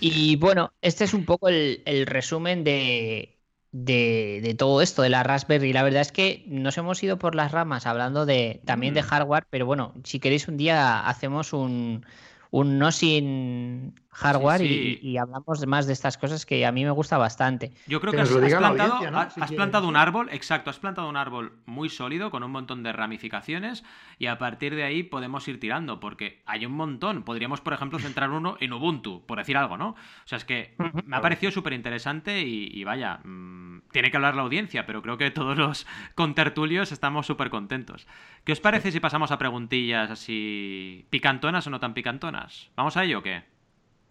Y 0.00 0.36
bueno, 0.36 0.72
este 0.82 1.04
es 1.04 1.14
un 1.14 1.24
poco 1.24 1.48
el, 1.48 2.06
resumen 2.06 2.64
de, 2.64 3.38
de, 3.72 4.54
todo 4.58 4.82
esto, 4.82 5.02
de 5.02 5.08
la 5.08 5.22
Raspberry. 5.22 5.72
La 5.72 5.82
verdad 5.82 6.02
es 6.02 6.12
que 6.12 6.44
nos 6.46 6.76
hemos 6.78 7.02
ido 7.02 7.18
por 7.18 7.34
las 7.34 7.52
ramas 7.52 7.86
hablando 7.86 8.26
de 8.26 8.60
también 8.64 8.94
de 8.94 9.02
mm. 9.02 9.06
hardware, 9.06 9.46
pero 9.50 9.66
bueno, 9.66 9.94
si 10.04 10.20
queréis 10.20 10.48
un 10.48 10.56
día 10.56 11.06
hacemos 11.08 11.52
un, 11.52 12.04
un 12.50 12.78
no 12.78 12.92
sin 12.92 13.94
hardware 14.10 14.62
Y, 14.62 15.16
hablamos 15.16 15.66
más 15.66 15.86
de 15.86 15.92
estas 15.92 16.18
cosas 16.18 16.46
que 16.46 16.64
a 16.66 16.72
mí 16.72 16.84
me 16.84 16.90
gusta 16.90 17.18
bastante. 17.18 17.72
Yo 17.86 18.00
creo 18.00 18.12
que, 18.12 18.20
has, 18.20 18.28
plantado, 18.30 19.00
has 19.16 19.52
plantado 19.52 19.88
un 19.88 19.96
árbol, 19.96 20.28
exacto, 20.30 20.70
has 20.70 20.78
plantado 20.78 21.08
un 21.08 21.16
árbol 21.16 21.52
muy 21.66 21.88
sólido 21.88 22.30
con 22.30 22.42
un 22.42 22.50
montón 22.50 22.82
de 22.82 22.92
ramificaciones 22.92 23.84
y 24.18 24.26
a 24.26 24.38
partir 24.38 24.74
de 24.74 24.84
ahí 24.84 25.02
podemos 25.02 25.46
ir 25.48 25.60
tirando 25.60 26.00
porque 26.00 26.42
hay 26.46 26.66
un 26.66 26.72
montón. 26.72 27.22
Podríamos, 27.22 27.60
por 27.60 27.72
ejemplo, 27.72 27.98
centrar 27.98 28.30
uno 28.30 28.56
en 28.60 28.72
Ubuntu, 28.72 29.24
por 29.26 29.38
decir 29.38 29.56
algo, 29.56 29.76
¿no? 29.76 29.90
O 29.90 29.96
sea, 30.24 30.38
es 30.38 30.44
que 30.44 30.74
me 31.04 31.16
ha 31.16 31.20
parecido 31.20 31.52
súper 31.52 31.72
interesante 31.72 32.42
y, 32.42 32.82
vaya, 32.84 33.20
mm, 33.24 33.82
tiene 33.92 34.10
que 34.10 34.16
hablar 34.16 34.34
la 34.34 34.42
audiencia, 34.42 34.86
pero 34.86 35.02
creo 35.02 35.18
que 35.18 35.30
todos 35.30 35.56
los 35.56 35.86
contertulios 36.14 36.92
estamos 36.92 37.26
súper 37.26 37.50
contentos. 37.50 38.06
¿Qué 38.44 38.52
os 38.52 38.60
parece 38.60 38.90
si 38.92 39.00
pasamos 39.00 39.30
a 39.30 39.38
preguntillas 39.38 40.10
así 40.10 41.06
picantonas 41.10 41.66
o 41.66 41.70
no 41.70 41.80
tan 41.80 41.94
picantonas? 41.94 42.70
¿Vamos 42.76 42.96
a 42.96 43.04
ello 43.04 43.18
o 43.18 43.22
qué? 43.22 43.57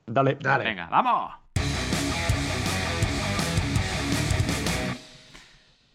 Dale. 0.08 0.38
Dale. 0.40 0.64
Venga, 0.64 0.88
vamos. 0.88 1.34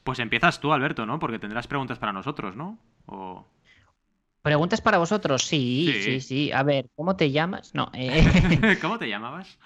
Pues 0.05 0.19
empiezas 0.19 0.61
tú, 0.61 0.73
Alberto, 0.73 1.07
¿no? 1.07 1.19
Porque 1.19 1.39
tendrás 1.39 1.67
preguntas 1.67 1.99
para 1.99 2.13
nosotros, 2.13 2.55
¿no? 2.55 2.79
O... 3.07 3.47
¿Preguntas 4.43 4.81
para 4.81 4.99
vosotros? 4.99 5.45
Sí, 5.45 5.95
sí, 6.03 6.21
sí, 6.21 6.53
A 6.53 6.63
ver, 6.63 6.91
¿cómo 6.97 7.17
te 7.17 7.31
llamas? 7.31 7.75
No. 7.75 7.91
Eh... 7.95 8.79
¿Cómo 8.83 8.99
te 8.99 9.09
llamabas? 9.09 9.59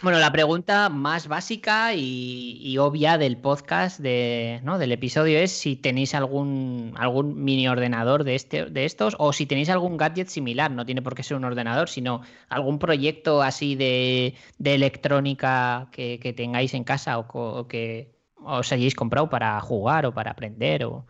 Bueno, 0.00 0.20
la 0.20 0.30
pregunta 0.30 0.88
más 0.90 1.26
básica 1.26 1.92
y, 1.92 2.78
obvia 2.78 3.18
del 3.18 3.36
podcast 3.36 3.98
de, 3.98 4.60
¿no? 4.62 4.78
del 4.78 4.92
episodio 4.92 5.40
es 5.40 5.50
si 5.50 5.74
tenéis 5.74 6.14
algún, 6.14 6.94
algún 6.96 7.42
mini 7.42 7.66
ordenador 7.66 8.22
de, 8.22 8.36
este, 8.36 8.66
de 8.66 8.84
estos 8.84 9.16
o 9.18 9.32
si 9.32 9.46
tenéis 9.46 9.70
algún 9.70 9.96
gadget 9.96 10.28
similar. 10.28 10.70
No 10.70 10.86
tiene 10.86 11.02
por 11.02 11.16
qué 11.16 11.24
ser 11.24 11.36
un 11.36 11.44
ordenador, 11.44 11.88
sino 11.88 12.22
algún 12.48 12.78
proyecto 12.78 13.42
así 13.42 13.74
de, 13.74 14.36
electrónica 14.62 15.88
que, 15.90 16.32
tengáis 16.36 16.74
en 16.74 16.84
casa 16.84 17.18
o, 17.18 17.66
que 17.66 18.14
os 18.36 18.70
hayáis 18.72 18.94
comprado 18.94 19.28
para 19.28 19.60
jugar 19.60 20.06
o 20.06 20.14
para 20.14 20.30
aprender. 20.30 20.84
O... 20.84 21.06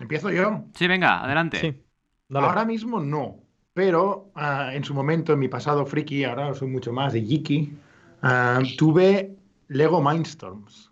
¿Empiezo 0.00 0.30
yo? 0.30 0.64
Sí, 0.74 0.88
venga, 0.88 1.22
adelante. 1.22 1.80
Ahora 2.34 2.64
mismo 2.64 2.98
no, 2.98 3.41
pero 3.74 4.30
ah, 4.34 4.70
en 4.72 4.84
su 4.84 4.94
momento, 4.94 5.32
en 5.32 5.38
mi 5.38 5.48
pasado 5.48 5.86
friki, 5.86 6.24
ahora 6.24 6.54
soy 6.54 6.68
mucho 6.68 6.92
más 6.92 7.12
de 7.12 7.24
Yiki, 7.24 7.72
ah, 8.22 8.60
tuve 8.76 9.34
Lego 9.68 10.02
Mindstorms, 10.02 10.90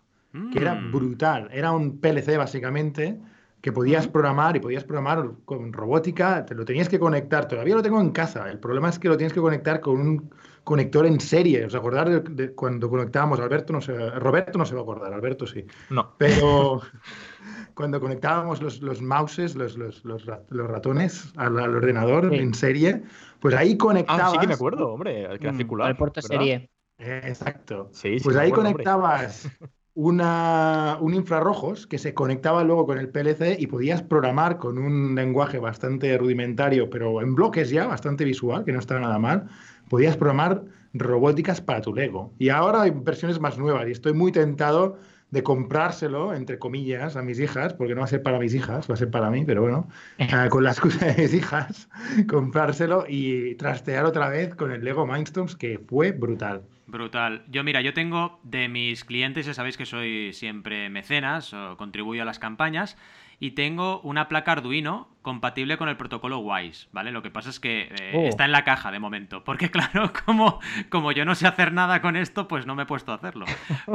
que 0.51 0.59
era 0.59 0.75
mm. 0.75 0.91
brutal. 0.91 1.49
Era 1.51 1.71
un 1.71 1.99
PLC 1.99 2.37
básicamente 2.37 3.19
que 3.61 3.71
podías 3.71 4.07
programar 4.07 4.55
y 4.55 4.59
podías 4.59 4.83
programar 4.83 5.31
con 5.45 5.71
robótica, 5.71 6.45
te 6.45 6.55
lo 6.55 6.65
tenías 6.65 6.89
que 6.89 6.99
conectar. 6.99 7.47
Todavía 7.47 7.75
lo 7.75 7.83
tengo 7.83 8.01
en 8.01 8.09
casa. 8.09 8.49
El 8.49 8.59
problema 8.59 8.89
es 8.89 8.97
que 8.97 9.07
lo 9.07 9.17
tienes 9.17 9.33
que 9.33 9.41
conectar 9.41 9.81
con 9.81 10.01
un 10.01 10.33
conector 10.63 11.05
en 11.05 11.19
serie. 11.19 11.65
¿Os 11.65 11.75
acordáis 11.75 12.21
de, 12.29 12.53
cuando 12.53 12.89
conectábamos? 12.89 13.39
Alberto 13.39 13.73
no 13.73 13.81
se, 13.81 13.93
Roberto 14.11 14.57
no 14.57 14.65
se 14.65 14.73
va 14.73 14.81
a 14.81 14.83
acordar, 14.83 15.13
Alberto 15.13 15.47
sí. 15.47 15.65
No. 15.89 16.13
Pero 16.17 16.81
cuando 17.73 17.99
conectábamos 17.99 18.61
los, 18.61 18.81
los 18.81 19.01
mouses, 19.01 19.55
los, 19.55 19.77
los, 19.77 20.03
los, 20.03 20.25
ratones 20.25 21.33
al, 21.37 21.57
ordenador 21.57 22.33
en 22.33 22.53
serie, 22.53 23.03
pues 23.39 23.55
ahí 23.55 23.77
conectabas. 23.77 24.27
Ah, 24.27 24.29
sí 24.31 24.37
que 24.37 24.47
me 24.47 24.53
acuerdo, 24.53 24.93
hombre, 24.93 25.27
que 25.39 25.45
era 25.45 25.53
mm, 25.53 25.57
circular. 25.57 25.89
El 25.89 25.97
puerto 25.97 26.21
serie. 26.21 26.69
exacto. 26.97 27.89
Sí, 27.91 28.17
pues 28.23 28.35
ahí 28.35 28.51
conectabas 28.51 29.49
una, 29.93 30.97
un 31.01 31.13
infrarrojos 31.13 31.85
que 31.85 31.97
se 31.97 32.13
conectaba 32.13 32.63
luego 32.63 32.85
con 32.85 32.97
el 32.97 33.09
PLC 33.09 33.57
y 33.59 33.67
podías 33.67 34.01
programar 34.01 34.57
con 34.57 34.77
un 34.77 35.15
lenguaje 35.15 35.59
bastante 35.59 36.17
rudimentario, 36.17 36.89
pero 36.89 37.21
en 37.21 37.35
bloques 37.35 37.69
ya, 37.69 37.87
bastante 37.87 38.23
visual, 38.23 38.63
que 38.63 38.71
no 38.71 38.79
estaba 38.79 39.01
nada 39.01 39.19
mal. 39.19 39.49
Podías 39.91 40.15
programar 40.15 40.63
robóticas 40.93 41.59
para 41.59 41.81
tu 41.81 41.93
Lego. 41.93 42.33
Y 42.39 42.47
ahora 42.47 42.83
hay 42.83 42.91
versiones 42.91 43.41
más 43.41 43.57
nuevas 43.57 43.85
y 43.89 43.91
estoy 43.91 44.13
muy 44.13 44.31
tentado 44.31 44.97
de 45.31 45.43
comprárselo, 45.43 46.33
entre 46.33 46.59
comillas, 46.59 47.17
a 47.17 47.21
mis 47.21 47.41
hijas, 47.41 47.73
porque 47.73 47.93
no 47.93 47.99
va 47.99 48.05
a 48.05 48.07
ser 48.07 48.23
para 48.23 48.39
mis 48.39 48.55
hijas, 48.55 48.89
va 48.89 48.93
a 48.93 48.97
ser 48.97 49.11
para 49.11 49.29
mí, 49.29 49.43
pero 49.43 49.63
bueno, 49.63 49.89
eh. 50.17 50.29
Ah, 50.31 50.47
con 50.47 50.63
la 50.63 50.71
excusa 50.71 51.07
de 51.07 51.21
mis 51.21 51.33
hijas, 51.33 51.89
comprárselo 52.29 53.03
y 53.05 53.55
trastear 53.55 54.05
otra 54.05 54.29
vez 54.29 54.55
con 54.55 54.71
el 54.71 54.81
Lego 54.81 55.05
Mindstorms, 55.05 55.57
que 55.57 55.77
fue 55.77 56.13
brutal. 56.13 56.63
Brutal. 56.87 57.43
Yo, 57.49 57.65
mira, 57.65 57.81
yo 57.81 57.93
tengo 57.93 58.39
de 58.43 58.69
mis 58.69 59.03
clientes, 59.03 59.45
ya 59.45 59.53
sabéis 59.53 59.75
que 59.75 59.85
soy 59.85 60.31
siempre 60.31 60.89
mecenas, 60.89 61.53
o 61.53 61.75
contribuyo 61.75 62.21
a 62.21 62.25
las 62.25 62.39
campañas, 62.39 62.97
y 63.41 63.51
tengo 63.51 63.99
una 64.01 64.27
placa 64.27 64.51
Arduino 64.51 65.09
compatible 65.23 65.79
con 65.79 65.89
el 65.89 65.97
protocolo 65.97 66.37
WISE, 66.37 66.87
¿vale? 66.91 67.11
Lo 67.11 67.23
que 67.23 67.31
pasa 67.31 67.49
es 67.49 67.59
que 67.59 67.91
eh, 67.99 68.13
oh. 68.13 68.27
está 68.27 68.45
en 68.45 68.51
la 68.51 68.63
caja 68.63 68.91
de 68.91 68.99
momento, 68.99 69.43
porque 69.43 69.71
claro, 69.71 70.13
como, 70.25 70.59
como 70.89 71.11
yo 71.11 71.25
no 71.25 71.33
sé 71.33 71.47
hacer 71.47 71.73
nada 71.73 72.03
con 72.03 72.15
esto, 72.15 72.47
pues 72.47 72.67
no 72.67 72.75
me 72.75 72.83
he 72.83 72.85
puesto 72.85 73.11
a 73.11 73.15
hacerlo. 73.15 73.47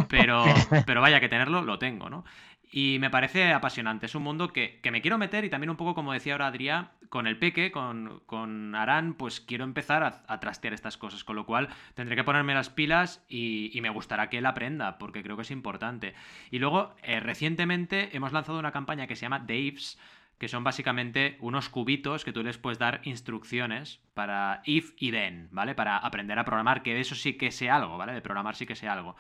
Pero, 0.09 0.45
pero 0.87 1.01
vaya, 1.01 1.21
que 1.21 1.29
tenerlo 1.29 1.63
lo 1.63 1.79
tengo, 1.79 2.11
¿no? 2.11 2.25
Y 2.71 2.99
me 3.01 3.11
parece 3.11 3.53
apasionante. 3.53 4.07
Es 4.07 4.15
un 4.15 4.23
mundo 4.23 4.53
que, 4.53 4.81
me 4.91 5.01
quiero 5.01 5.19
meter 5.19 5.45
y 5.45 5.51
también 5.51 5.71
un 5.71 5.77
poco, 5.77 5.95
como 5.95 6.13
decía 6.13 6.35
ahora 6.35 6.49
Adrián, 6.49 6.91
con 7.09 7.27
el 7.27 7.39
peque, 7.39 7.71
con, 7.71 8.21
con 8.27 8.75
Arán, 8.75 9.15
pues 9.15 9.41
quiero 9.41 9.65
empezar 9.65 10.03
a, 10.27 10.41
trastear 10.41 10.75
estas 10.75 10.97
cosas. 10.97 11.25
Con 11.25 11.37
lo 11.37 11.47
cual 11.47 11.69
tendré 11.95 12.17
que 12.17 12.25
ponerme 12.25 12.55
las 12.55 12.71
pilas 12.71 13.25
y, 13.29 13.79
me 13.81 13.91
gustará 13.91 14.29
que 14.29 14.39
él 14.39 14.47
aprenda, 14.47 14.99
porque 14.99 15.23
creo 15.23 15.37
que 15.37 15.43
es 15.43 15.51
importante. 15.51 16.15
Y 16.51 16.59
luego, 16.59 16.95
eh, 17.03 17.21
recientemente 17.21 18.17
hemos 18.17 18.33
lanzado 18.33 18.59
una 18.59 18.73
campaña 18.73 19.07
que 19.07 19.15
se 19.15 19.23
llama 19.23 19.39
Daves, 19.39 19.99
que 20.39 20.49
son 20.49 20.65
básicamente 20.65 21.37
unos 21.41 21.69
cubitos 21.69 22.25
que 22.25 22.33
tú 22.33 22.43
les 22.43 22.59
puedes 22.59 22.79
dar 22.79 23.01
instrucciones 23.05 24.01
para 24.13 24.61
if 24.65 24.93
y 24.99 25.11
then, 25.11 25.49
¿vale? 25.51 25.75
Para 25.75 25.97
aprender 25.97 26.39
a 26.39 26.45
programar, 26.45 26.83
que 26.83 26.95
de 26.95 27.01
eso 27.01 27.15
sí 27.15 27.35
que 27.35 27.51
sé 27.51 27.71
algo, 27.71 27.97
¿vale? 27.97 28.13
De 28.13 28.21
programar 28.21 28.55
sí 28.55 28.67
que 28.67 28.75
sé 28.75 28.89
algo. 28.89 29.17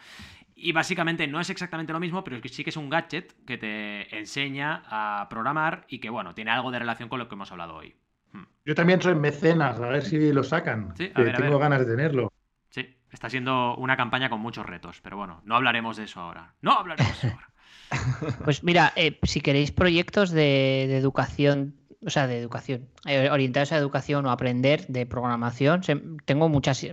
Y 0.59 0.72
básicamente 0.72 1.26
no 1.26 1.38
es 1.38 1.50
exactamente 1.50 1.92
lo 1.92 2.00
mismo, 2.00 2.24
pero 2.24 2.40
sí 2.48 2.64
que 2.64 2.70
es 2.70 2.76
un 2.78 2.88
gadget 2.88 3.34
que 3.44 3.59
te 3.59 4.18
enseña 4.18 4.82
a 4.86 5.28
programar 5.28 5.84
y 5.86 5.98
que, 5.98 6.09
bueno, 6.09 6.34
tiene 6.34 6.50
algo 6.50 6.70
de 6.70 6.78
relación 6.78 7.11
con 7.11 7.18
lo 7.18 7.28
que 7.28 7.34
hemos 7.34 7.52
hablado 7.52 7.76
hoy. 7.76 7.94
Hmm. 8.32 8.44
Yo 8.64 8.74
también 8.74 9.02
soy 9.02 9.14
mecenas, 9.14 9.78
a 9.78 9.88
ver 9.88 10.02
si 10.02 10.32
lo 10.32 10.42
sacan. 10.42 10.94
Sí, 10.96 11.12
tengo 11.14 11.59
ganas 11.59 11.80
de 11.80 11.84
tenerlo. 11.84 12.32
Sí, 12.70 12.96
está 13.12 13.28
siendo 13.28 13.76
una 13.76 13.98
campaña 13.98 14.30
con 14.30 14.40
muchos 14.40 14.64
retos, 14.64 15.02
pero 15.02 15.18
bueno, 15.18 15.42
no 15.44 15.57
hablaremos 15.57 15.98
de 15.98 16.04
eso 16.04 16.20
ahora. 16.20 16.54
No 16.62 16.72
hablaremos 16.72 17.20
de 17.20 17.28
eso 17.28 17.36
ahora. 17.36 17.50
Pues 18.44 18.64
mira, 18.64 18.92
eh, 18.96 19.16
si 19.22 19.40
queréis 19.40 19.70
proyectos 19.70 20.30
de, 20.30 20.96
educación, 20.96 21.76
o 22.04 22.11
sea, 22.11 22.26
de 22.26 22.40
educación, 22.40 22.88
eh, 23.04 23.28
orientados 23.30 23.70
a 23.70 23.76
educación 23.76 24.26
o 24.26 24.30
aprender 24.32 24.86
de 24.88 25.07
programación, 25.07 25.82
tengo 26.24 26.48
muchas 26.48 26.84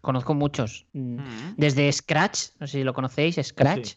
Conozco 0.00 0.34
muchos. 0.34 0.86
Mm, 0.92 1.18
desde 1.56 1.92
Scratch, 1.92 2.50
no 2.58 2.66
sé 2.66 2.78
si 2.78 2.84
lo 2.84 2.94
conocéis, 2.94 3.38
Scratch. 3.42 3.94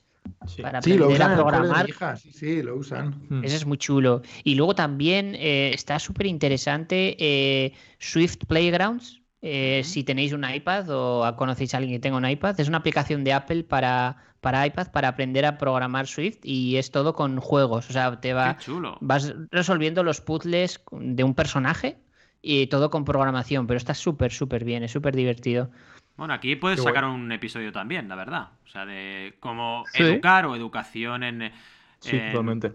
Para 0.62 0.80
aprender 0.80 1.22
a 1.22 1.36
programar. 1.36 1.88
Sí, 2.18 2.62
lo 2.62 2.78
usan. 2.78 3.16
Mm. 3.30 3.44
Ese 3.44 3.58
es 3.58 3.66
muy 3.66 3.78
chulo. 3.78 4.22
Y 4.44 4.56
luego 4.56 4.76
también 4.76 5.36
eh, 5.36 5.72
está 5.74 6.00
súper 6.00 6.28
interesante 6.28 7.16
eh, 7.20 7.74
Swift 8.00 8.46
Playgrounds. 8.48 9.22
Eh, 9.42 9.82
si 9.84 10.06
tenéis 10.06 10.32
un 10.32 10.46
iPad 10.50 10.90
o 10.90 11.36
conocéis 11.36 11.74
a 11.74 11.78
alguien 11.78 11.96
que 11.96 12.00
tenga 12.00 12.18
un 12.18 12.28
iPad, 12.28 12.58
es 12.60 12.70
una 12.70 12.78
aplicación 12.78 13.26
de 13.26 13.34
Apple 13.34 13.64
para, 13.64 14.16
para 14.40 14.66
iPad 14.66 14.92
para 14.92 15.10
aprender 15.10 15.46
a 15.46 15.58
programar 15.58 16.08
Swift 16.08 16.40
y 16.44 16.78
es 16.78 16.92
todo 16.92 17.14
con 17.14 17.40
juegos. 17.40 17.90
O 17.90 17.94
sea, 17.94 18.20
te 18.22 18.34
va, 18.34 18.58
vas 19.02 19.34
resolviendo 19.52 20.04
los 20.04 20.22
puzzles 20.22 20.82
de 20.92 21.24
un 21.26 21.34
personaje 21.34 21.98
y 22.42 22.68
todo 22.68 22.90
con 22.90 23.06
programación, 23.06 23.68
pero 23.68 23.78
está 23.78 23.94
súper, 23.94 24.32
súper 24.32 24.66
bien, 24.66 24.84
es 24.84 24.92
súper 24.92 25.16
divertido. 25.16 25.72
Bueno, 26.16 26.34
aquí 26.34 26.56
puedes 26.56 26.82
sacar 26.82 27.06
un 27.06 27.32
episodio 27.32 27.72
también, 27.72 28.08
la 28.08 28.16
verdad. 28.16 28.50
O 28.66 28.70
sea, 28.70 28.86
de 28.86 29.36
cómo 29.40 29.84
educar 29.94 30.46
o 30.46 30.56
educación 30.56 31.24
en, 31.24 31.52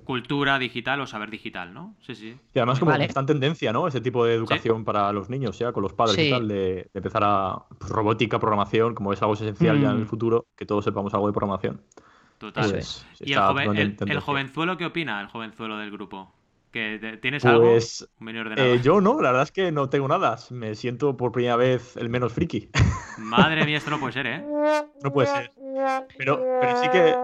cultura 0.04 0.58
digital 0.58 1.00
o 1.00 1.06
saber 1.06 1.30
digital, 1.30 1.72
¿no? 1.72 1.94
Sí, 2.00 2.14
sí. 2.14 2.36
Y 2.54 2.58
además 2.58 2.78
como 2.78 2.92
está 2.92 3.20
en 3.20 3.26
tendencia, 3.26 3.72
¿no? 3.72 3.86
Ese 3.86 4.00
tipo 4.00 4.24
de 4.24 4.34
educación 4.34 4.84
para 4.84 5.12
los 5.12 5.30
niños, 5.30 5.58
ya 5.58 5.72
con 5.72 5.82
los 5.82 5.92
padres 5.92 6.18
y 6.18 6.30
tal, 6.30 6.48
de, 6.48 6.90
empezar 6.94 7.22
a 7.24 7.62
pues, 7.78 7.90
robótica, 7.90 8.38
programación, 8.38 8.94
como 8.94 9.12
es 9.12 9.22
algo 9.22 9.34
esencial 9.34 9.80
ya 9.80 9.90
en 9.90 9.96
el 9.98 10.04
mm. 10.04 10.08
futuro, 10.08 10.46
que 10.56 10.66
todos 10.66 10.84
sepamos 10.84 11.14
algo 11.14 11.26
de 11.26 11.32
programación. 11.32 11.80
Total. 12.38 12.70
Pues, 12.70 13.06
¿Y 13.20 13.32
el, 13.32 13.96
el 13.98 14.20
jovenzuelo 14.20 14.76
qué 14.76 14.86
opina, 14.86 15.20
el 15.20 15.26
jovenzuelo 15.26 15.76
del 15.76 15.90
grupo? 15.90 16.32
¿Tienes 16.70 17.44
algo? 17.44 17.70
Pues, 17.70 18.08
eh, 18.56 18.80
yo 18.82 19.00
no, 19.00 19.20
la 19.20 19.30
verdad 19.30 19.44
es 19.44 19.52
que 19.52 19.72
no 19.72 19.88
tengo 19.88 20.08
nada. 20.08 20.36
Me 20.50 20.74
siento 20.74 21.16
por 21.16 21.32
primera 21.32 21.56
vez 21.56 21.96
el 21.96 22.08
menos 22.08 22.32
friki. 22.32 22.70
Madre 23.18 23.64
mía, 23.64 23.78
esto 23.78 23.90
no 23.90 23.98
puede 23.98 24.12
ser, 24.12 24.26
¿eh? 24.26 24.44
No 25.02 25.12
puede 25.12 25.28
ser. 25.28 25.52
Pero, 26.16 26.42
pero 26.60 26.76
sí 26.80 26.88
que. 26.90 27.16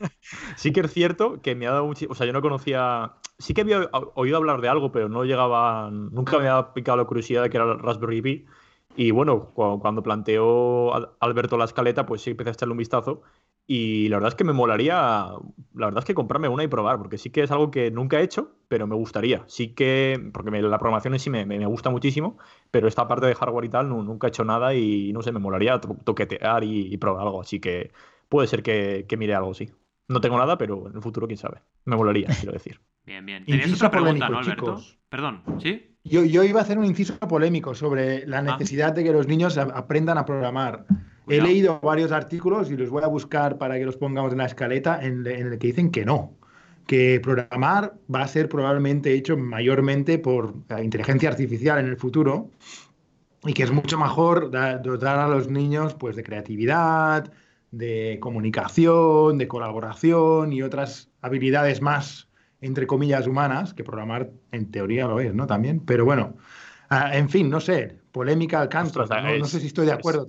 sí 0.56 0.72
que 0.72 0.80
es 0.80 0.92
cierto 0.92 1.40
que 1.40 1.54
me 1.54 1.66
ha 1.66 1.72
dado 1.72 1.86
mucho. 1.86 2.06
O 2.10 2.14
sea, 2.14 2.26
yo 2.26 2.32
no 2.32 2.42
conocía. 2.42 3.12
Sí 3.38 3.54
que 3.54 3.62
había 3.62 3.88
oído 4.14 4.36
hablar 4.36 4.60
de 4.60 4.68
algo, 4.68 4.92
pero 4.92 5.08
no 5.08 5.24
llegaba. 5.24 5.90
Nunca 5.90 6.38
me 6.38 6.48
había 6.48 6.72
picado 6.74 6.98
la 6.98 7.04
curiosidad 7.04 7.42
de 7.42 7.50
que 7.50 7.56
era 7.56 7.72
el 7.72 7.78
Raspberry 7.78 8.22
Pi. 8.22 8.46
Y 8.96 9.12
bueno, 9.12 9.52
cuando 9.54 10.02
planteó 10.02 10.92
Alberto 11.20 11.56
la 11.56 11.64
escaleta, 11.64 12.06
pues 12.06 12.22
sí 12.22 12.30
empecé 12.30 12.50
a 12.50 12.52
echarle 12.52 12.72
un 12.72 12.78
vistazo. 12.78 13.22
Y 13.72 14.08
la 14.08 14.16
verdad 14.16 14.30
es 14.30 14.34
que 14.34 14.42
me 14.42 14.52
molaría, 14.52 15.28
la 15.74 15.86
verdad 15.86 16.00
es 16.00 16.04
que 16.04 16.12
comprarme 16.12 16.48
una 16.48 16.64
y 16.64 16.66
probar, 16.66 16.98
porque 16.98 17.18
sí 17.18 17.30
que 17.30 17.44
es 17.44 17.52
algo 17.52 17.70
que 17.70 17.92
nunca 17.92 18.18
he 18.18 18.24
hecho, 18.24 18.50
pero 18.66 18.88
me 18.88 18.96
gustaría. 18.96 19.44
Sí 19.46 19.68
que, 19.74 20.20
porque 20.32 20.50
la 20.50 20.78
programación 20.80 21.14
en 21.14 21.20
sí 21.20 21.30
me, 21.30 21.46
me, 21.46 21.64
gusta 21.66 21.88
muchísimo, 21.88 22.36
pero 22.72 22.88
esta 22.88 23.06
parte 23.06 23.26
de 23.26 23.34
hardware 23.36 23.66
y 23.66 23.68
tal 23.68 23.88
nunca 23.88 24.26
he 24.26 24.30
hecho 24.30 24.44
nada 24.44 24.74
y 24.74 25.12
no 25.12 25.22
sé, 25.22 25.30
me 25.30 25.38
molaría 25.38 25.80
toquetear 25.80 26.64
y, 26.64 26.96
probar 26.96 27.24
algo. 27.24 27.42
Así 27.42 27.60
que 27.60 27.92
puede 28.28 28.48
ser 28.48 28.64
que, 28.64 29.06
que 29.08 29.16
mire 29.16 29.36
algo, 29.36 29.54
sí. 29.54 29.70
No 30.08 30.20
tengo 30.20 30.36
nada, 30.36 30.58
pero 30.58 30.88
en 30.88 30.96
el 30.96 31.02
futuro, 31.02 31.28
quién 31.28 31.38
sabe. 31.38 31.62
Me 31.84 31.94
molaría, 31.94 32.26
quiero 32.40 32.50
decir. 32.50 32.80
Bien, 33.06 33.24
bien. 33.24 33.44
Tenías 33.44 33.72
otra 33.74 33.92
pregunta, 33.92 34.28
¿no, 34.28 34.38
Alberto? 34.38 34.80
Perdón, 35.08 35.44
¿sí? 35.62 35.96
Yo, 36.02 36.24
yo, 36.24 36.42
iba 36.42 36.58
a 36.58 36.64
hacer 36.64 36.76
un 36.76 36.86
inciso 36.86 37.16
polémico 37.20 37.76
sobre 37.76 38.26
la 38.26 38.38
ah. 38.38 38.42
necesidad 38.42 38.92
de 38.92 39.04
que 39.04 39.12
los 39.12 39.28
niños 39.28 39.56
aprendan 39.58 40.18
a 40.18 40.24
programar. 40.24 40.86
He 41.28 41.40
leído 41.40 41.80
varios 41.80 42.12
artículos 42.12 42.70
y 42.70 42.76
los 42.76 42.90
voy 42.90 43.02
a 43.04 43.06
buscar 43.06 43.58
para 43.58 43.78
que 43.78 43.84
los 43.84 43.96
pongamos 43.96 44.32
en 44.32 44.38
la 44.38 44.46
escaleta 44.46 45.00
en, 45.02 45.26
el 45.26 45.58
que 45.58 45.68
dicen 45.68 45.90
que 45.90 46.04
no, 46.04 46.34
que 46.86 47.20
programar 47.22 47.94
va 48.12 48.22
a 48.22 48.28
ser 48.28 48.48
probablemente 48.48 49.12
hecho 49.12 49.36
mayormente 49.36 50.18
por 50.18 50.54
la 50.68 50.82
inteligencia 50.82 51.28
artificial 51.28 51.78
en 51.78 51.86
el 51.86 51.96
futuro 51.96 52.50
y 53.44 53.52
que 53.52 53.62
es 53.62 53.70
mucho 53.70 53.98
mejor 53.98 54.50
dotar 54.50 55.18
a 55.18 55.28
los 55.28 55.48
niños 55.48 55.94
pues, 55.94 56.16
de 56.16 56.24
creatividad, 56.24 57.32
de 57.70 58.18
comunicación, 58.20 59.38
de 59.38 59.48
colaboración 59.48 60.52
y 60.52 60.62
otras 60.62 61.10
habilidades 61.22 61.80
más, 61.80 62.28
entre 62.60 62.86
comillas, 62.86 63.26
humanas, 63.26 63.72
que 63.72 63.84
programar 63.84 64.30
en 64.52 64.70
teoría 64.70 65.06
lo 65.06 65.20
es, 65.20 65.34
¿no? 65.34 65.46
También, 65.46 65.80
pero 65.80 66.04
bueno, 66.04 66.36
ah, 66.88 67.16
en 67.16 67.30
fin, 67.30 67.48
no 67.48 67.60
sé, 67.60 67.99
polémica 68.12 68.60
al 68.60 68.68
canto. 68.68 69.04
no, 69.04 69.44
sé 69.44 69.60
si 69.60 69.66
estoy 69.68 69.86
de 69.86 69.92
acuerdo 69.92 70.26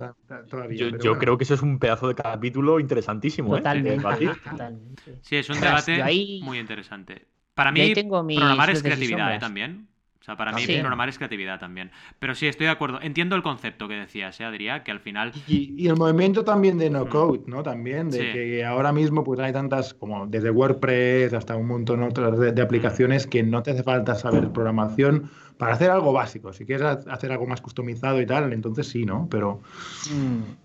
todavía. 0.48 0.90
Yo, 1.02 1.18
creo 1.18 1.36
que 1.36 1.44
eso 1.44 1.54
es 1.54 1.62
un 1.62 1.78
pedazo 1.78 2.08
de 2.08 2.14
capítulo 2.14 2.80
interesantísimo. 2.80 3.54
¿eh? 3.56 3.58
Totalmente. 3.58 4.02
Sí, 5.22 5.36
es 5.36 5.48
un 5.50 5.60
debate 5.60 6.02
muy 6.42 6.58
interesante. 6.58 7.26
Para 7.54 7.70
mí, 7.72 7.92
programar 7.94 8.70
es 8.70 8.82
creatividad 8.82 9.34
¿eh? 9.34 9.38
también. 9.38 9.88
O 10.22 10.24
sea, 10.24 10.36
para 10.36 10.52
mí 10.52 10.64
programar 10.64 11.08
es 11.08 11.18
creatividad 11.18 11.58
también. 11.58 11.90
Pero 12.20 12.36
sí, 12.36 12.46
estoy 12.46 12.66
de 12.66 12.72
acuerdo. 12.72 13.00
Entiendo 13.02 13.34
el 13.34 13.42
concepto 13.42 13.88
que 13.88 13.94
decías, 13.94 14.40
¿eh, 14.40 14.44
Adrián? 14.44 14.84
Que 14.84 14.92
al 14.92 15.00
final... 15.00 15.32
Y, 15.48 15.88
el 15.88 15.96
movimiento 15.96 16.44
también 16.44 16.78
de 16.78 16.90
no 16.90 17.06
mm. 17.06 17.08
code, 17.08 17.42
¿no? 17.46 17.64
También, 17.64 18.08
de 18.08 18.32
que 18.32 18.64
ahora 18.64 18.92
mismo 18.92 19.24
pues 19.24 19.40
hay 19.40 19.52
tantas, 19.52 19.94
como 19.94 20.28
desde 20.28 20.50
WordPress 20.50 21.34
hasta 21.34 21.56
un 21.56 21.66
montón 21.66 22.04
otras 22.04 22.38
de, 22.38 22.52
de 22.52 22.62
aplicaciones 22.62 23.26
que 23.26 23.42
no 23.42 23.64
te 23.64 23.72
hace 23.72 23.82
falta 23.82 24.14
saber 24.14 24.52
programación 24.52 25.28
para 25.58 25.74
hacer 25.74 25.90
algo 25.90 26.12
básico. 26.12 26.52
Si 26.52 26.64
quieres 26.66 26.86
hacer 27.08 27.32
algo 27.32 27.48
más 27.48 27.60
customizado 27.60 28.20
y 28.20 28.26
tal, 28.26 28.52
entonces 28.52 28.86
sí, 28.86 29.04
¿no? 29.04 29.26
Pero... 29.28 29.60
Mm. 30.08 30.62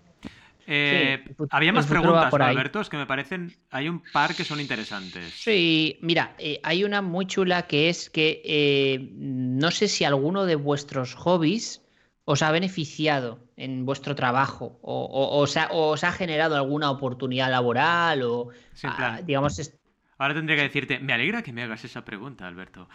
Eh, 0.70 1.24
había 1.48 1.72
más 1.72 1.86
preguntas, 1.86 2.30
por 2.30 2.42
Alberto, 2.42 2.82
es 2.82 2.90
que 2.90 2.98
me 2.98 3.06
parecen, 3.06 3.56
hay 3.70 3.88
un 3.88 4.02
par 4.12 4.34
que 4.34 4.44
son 4.44 4.60
interesantes. 4.60 5.32
Sí, 5.32 5.98
mira, 6.02 6.34
eh, 6.38 6.60
hay 6.62 6.84
una 6.84 7.00
muy 7.00 7.26
chula 7.26 7.66
que 7.66 7.88
es 7.88 8.10
que 8.10 8.42
eh, 8.44 9.08
no 9.14 9.70
sé 9.70 9.88
si 9.88 10.04
alguno 10.04 10.44
de 10.44 10.56
vuestros 10.56 11.14
hobbies 11.14 11.80
os 12.26 12.42
ha 12.42 12.50
beneficiado 12.50 13.40
en 13.56 13.86
vuestro 13.86 14.14
trabajo 14.14 14.78
o, 14.82 15.40
os, 15.40 15.56
ha, 15.56 16.12
generado 16.12 16.54
alguna 16.54 16.90
oportunidad 16.90 17.50
laboral 17.50 18.22
o, 18.24 18.50
ah, 18.84 19.20
digamos, 19.24 19.72
Ahora 20.18 20.34
tendría 20.34 20.56
que 20.56 20.64
decirte, 20.64 20.98
me 20.98 21.14
alegra 21.14 21.42
que 21.42 21.54
me 21.54 21.62
hagas 21.62 21.84
esa 21.84 22.04
pregunta, 22.04 22.46
Alberto. 22.46 22.90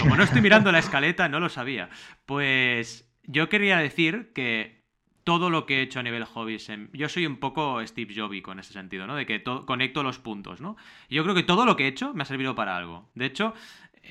como 0.00 0.16
no 0.16 0.22
estoy 0.22 0.40
mirando 0.40 0.72
la 0.72 0.78
escaleta, 0.78 1.28
no 1.28 1.38
lo 1.38 1.50
sabía. 1.50 1.90
Pues 2.24 3.06
yo 3.24 3.50
quería 3.50 3.76
decir 3.76 4.32
que 4.32 4.83
todo 5.24 5.50
lo 5.50 5.66
que 5.66 5.78
he 5.78 5.82
hecho 5.82 6.00
a 6.00 6.02
nivel 6.02 6.24
hobbies. 6.24 6.70
Yo 6.92 7.08
soy 7.08 7.26
un 7.26 7.38
poco 7.38 7.84
Steve 7.86 8.14
Jobs 8.14 8.36
en 8.46 8.58
ese 8.58 8.72
sentido, 8.72 9.06
¿no? 9.06 9.16
De 9.16 9.26
que 9.26 9.42
conecto 9.42 10.02
los 10.02 10.18
puntos, 10.18 10.60
¿no? 10.60 10.76
Yo 11.08 11.22
creo 11.22 11.34
que 11.34 11.42
todo 11.42 11.64
lo 11.64 11.76
que 11.76 11.84
he 11.84 11.88
hecho 11.88 12.12
me 12.14 12.22
ha 12.22 12.26
servido 12.26 12.54
para 12.54 12.76
algo. 12.76 13.08
De 13.14 13.26
hecho, 13.26 13.54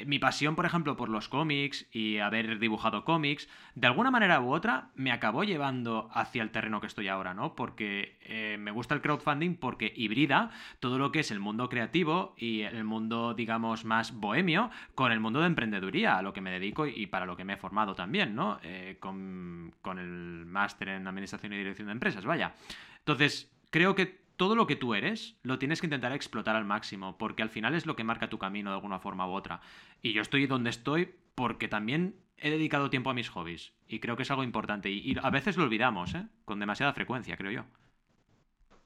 mi 0.06 0.20
pasión, 0.20 0.56
por 0.56 0.66
ejemplo, 0.66 0.96
por 0.96 1.10
los 1.10 1.30
cómics 1.30 1.88
y 1.92 2.18
haber 2.18 2.60
dibujado 2.60 3.04
cómics, 3.04 3.48
de 3.76 3.88
alguna 3.88 4.12
manera 4.12 4.42
u 4.42 4.52
otra 4.54 4.90
me 4.96 5.12
acabó 5.12 5.44
llevando 5.44 6.10
hacia 6.14 6.44
el 6.44 6.52
terreno 6.52 6.82
que 6.82 6.88
estoy 6.88 7.08
ahora, 7.08 7.34
¿no? 7.34 7.56
Porque 7.56 8.18
eh, 8.22 8.58
me 8.60 8.72
gusta 8.72 8.96
el 8.96 9.02
crowdfunding 9.02 9.56
porque 9.56 9.94
hibrida 9.96 10.52
todo 10.80 10.98
lo 10.98 11.12
que 11.12 11.20
es 11.20 11.32
el 11.32 11.40
mundo 11.40 11.70
creativo 11.70 12.34
y 12.38 12.62
el 12.62 12.84
mundo, 12.84 13.34
digamos, 13.34 13.86
más 13.86 14.14
bohemio 14.14 14.72
con 14.96 15.12
el 15.12 15.20
mundo 15.20 15.42
de 15.42 15.48
emprendeduría, 15.48 16.18
a 16.18 16.22
lo 16.22 16.34
que 16.34 16.42
me 16.42 16.52
dedico 16.52 16.88
y 16.88 17.08
para 17.08 17.26
lo 17.26 17.36
que 17.36 17.46
me 17.46 17.54
he 17.54 17.58
formado 17.58 17.96
también, 17.96 18.36
¿no? 18.36 18.60
Eh, 18.64 18.98
con, 19.00 19.74
con 19.82 20.00
el 20.00 20.46
máster 20.46 20.90
en 20.90 21.08
Administración 21.08 21.54
y 21.54 21.58
Dirección 21.58 21.88
de 21.88 21.94
Empresas, 21.94 22.26
vaya. 22.26 22.54
Entonces, 23.00 23.52
creo 23.70 23.96
que 23.96 24.23
todo 24.38 24.56
lo 24.56 24.68
que 24.68 24.76
tú 24.76 24.94
eres 24.94 25.38
lo 25.44 25.60
tienes 25.60 25.80
que 25.80 25.88
intentar 25.88 26.12
explotar 26.12 26.56
al 26.56 26.66
máximo, 26.66 27.18
porque 27.18 27.44
al 27.44 27.50
final 27.50 27.76
es 27.76 27.86
lo 27.86 27.96
que 27.96 28.04
marca 28.04 28.30
tu 28.30 28.38
camino 28.38 28.72
de 28.72 28.76
alguna 28.76 29.00
forma 29.00 29.28
u 29.28 29.32
otra. 29.32 29.62
Y 30.02 30.14
yo 30.14 30.22
estoy 30.22 30.48
donde 30.48 30.70
estoy 30.70 31.14
porque 31.36 31.68
también 31.68 32.16
he 32.38 32.50
dedicado 32.50 32.90
tiempo 32.90 33.10
a 33.10 33.14
mis 33.14 33.30
hobbies, 33.30 33.74
y 33.88 34.00
creo 34.00 34.18
que 34.18 34.24
es 34.24 34.32
algo 34.32 34.44
importante, 34.44 34.90
y, 34.90 35.16
a 35.22 35.30
veces 35.30 35.58
lo 35.58 35.64
olvidamos, 35.64 36.14
¿eh? 36.14 36.28
con 36.46 36.60
demasiada 36.60 36.94
frecuencia, 36.94 37.38
creo 37.38 37.52
yo. 37.52 37.64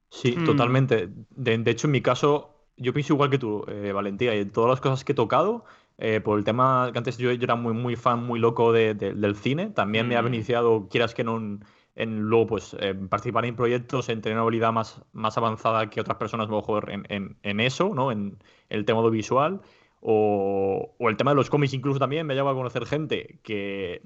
Sí, 0.10 0.36
hmm. 0.38 0.46
totalmente. 0.46 1.10
De, 1.32 1.72
hecho, 1.72 1.88
en 1.88 1.92
mi 1.92 2.02
caso, 2.02 2.68
yo 2.78 2.94
pienso 2.94 3.14
igual 3.14 3.30
que 3.30 3.40
tú, 3.40 3.66
eh, 3.68 3.92
Valentía, 3.92 4.36
y 4.36 4.40
en 4.40 4.52
todas 4.52 4.70
las 4.70 4.82
cosas 4.82 5.04
que 5.04 5.14
he 5.14 5.16
tocado, 5.16 5.66
eh, 5.98 6.22
por 6.22 6.38
el 6.38 6.46
tema 6.46 6.90
que 6.92 7.00
antes 7.00 7.18
yo, 7.18 7.32
era 7.32 7.56
muy, 7.56 7.74
muy 7.74 7.96
fan, 7.96 8.24
muy 8.24 8.40
loco 8.40 8.72
del 8.72 9.36
cine, 9.36 9.70
también 9.70 10.08
me 10.08 10.16
ha 10.16 10.22
hmm. 10.22 10.26
beneficiado, 10.26 10.88
quieras 10.90 11.14
que 11.14 11.24
no, 11.24 11.60
en 11.98 12.22
luego 12.22 12.48
pues 12.48 12.76
eh, 12.80 12.94
participar 12.94 13.46
en 13.46 13.56
proyectos, 13.56 14.10
en 14.10 14.22
tener 14.22 14.38
una 14.38 14.44
habilidad 14.44 14.72
más, 14.72 15.02
más 15.14 15.38
avanzada 15.38 15.90
que 15.90 16.00
otras 16.00 16.18
personas 16.18 16.48
mejor 16.48 16.92
en, 16.92 17.06
en, 17.10 17.38
en 17.44 17.60
eso, 17.60 17.94
¿no? 17.94 18.12
En, 18.12 18.38
el 18.70 18.86
tema 18.86 19.00
audiovisual. 19.00 19.62
O, 20.00 20.96
o, 21.00 21.10
el 21.10 21.18
tema 21.18 21.32
de 21.32 21.36
los 21.36 21.50
cómics 21.50 21.74
incluso 21.74 22.00
también 22.00 22.28
me 22.28 22.36
lleva 22.36 22.52
a 22.52 22.54
conocer 22.54 22.86
gente 22.86 23.40
que 23.44 24.02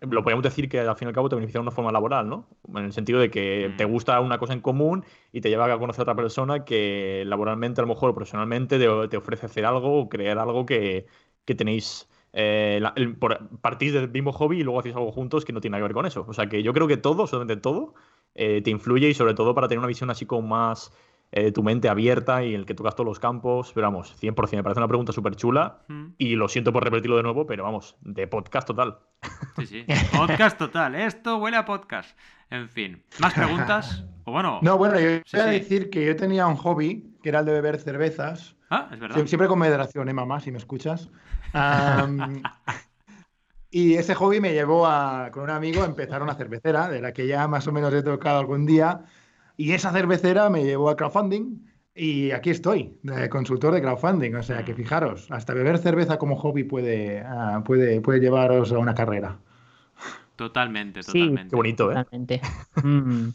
lo 0.00 0.22
podríamos 0.22 0.44
decir 0.44 0.68
que 0.68 0.80
al 0.80 0.96
fin 0.96 1.08
y 1.08 1.10
al 1.10 1.14
cabo 1.14 1.28
te 1.28 1.34
beneficia 1.34 1.58
de 1.58 1.62
una 1.62 1.72
forma 1.72 1.92
laboral, 1.92 2.28
¿no? 2.28 2.48
En 2.68 2.84
el 2.84 2.92
sentido 2.92 3.18
de 3.18 3.30
que 3.30 3.74
te 3.76 3.86
mm. 3.86 3.90
gusta 3.90 4.20
una 4.20 4.38
cosa 4.38 4.52
en 4.52 4.60
común 4.60 5.04
y 5.32 5.40
te 5.40 5.50
lleva 5.50 5.72
a 5.72 5.78
conocer 5.78 6.00
a 6.00 6.04
otra 6.04 6.14
persona 6.14 6.64
que 6.64 7.24
laboralmente, 7.26 7.80
a 7.80 7.84
lo 7.84 7.88
mejor, 7.88 8.10
o 8.10 8.14
profesionalmente, 8.14 8.78
te, 8.78 9.08
te 9.08 9.16
ofrece 9.16 9.46
hacer 9.46 9.66
algo 9.66 10.00
o 10.00 10.08
crear 10.08 10.38
algo 10.38 10.64
que, 10.64 11.06
que 11.44 11.54
tenéis 11.54 12.08
eh, 12.32 12.80
partís 13.60 13.92
del 13.92 14.10
mismo 14.10 14.32
hobby 14.32 14.60
y 14.60 14.62
luego 14.62 14.80
hacéis 14.80 14.96
algo 14.96 15.12
juntos 15.12 15.44
que 15.44 15.52
no 15.52 15.60
tiene 15.60 15.72
nada 15.72 15.80
que 15.80 15.88
ver 15.88 15.94
con 15.94 16.06
eso. 16.06 16.24
O 16.28 16.32
sea 16.32 16.48
que 16.48 16.62
yo 16.62 16.72
creo 16.72 16.86
que 16.86 16.96
todo, 16.96 17.22
absolutamente 17.22 17.60
todo, 17.60 17.94
eh, 18.34 18.62
te 18.62 18.70
influye 18.70 19.08
y 19.08 19.14
sobre 19.14 19.34
todo 19.34 19.54
para 19.54 19.68
tener 19.68 19.78
una 19.78 19.88
visión 19.88 20.10
así 20.10 20.26
como 20.26 20.46
más 20.48 20.92
eh, 21.32 21.52
tu 21.52 21.62
mente 21.62 21.88
abierta 21.88 22.44
y 22.44 22.54
en 22.54 22.60
el 22.60 22.66
que 22.66 22.74
tocas 22.74 22.94
todos 22.94 23.06
los 23.06 23.20
campos. 23.20 23.72
Pero 23.74 23.86
vamos, 23.86 24.16
100%, 24.20 24.56
me 24.56 24.62
parece 24.62 24.80
una 24.80 24.88
pregunta 24.88 25.12
súper 25.12 25.36
chula 25.36 25.82
mm. 25.88 26.06
y 26.18 26.36
lo 26.36 26.48
siento 26.48 26.72
por 26.72 26.84
repetirlo 26.84 27.16
de 27.16 27.22
nuevo, 27.22 27.46
pero 27.46 27.64
vamos, 27.64 27.96
de 28.00 28.26
podcast 28.26 28.66
total. 28.66 28.98
Sí, 29.56 29.66
sí, 29.66 29.84
podcast 30.16 30.58
total. 30.58 30.94
Esto 30.94 31.38
huele 31.38 31.56
a 31.56 31.64
podcast. 31.64 32.16
En 32.50 32.68
fin, 32.68 33.02
¿más 33.18 33.34
preguntas? 33.34 34.04
O 34.24 34.32
bueno, 34.32 34.60
no, 34.62 34.76
bueno, 34.76 35.00
yo 35.00 35.22
voy 35.32 35.40
a 35.40 35.46
decir 35.46 35.88
que 35.88 36.04
yo 36.04 36.14
tenía 36.14 36.46
un 36.46 36.54
hobby 36.54 37.16
que 37.22 37.30
era 37.30 37.40
el 37.40 37.46
de 37.46 37.52
beber 37.52 37.78
cervezas. 37.78 38.54
Ah, 38.70 38.88
es 38.92 39.00
verdad. 39.00 39.26
Siempre 39.26 39.48
con 39.48 39.58
moderación, 39.58 40.08
¿eh, 40.08 40.14
mamá? 40.14 40.40
Si 40.40 40.52
me 40.52 40.58
escuchas 40.58 41.08
y 43.70 43.94
ese 43.94 44.14
hobby 44.14 44.40
me 44.40 44.52
llevó 44.52 44.86
a, 44.86 45.30
con 45.32 45.42
un 45.42 45.50
amigo 45.50 45.82
a 45.82 45.86
empezar 45.86 46.22
una 46.22 46.34
cervecera, 46.34 46.88
de 46.88 47.00
la 47.00 47.12
que 47.12 47.26
ya 47.26 47.48
más 47.48 47.66
o 47.66 47.72
menos 47.72 47.92
he 47.92 48.02
tocado 48.02 48.38
algún 48.38 48.66
día. 48.66 49.04
Y 49.56 49.72
esa 49.72 49.92
cervecera 49.92 50.48
me 50.48 50.64
llevó 50.64 50.88
a 50.88 50.96
crowdfunding. 50.96 51.66
Y 51.94 52.30
aquí 52.30 52.50
estoy, 52.50 52.96
de 53.02 53.28
consultor 53.28 53.74
de 53.74 53.82
crowdfunding. 53.82 54.34
O 54.36 54.42
sea 54.42 54.64
que 54.64 54.74
fijaros, 54.74 55.26
hasta 55.30 55.52
beber 55.52 55.78
cerveza 55.78 56.18
como 56.18 56.36
hobby 56.36 56.64
puede, 56.64 57.20
ah, 57.20 57.62
puede, 57.64 58.00
puede 58.00 58.20
llevaros 58.20 58.72
a 58.72 58.78
una 58.78 58.94
carrera. 58.94 59.36
Totalmente, 60.36 61.00
totalmente. 61.00 61.50
Qué 61.50 61.56
bonito, 61.56 61.92
¿eh? 61.92 62.02
Mm. 62.82 63.30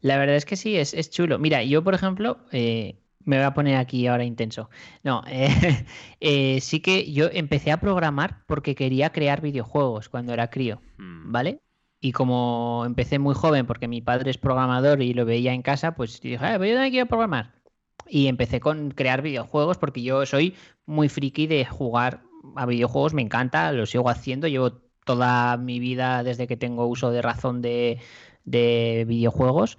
La 0.00 0.16
verdad 0.16 0.36
es 0.36 0.44
que 0.44 0.56
sí, 0.56 0.76
es, 0.76 0.94
es 0.94 1.10
chulo. 1.10 1.38
Mira, 1.38 1.62
yo, 1.62 1.84
por 1.84 1.94
ejemplo, 1.94 2.38
eh, 2.50 2.96
me 3.24 3.36
voy 3.36 3.44
a 3.44 3.54
poner 3.54 3.76
aquí 3.76 4.06
ahora 4.06 4.24
intenso. 4.24 4.70
No, 5.02 5.22
eh, 5.28 5.84
eh, 6.20 6.60
sí 6.60 6.80
que 6.80 7.12
yo 7.12 7.28
empecé 7.32 7.70
a 7.72 7.80
programar 7.80 8.44
porque 8.46 8.74
quería 8.74 9.10
crear 9.10 9.40
videojuegos 9.40 10.08
cuando 10.08 10.32
era 10.32 10.50
crío, 10.50 10.80
mm. 10.98 11.32
¿vale? 11.32 11.60
Y 12.00 12.12
como 12.12 12.84
empecé 12.86 13.18
muy 13.18 13.34
joven 13.34 13.66
porque 13.66 13.88
mi 13.88 14.00
padre 14.00 14.30
es 14.30 14.38
programador 14.38 15.02
y 15.02 15.14
lo 15.14 15.24
veía 15.24 15.52
en 15.52 15.62
casa, 15.62 15.94
pues 15.94 16.20
dije, 16.20 16.38
ah, 16.40 16.54
pues 16.56 16.70
yo 16.70 16.76
también 16.76 16.92
quiero 16.92 17.06
programar. 17.06 17.54
Y 18.06 18.28
empecé 18.28 18.60
con 18.60 18.90
crear 18.92 19.20
videojuegos 19.22 19.78
porque 19.78 20.02
yo 20.02 20.24
soy 20.24 20.54
muy 20.86 21.08
friki 21.08 21.46
de 21.46 21.64
jugar 21.64 22.22
a 22.56 22.66
videojuegos, 22.66 23.14
me 23.14 23.22
encanta, 23.22 23.72
lo 23.72 23.84
sigo 23.86 24.08
haciendo, 24.08 24.46
llevo 24.48 24.72
toda 25.04 25.56
mi 25.56 25.80
vida 25.80 26.22
desde 26.22 26.46
que 26.46 26.56
tengo 26.56 26.86
uso 26.86 27.10
de 27.10 27.22
razón 27.22 27.62
de, 27.62 27.98
de 28.44 29.04
videojuegos 29.08 29.78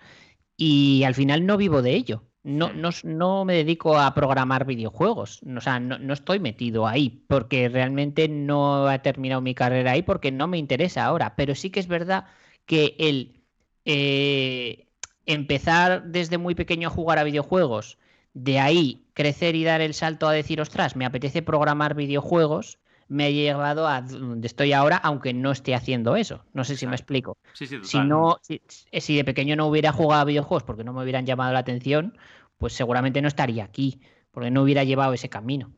y 0.58 1.04
al 1.04 1.16
final 1.16 1.46
no 1.46 1.58
vivo 1.58 1.82
de 1.82 1.94
ello 1.94 2.29
no, 2.44 2.72
no, 2.74 2.90
no, 3.04 3.46
me 3.46 3.54
dedico 3.54 3.98
a 3.98 4.14
programar 4.14 4.66
videojuegos, 4.66 5.42
o 5.44 5.62
sea, 5.62 5.80
no, 5.80 6.14
estoy 6.14 6.40
metido 6.40 6.88
ahí, 6.88 7.24
porque 7.28 7.68
realmente 7.70 8.30
no 8.30 8.90
he 8.92 9.00
terminado 9.00 9.42
mi 9.42 9.54
carrera 9.54 9.92
ahí, 9.92 10.04
porque 10.04 10.32
no 10.32 10.48
me 10.48 10.58
interesa 10.58 11.06
ahora, 11.06 11.36
pero 11.36 11.56
sí 11.56 11.70
que 11.70 11.80
es 11.80 11.88
verdad 11.88 12.26
que 12.66 12.96
el 12.98 13.44
eh, 13.86 14.88
empezar 15.26 16.04
desde 16.06 16.38
muy 16.38 16.56
pequeño 16.56 16.88
a 16.88 16.92
jugar 16.92 17.20
a 17.20 17.24
videojuegos, 17.24 17.98
de 18.34 18.60
ahí 18.60 19.06
crecer 19.14 19.56
y 19.56 19.64
dar 19.64 19.82
el 19.82 19.94
salto 19.94 20.28
a 20.28 20.34
decir, 20.34 20.62
ostras, 20.62 20.96
me 20.96 21.06
apetece 21.06 21.42
programar 21.42 21.96
videojuegos, 21.96 22.80
me 23.10 23.26
ha 23.26 23.30
llevado 23.32 23.88
a 23.88 24.02
donde 24.02 24.48
estoy 24.48 24.72
ahora, 24.72 24.98
aunque 24.98 25.34
no 25.34 25.52
esté 25.52 25.76
haciendo 25.76 26.16
eso. 26.16 26.46
No 26.54 26.64
sé 26.64 26.78
si 26.78 26.88
me 26.88 26.96
explico. 26.96 27.38
si, 27.54 28.00
no, 28.00 28.38
si, 28.42 29.16
de 29.16 29.24
pequeño 29.24 29.56
no 29.56 29.68
hubiera 29.68 29.92
jugado 29.92 30.22
a 30.22 30.26
videojuegos 30.26 30.64
porque 30.64 30.84
no 30.84 30.94
me 30.94 31.04
hubieran 31.04 31.26
llamado 31.26 31.52
la 31.52 31.60
atención, 31.60 32.18
pues 32.58 32.74
seguramente 32.74 33.22
no 33.22 33.28
estaría 33.28 33.64
aquí, 33.64 34.00
porque 34.32 34.52
no 34.52 34.62
hubiera 34.62 34.84
llevado 34.84 35.14
ese 35.14 35.28
camino. 35.28 35.72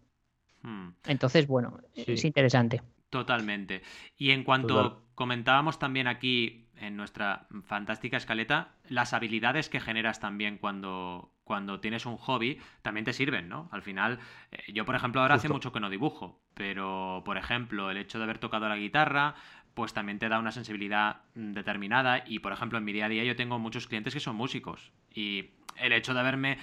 Hmm. 0.61 0.89
Entonces, 1.05 1.47
bueno, 1.47 1.79
es 1.95 2.23
interesante. 2.25 2.81
Totalmente. 3.09 3.81
Y 4.17 4.31
en 4.31 4.43
cuanto 4.43 5.03
comentábamos 5.15 5.79
también 5.79 6.07
aquí 6.07 6.60
en 6.81 6.97
nuestra 6.97 7.47
fantástica 7.63 8.17
escaleta, 8.17 8.69
las 8.89 9.13
habilidades 9.13 9.69
que 9.69 9.79
generas 9.79 10.19
también 10.19 10.57
cuando, 10.57 11.31
cuando 11.43 11.79
tienes 11.79 12.05
un 12.05 12.17
hobby 12.17 12.59
también 12.81 13.05
te 13.05 13.13
sirven, 13.13 13.47
¿no? 13.47 13.69
Al 13.71 13.83
final, 13.83 14.19
eh, 14.51 14.73
yo 14.73 14.83
por 14.83 14.95
ejemplo 14.95 15.21
ahora 15.21 15.35
hace 15.35 15.47
mucho 15.47 15.71
que 15.71 15.79
no 15.79 15.89
dibujo, 15.89 16.41
pero 16.55 17.21
por 17.23 17.37
ejemplo 17.37 17.91
el 17.91 17.97
hecho 17.97 18.17
de 18.17 18.23
haber 18.23 18.39
tocado 18.39 18.67
la 18.67 18.77
guitarra, 18.77 19.35
pues 19.75 19.93
también 19.93 20.17
te 20.17 20.27
da 20.27 20.39
una 20.39 20.51
sensibilidad 20.51 21.21
mm, 21.35 21.51
determinada 21.53 22.23
y 22.25 22.39
por 22.39 22.51
ejemplo 22.51 22.79
en 22.79 22.83
mi 22.83 22.93
día 22.93 23.05
a 23.05 23.09
día 23.09 23.23
yo 23.23 23.35
tengo 23.35 23.59
muchos 23.59 23.87
clientes 23.87 24.13
que 24.13 24.19
son 24.19 24.35
músicos 24.35 24.91
y 25.13 25.51
el 25.77 25.93
hecho 25.93 26.13
de 26.13 26.19
haberme 26.19 26.57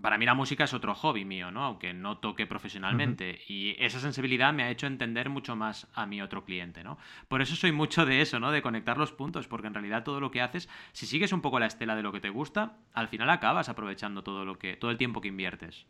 para 0.00 0.18
mí 0.18 0.24
la 0.24 0.34
música 0.34 0.64
es 0.64 0.74
otro 0.74 0.94
hobby 0.94 1.24
mío, 1.24 1.50
¿no? 1.50 1.64
Aunque 1.64 1.92
no 1.92 2.18
toque 2.18 2.46
profesionalmente. 2.46 3.40
Y 3.48 3.76
esa 3.78 4.00
sensibilidad 4.00 4.52
me 4.52 4.62
ha 4.62 4.70
hecho 4.70 4.86
entender 4.86 5.28
mucho 5.28 5.56
más 5.56 5.88
a 5.94 6.06
mi 6.06 6.22
otro 6.22 6.44
cliente, 6.44 6.82
¿no? 6.82 6.98
Por 7.28 7.42
eso 7.42 7.56
soy 7.56 7.72
mucho 7.72 8.06
de 8.06 8.22
eso, 8.22 8.40
¿no? 8.40 8.50
De 8.50 8.62
conectar 8.62 8.98
los 8.98 9.12
puntos, 9.12 9.46
porque 9.48 9.66
en 9.66 9.74
realidad 9.74 10.04
todo 10.04 10.20
lo 10.20 10.30
que 10.30 10.40
haces, 10.40 10.68
si 10.92 11.06
sigues 11.06 11.32
un 11.32 11.40
poco 11.40 11.58
la 11.58 11.66
estela 11.66 11.96
de 11.96 12.02
lo 12.02 12.12
que 12.12 12.20
te 12.20 12.30
gusta, 12.30 12.78
al 12.92 13.08
final 13.08 13.30
acabas 13.30 13.68
aprovechando 13.68 14.22
todo 14.22 14.44
lo 14.44 14.58
que, 14.58 14.76
todo 14.76 14.90
el 14.90 14.96
tiempo 14.96 15.20
que 15.20 15.28
inviertes. 15.28 15.86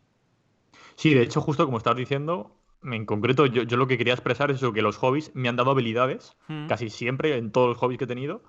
Sí, 0.95 1.13
de 1.13 1.23
hecho, 1.23 1.41
justo 1.41 1.65
como 1.65 1.77
estás 1.77 1.95
diciendo, 1.95 2.57
en 2.83 3.05
concreto, 3.05 3.45
yo, 3.45 3.77
lo 3.77 3.87
que 3.87 3.97
quería 3.97 4.13
expresar 4.13 4.51
es 4.51 4.57
eso, 4.57 4.73
que 4.73 4.81
los 4.81 4.97
hobbies 4.97 5.31
me 5.35 5.49
han 5.49 5.55
dado 5.55 5.71
habilidades, 5.71 6.35
casi 6.67 6.89
siempre, 6.89 7.37
en 7.37 7.51
todos 7.51 7.69
los 7.69 7.77
hobbies 7.77 7.97
que 7.97 8.05
he 8.05 8.07
tenido, 8.07 8.43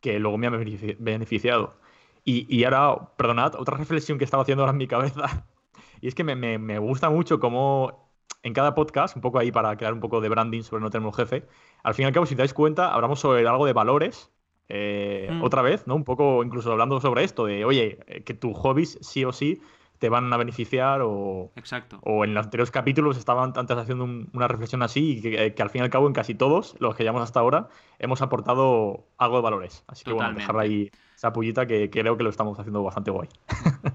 que 0.00 0.18
luego 0.18 0.38
me 0.38 0.46
han 0.46 0.64
beneficiado. 0.98 1.80
Y, 2.24 2.64
ahora, 2.64 3.16
perdonad, 3.16 3.54
otra 3.54 3.76
reflexión 3.76 4.18
que 4.18 4.24
estaba 4.24 4.42
haciendo 4.42 4.62
ahora 4.62 4.72
en 4.72 4.78
mi 4.78 4.86
cabeza. 4.86 5.46
Y 6.00 6.06
es 6.06 6.14
que 6.14 6.22
me, 6.22 6.78
gusta 6.78 7.10
mucho 7.10 7.40
cómo 7.40 8.12
en 8.44 8.52
cada 8.52 8.72
podcast, 8.76 9.16
un 9.16 9.22
poco 9.22 9.40
ahí 9.40 9.50
para 9.50 9.76
crear 9.76 9.92
un 9.92 9.98
poco 9.98 10.20
de 10.20 10.28
branding 10.28 10.62
sobre 10.62 10.80
No 10.80 10.90
Tenemos 10.90 11.16
Jefe, 11.16 11.44
al 11.82 11.94
fin 11.94 12.04
y 12.04 12.06
al 12.06 12.12
cabo, 12.12 12.24
si 12.24 12.36
te 12.36 12.42
dais 12.42 12.54
cuenta, 12.54 12.94
hablamos 12.94 13.18
sobre 13.18 13.46
algo 13.48 13.66
de 13.66 13.72
valores. 13.72 14.30
Eh, 14.68 15.28
mm. 15.28 15.42
Otra 15.42 15.62
vez, 15.62 15.88
¿no? 15.88 15.96
Un 15.96 16.04
poco 16.04 16.44
incluso 16.44 16.70
hablando 16.70 17.00
sobre 17.00 17.24
esto, 17.24 17.46
de 17.46 17.64
oye, 17.64 17.98
eh, 18.06 18.22
que 18.22 18.34
tus 18.34 18.56
hobbies 18.56 18.98
sí 19.00 19.24
o 19.24 19.32
sí 19.32 19.60
te 19.98 20.08
van 20.08 20.32
a 20.32 20.36
beneficiar 20.36 21.00
o, 21.02 21.50
Exacto. 21.56 21.98
o 22.02 22.24
en 22.24 22.34
los 22.34 22.44
anteriores 22.44 22.70
capítulos 22.70 23.18
estaban 23.18 23.52
antes 23.56 23.76
haciendo 23.76 24.04
una 24.04 24.48
reflexión 24.48 24.82
así 24.82 25.18
y 25.18 25.52
que, 25.54 25.62
al 25.62 25.70
fin 25.70 25.80
y 25.80 25.84
al 25.84 25.90
cabo 25.90 26.06
en 26.06 26.12
casi 26.12 26.34
todos 26.34 26.76
los 26.78 26.94
que 26.94 27.02
llevamos 27.02 27.22
hasta 27.22 27.40
ahora 27.40 27.68
hemos 27.98 28.22
aportado 28.22 29.06
algo 29.18 29.36
de 29.36 29.42
valores. 29.42 29.84
Así 29.88 30.04
que 30.04 30.12
bueno, 30.12 30.32
dejarla 30.32 30.62
ahí 30.62 30.90
esa 31.14 31.32
pullita 31.32 31.66
que, 31.66 31.90
creo 31.90 32.16
que 32.16 32.22
lo 32.22 32.30
estamos 32.30 32.58
haciendo 32.58 32.82
bastante 32.82 33.10
guay. 33.10 33.28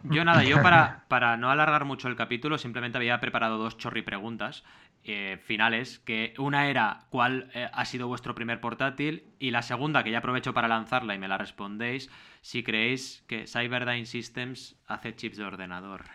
Yo 0.04 0.26
nada, 0.26 0.44
yo 0.44 0.62
para, 0.62 1.06
para 1.08 1.38
no 1.38 1.50
alargar 1.50 1.86
mucho 1.86 2.10
el 2.10 2.16
capítulo 2.16 2.58
simplemente 2.58 2.98
había 2.98 3.20
preparado 3.20 3.58
dos 3.58 3.78
chorri 3.78 4.02
preguntas 4.02 4.64
eh, 5.06 5.38
finales, 5.44 6.00
que 6.00 6.34
una 6.38 6.68
era 6.68 7.08
cuál 7.10 7.50
eh, 7.54 7.70
ha 7.74 7.86
sido 7.86 8.08
vuestro 8.08 8.36
primer 8.36 8.62
portátil 8.62 9.26
y 9.38 9.52
la 9.52 9.62
segunda, 9.62 10.04
que 10.04 10.12
ya 10.12 10.20
aprovecho 10.20 10.54
para 10.54 10.70
lanzarla 10.70 11.14
y 11.14 11.20
me 11.20 11.28
la 11.28 11.38
respondéis, 11.38 12.10
si 12.42 12.64
creéis 12.64 13.24
que 13.28 13.46
Cyberdyne 13.46 14.06
Systems 14.06 14.78
hace 14.88 15.14
chips 15.16 15.38
de 15.38 15.44
ordenador. 15.44 16.06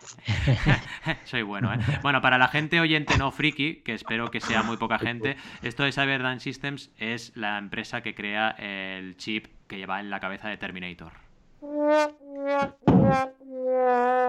Soy 1.24 1.42
bueno, 1.42 1.72
¿eh? 1.72 1.78
Bueno, 2.02 2.22
para 2.22 2.38
la 2.38 2.48
gente 2.48 2.80
oyente 2.80 3.18
no 3.18 3.30
friki, 3.30 3.82
que 3.82 3.92
espero 3.92 4.30
que 4.30 4.40
sea 4.40 4.62
muy 4.62 4.78
poca 4.78 4.98
gente, 4.98 5.36
esto 5.62 5.82
de 5.84 5.92
Cyberdyne 5.92 6.40
Systems 6.40 6.90
es 6.96 7.36
la 7.36 7.58
empresa 7.58 8.02
que 8.02 8.14
crea 8.14 8.50
el 8.58 9.16
chip 9.18 9.48
que 9.66 9.76
lleva 9.76 10.00
en 10.00 10.08
la 10.08 10.20
cabeza 10.20 10.48
de 10.48 10.56
Terminator. 10.56 11.27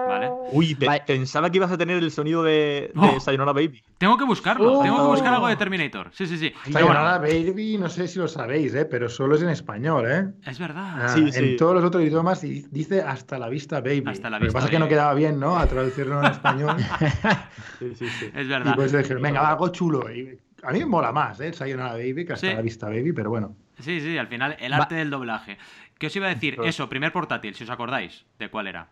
¿Vale? 0.08 0.30
Uy, 0.52 0.76
pensaba 1.06 1.50
que 1.50 1.58
ibas 1.58 1.70
a 1.70 1.78
tener 1.78 2.02
el 2.02 2.10
sonido 2.10 2.42
de, 2.42 2.90
de 2.94 3.00
oh. 3.16 3.20
Sayonara 3.20 3.52
Baby. 3.52 3.82
Tengo 3.98 4.16
que 4.16 4.24
buscarlo, 4.24 4.82
tengo 4.82 4.96
que 4.96 5.08
buscar 5.08 5.34
algo 5.34 5.46
de 5.46 5.56
Terminator. 5.56 6.10
Sí, 6.12 6.26
sí, 6.26 6.38
sí. 6.38 6.52
Sayonara 6.72 7.18
Baby, 7.18 7.78
no 7.78 7.88
sé 7.88 8.08
si 8.08 8.18
lo 8.18 8.26
sabéis, 8.26 8.74
¿eh? 8.74 8.84
pero 8.84 9.08
solo 9.08 9.36
es 9.36 9.42
en 9.42 9.50
español, 9.50 10.10
¿eh? 10.10 10.28
Es 10.44 10.58
verdad. 10.58 11.06
Ah, 11.08 11.14
en 11.16 11.56
todos 11.56 11.74
los 11.74 11.84
otros 11.84 12.02
idiomas 12.02 12.40
dice 12.40 13.02
hasta 13.02 13.38
la 13.38 13.48
vista 13.48 13.80
Baby. 13.80 14.04
Hasta 14.06 14.30
la 14.30 14.38
vista. 14.38 14.46
Lo 14.46 14.46
que 14.46 14.52
pasa 14.52 14.66
es 14.66 14.70
que 14.72 14.78
no 14.78 14.88
quedaba 14.88 15.14
bien, 15.14 15.38
¿no? 15.38 15.56
A 15.56 15.66
traducirlo 15.66 16.20
en 16.20 16.26
español. 16.26 16.76
sí, 17.78 17.94
sí, 17.94 18.08
sí. 18.08 18.30
Es 18.34 18.48
verdad. 18.48 18.72
Y 18.72 18.76
pues 18.76 18.92
dijeron, 18.92 19.22
venga, 19.22 19.48
algo 19.48 19.68
chulo. 19.68 20.06
a 20.06 20.72
mí 20.72 20.78
me 20.80 20.86
mola 20.86 21.12
más, 21.12 21.38
¿eh? 21.40 21.52
Sayonara 21.52 21.92
Baby 21.92 22.24
que 22.24 22.32
hasta 22.32 22.54
la 22.54 22.62
vista 22.62 22.88
Baby, 22.88 23.12
pero 23.12 23.30
bueno. 23.30 23.54
Sí, 23.80 24.00
sí, 24.00 24.18
al 24.18 24.28
final 24.28 24.56
el 24.60 24.72
arte 24.72 24.94
del 24.96 25.10
doblaje. 25.10 25.56
¿Qué 26.00 26.06
os 26.06 26.16
iba 26.16 26.28
a 26.28 26.34
decir? 26.34 26.56
Eso, 26.64 26.88
primer 26.88 27.12
portátil, 27.12 27.54
si 27.54 27.64
os 27.64 27.70
acordáis. 27.70 28.24
¿De 28.38 28.48
cuál 28.48 28.66
era? 28.68 28.88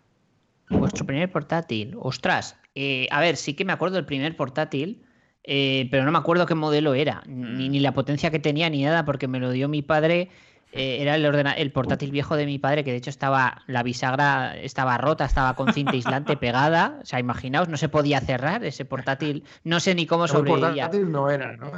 Vuestro 0.69 1.07
primer 1.07 1.33
portátil. 1.33 1.97
Ostras. 1.99 2.61
Eh, 2.75 3.09
a 3.11 3.21
ver, 3.21 3.39
sí 3.39 3.55
que 3.55 3.65
me 3.65 3.73
acuerdo 3.73 3.97
del 3.97 4.05
primer 4.05 4.37
portátil, 4.37 5.07
eh, 5.43 5.89
pero 5.91 6.05
no 6.05 6.13
me 6.13 6.19
acuerdo 6.19 6.45
qué 6.45 6.55
modelo 6.55 6.93
era, 6.93 7.23
ni, 7.27 7.71
ni, 7.71 7.81
la 7.81 7.95
potencia 7.95 8.31
que 8.31 8.39
tenía, 8.39 8.69
ni 8.69 8.83
nada, 8.83 9.07
porque 9.07 9.27
me 9.27 9.41
lo 9.41 9.53
dio 9.53 9.71
mi 9.71 9.81
padre. 9.81 10.29
Eh, 10.73 10.99
era 11.01 11.15
el, 11.15 11.25
el 11.25 11.73
portátil 11.73 12.11
viejo 12.11 12.37
de 12.37 12.45
mi 12.45 12.59
padre, 12.59 12.85
que 12.85 12.91
de 12.91 12.99
hecho 12.99 13.09
estaba, 13.09 13.63
la 13.67 13.83
bisagra 13.83 14.55
estaba 14.59 14.99
rota, 14.99 15.25
estaba 15.25 15.57
con 15.57 15.73
cinta 15.73 15.93
aislante 15.95 16.37
pegada. 16.37 16.99
O 17.01 17.07
sea, 17.07 17.21
imaginaos, 17.21 17.71
no 17.71 17.79
se 17.79 17.89
podía 17.89 18.21
cerrar 18.21 18.65
ese 18.65 18.85
portátil. 18.85 19.45
No 19.65 19.81
sé 19.81 19.95
ni 19.95 20.05
cómo 20.05 20.29
sobrevivía. 20.29 20.67
El 20.67 20.91
portátil 20.91 21.11
no 21.11 21.31
era, 21.31 21.57
¿no? 21.57 21.73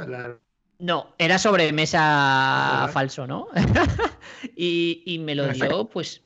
No, 0.81 1.13
era 1.19 1.37
sobre 1.37 1.71
mesa 1.73 2.89
falso, 2.91 3.27
¿no? 3.27 3.49
y, 4.55 5.21
me 5.23 5.35
lo 5.35 5.47
dio, 5.49 5.85
pues, 5.85 6.23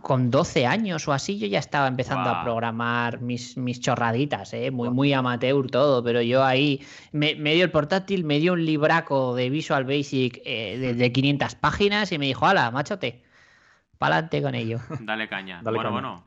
con 0.00 0.30
12 0.30 0.64
años 0.64 1.08
o 1.08 1.12
así, 1.12 1.40
yo 1.40 1.48
ya 1.48 1.58
estaba 1.58 1.88
empezando 1.88 2.30
a 2.30 2.44
programar 2.44 3.20
mis, 3.20 3.56
mis 3.56 3.80
chorraditas, 3.80 4.54
¿eh? 4.54 4.70
Muy, 4.70 4.90
muy 4.90 5.12
amateur 5.12 5.68
todo, 5.72 6.04
pero 6.04 6.22
yo 6.22 6.44
ahí 6.44 6.80
me, 7.10 7.34
dio 7.34 7.64
el 7.64 7.72
portátil, 7.72 8.22
me 8.22 8.38
dio 8.38 8.52
un 8.52 8.64
libraco 8.64 9.34
de 9.34 9.50
Visual 9.50 9.84
Basic 9.84 10.40
eh, 10.44 10.78
de, 10.78 10.94
de, 10.94 11.12
500 11.12 11.56
páginas 11.56 12.12
y 12.12 12.18
me 12.18 12.26
dijo, 12.26 12.46
hala, 12.46 12.70
machote 12.70 13.24
Pa'lante 13.98 14.40
con 14.40 14.54
ello. 14.54 14.78
Dale 15.00 15.28
caña. 15.28 15.60
bueno, 15.62 15.90
bueno. 15.90 16.24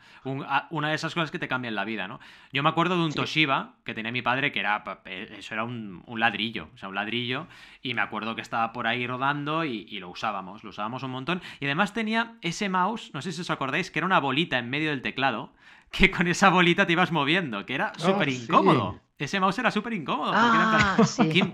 una 0.69 0.89
de 0.89 0.95
esas 0.95 1.13
cosas 1.13 1.31
que 1.31 1.39
te 1.39 1.47
cambian 1.47 1.73
la 1.73 1.85
vida, 1.85 2.07
¿no? 2.07 2.19
Yo 2.51 2.63
me 2.63 2.69
acuerdo 2.69 2.97
de 2.97 3.03
un 3.05 3.13
Toshiba 3.13 3.75
que 3.85 3.93
tenía 3.93 4.11
mi 4.11 4.21
padre 4.21 4.51
que 4.51 4.59
era. 4.59 4.83
Eso 5.05 5.53
era 5.53 5.63
un, 5.63 6.03
ladrillo. 6.17 6.69
O 6.75 6.77
sea, 6.77 6.89
un 6.89 6.95
ladrillo. 6.95 7.47
Y 7.81 7.93
me 7.93 8.01
acuerdo 8.01 8.35
que 8.35 8.41
estaba 8.41 8.73
por 8.73 8.87
ahí 8.87 9.07
rodando 9.07 9.63
y, 9.63 9.85
y, 9.89 9.99
lo 9.99 10.09
usábamos. 10.09 10.63
Lo 10.63 10.71
usábamos 10.71 11.03
un 11.03 11.11
montón. 11.11 11.41
Y 11.59 11.65
además 11.65 11.93
tenía 11.93 12.35
ese 12.41 12.67
mouse, 12.67 13.11
no 13.13 13.21
sé 13.21 13.31
si 13.31 13.41
os 13.41 13.49
acordáis, 13.49 13.89
que 13.89 13.99
era 13.99 14.05
una 14.05 14.19
bolita 14.19 14.57
en 14.57 14.69
medio 14.69 14.89
del 14.89 15.01
teclado. 15.01 15.53
Que 15.91 16.09
con 16.09 16.27
esa 16.27 16.49
bolita 16.49 16.85
te 16.85 16.93
ibas 16.93 17.11
moviendo. 17.11 17.65
Que 17.65 17.75
era 17.75 17.87
ah, 17.87 17.99
súper 17.99 18.29
incómodo. 18.29 18.99
Ese 19.21 19.39
mouse 19.39 19.59
era 19.59 19.69
súper 19.69 19.93
incómodo. 19.93 20.31
Ah, 20.33 20.97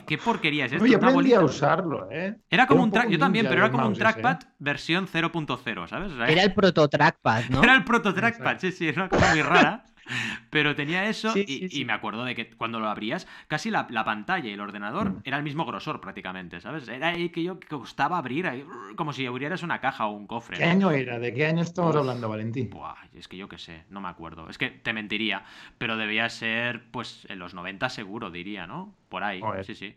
¿Qué, 0.07 0.18
porquería 0.18 0.65
es 0.65 0.72
esto? 0.72 0.86
Yo 0.86 0.97
aprendí 0.97 1.34
a 1.34 1.41
usarlo, 1.41 2.07
¿eh? 2.09 2.38
Era 2.49 2.65
como 2.65 2.84
un, 2.84 2.91
track, 2.91 3.09
yo 3.09 3.20
también, 3.20 3.45
pero 3.49 3.59
era 3.59 3.72
como 3.72 3.88
un 3.88 3.93
trackpad 3.93 4.39
¿eh? 4.41 4.47
versión 4.57 5.05
0.0, 5.05 5.88
¿sabes? 5.89 6.13
era 6.30 6.43
el 6.43 6.53
proto 6.55 6.88
trackpad, 6.88 7.43
¿no? 7.49 7.61
Era 7.61 7.76
el 7.76 7.84
proto 7.84 8.13
trackpad, 8.13 8.57
sí, 8.59 8.72
sí, 8.72 8.88
era 8.88 9.03
una 9.03 9.09
cosa 9.09 9.32
muy 9.32 9.41
rara. 9.41 9.84
Pero 10.49 10.76
tenía 10.76 11.08
eso 11.10 11.34
y, 11.36 11.84
me 11.86 11.93
acuerdo 11.93 12.26
de 12.26 12.36
que 12.36 12.49
cuando 12.49 12.80
lo 12.80 12.88
abrías, 12.88 13.28
casi 13.47 13.70
la, 13.72 13.88
pantalla 13.88 14.49
y 14.49 14.53
el 14.53 14.62
ordenador 14.62 15.10
mm. 15.10 15.22
era 15.24 15.38
el 15.38 15.43
mismo 15.43 15.66
grosor 15.66 16.01
prácticamente, 16.01 16.62
¿sabes? 16.62 16.88
Era 16.88 17.10
ahí 17.10 17.30
que 17.30 17.43
yo 17.43 17.60
que 17.60 17.68
costaba 17.68 18.18
abrir, 18.18 18.47
ahí, 18.47 18.66
como 18.95 19.14
si 19.14 19.26
abrieras 19.26 19.64
una 19.64 19.80
caja 19.82 20.08
o 20.08 20.12
un 20.12 20.28
cofre. 20.28 20.58
¿Qué 20.58 20.64
año 20.64 20.91
era? 20.91 21.20
¿De 21.20 21.34
qué 21.34 21.45
año 21.45 21.62
estamos 21.62 21.95
hablando, 21.95 22.30
Valentín? 22.30 22.70
Buah, 22.70 22.95
es 23.14 23.28
que 23.28 23.38
yo 23.38 23.47
qué 23.47 23.58
sé, 23.58 23.84
no 23.89 24.01
me 24.01 24.08
acuerdo. 24.08 24.49
Es 24.49 24.58
que 24.58 24.70
te 24.70 24.93
mentiría, 24.93 25.43
pero 25.78 25.97
debía 25.97 26.30
ser 26.30 26.89
pues 26.91 27.26
en 27.30 27.39
los 27.39 27.53
90 27.53 27.89
seguro, 27.89 28.32
diría, 28.32 28.68
¿no? 28.68 28.95
Por 29.10 29.24
ahí, 29.24 29.41
sí, 29.64 29.76
sí. 29.76 29.95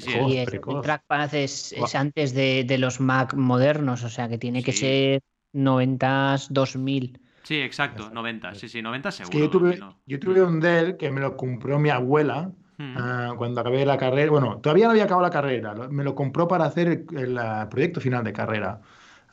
sí, 0.00 0.36
el, 0.38 0.60
trackpad 0.82 1.34
es, 1.34 1.74
antes 1.94 2.34
de, 2.34 2.64
de, 2.64 2.78
los 2.78 3.00
Mac 3.00 3.34
modernos, 3.34 4.04
o 4.04 4.08
sea 4.08 4.28
que 4.28 4.38
tiene 4.38 4.62
que 4.62 4.72
ser 4.72 5.22
90, 5.52 6.36
2000. 6.50 7.20
Sí, 7.50 7.60
exacto, 7.60 8.10
90, 8.12 8.54
sí, 8.54 8.68
sí, 8.68 8.80
90 8.80 9.10
seguro. 9.10 9.36
yo, 10.06 10.20
tuve, 10.20 10.40
un 10.40 10.60
Dell 10.60 10.96
que 10.96 11.10
me 11.10 11.20
lo 11.20 11.36
compró 11.36 11.80
mi 11.80 11.90
abuela 11.90 12.52
hmm. 12.78 12.94
ah, 12.96 13.34
cuando 13.36 13.60
acabé 13.60 13.84
la 13.84 13.98
carrera. 13.98 14.30
Bueno, 14.30 14.58
todavía 14.58 14.84
no 14.84 14.92
había 14.92 15.02
acabado 15.02 15.26
la 15.26 15.32
carrera, 15.32 15.74
me 15.90 16.04
lo 16.04 16.14
compró 16.14 16.46
para 16.46 16.66
hacer 16.66 17.06
el, 17.12 17.40
proyecto 17.68 18.00
final 18.00 18.22
de 18.22 18.32
carrera 18.32 18.80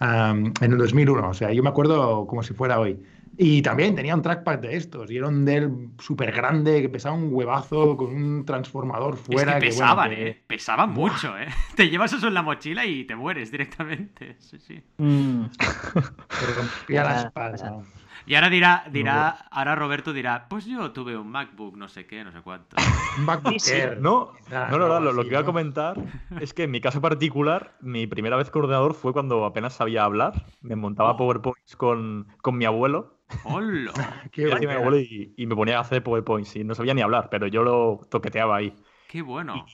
en 0.01 0.51
el 0.59 0.77
2001. 0.79 1.29
O 1.29 1.33
sea, 1.35 1.53
yo 1.53 1.61
me 1.61 1.69
acuerdo 1.69 2.25
como 2.25 2.41
si 2.41 2.55
fuera 2.55 2.79
hoy. 2.79 2.99
Y 3.37 3.61
también 3.61 3.93
tenía 3.93 4.15
un 4.15 4.23
trackpad 4.23 4.57
de 4.57 4.75
estos, 4.75 5.11
y 5.11 5.17
era 5.17 5.27
un 5.27 5.45
Dell 5.45 5.91
súper 5.99 6.31
grande 6.31 6.81
que 6.81 6.89
pesaba 6.89 7.15
un 7.15 7.31
huevazo 7.31 7.95
con 7.97 8.15
un 8.15 8.45
transformador 8.45 9.15
fuera. 9.15 9.59
Es 9.59 9.63
que 9.63 9.67
pesaban, 9.67 10.11
¿eh? 10.11 10.41
Pesaban 10.47 10.89
mucho, 10.89 11.37
¿eh? 11.37 11.45
Te 11.75 11.87
llevas 11.87 12.11
eso 12.13 12.29
en 12.29 12.33
la 12.33 12.41
mochila 12.41 12.83
y 12.83 13.03
te 13.03 13.15
mueres 13.15 13.51
directamente. 13.51 14.37
Sí, 14.39 14.57
sí. 14.57 14.81
Mm. 14.97 15.43
Pero 16.87 17.03
la 17.03 17.21
espalda. 17.21 17.83
Y 18.27 18.35
ahora 18.35 18.49
dirá, 18.49 18.83
dirá, 18.91 19.47
ahora 19.51 19.75
Roberto 19.75 20.11
dirá, 20.11 20.47
pues 20.49 20.65
yo 20.65 20.91
tuve 20.91 21.15
un 21.15 21.29
MacBook, 21.29 21.77
no 21.77 21.87
sé 21.87 22.05
qué, 22.05 22.25
no 22.25 22.33
sé 22.33 22.41
cuánto. 22.41 22.75
Un 23.17 23.23
MacBook 23.23 23.55
No, 24.01 24.33
no, 24.51 24.77
no, 24.77 24.99
lo, 24.99 25.23
que 25.23 25.29
iba 25.29 25.39
a 25.39 25.45
comentar 25.45 25.95
es 26.41 26.53
que 26.53 26.63
en 26.63 26.71
mi 26.71 26.81
caso 26.81 26.99
particular, 26.99 27.77
mi 27.79 28.05
primera 28.05 28.35
vez 28.35 28.51
con 28.51 28.63
ordenador 28.63 28.95
fue 28.95 29.13
cuando 29.13 29.45
apenas 29.45 29.75
sabía 29.75 30.03
hablar. 30.03 30.45
Me 30.59 30.75
montaba 30.75 31.11
oh. 31.11 31.17
PowerPoints 31.17 31.77
con, 31.77 32.27
con 32.41 32.57
mi 32.57 32.65
abuelo. 32.65 33.17
¡Hola! 33.45 33.93
y, 34.35 35.33
y, 35.41 35.47
me 35.47 35.55
ponía 35.55 35.77
a 35.77 35.81
hacer 35.81 36.03
PowerPoints 36.03 36.57
y 36.57 36.65
no 36.65 36.75
sabía 36.75 36.93
ni 36.93 37.01
hablar, 37.01 37.29
pero 37.31 37.47
yo 37.47 37.63
lo 37.63 38.01
toqueteaba 38.09 38.57
ahí. 38.57 38.75
¡Qué 39.07 39.21
bueno! 39.21 39.65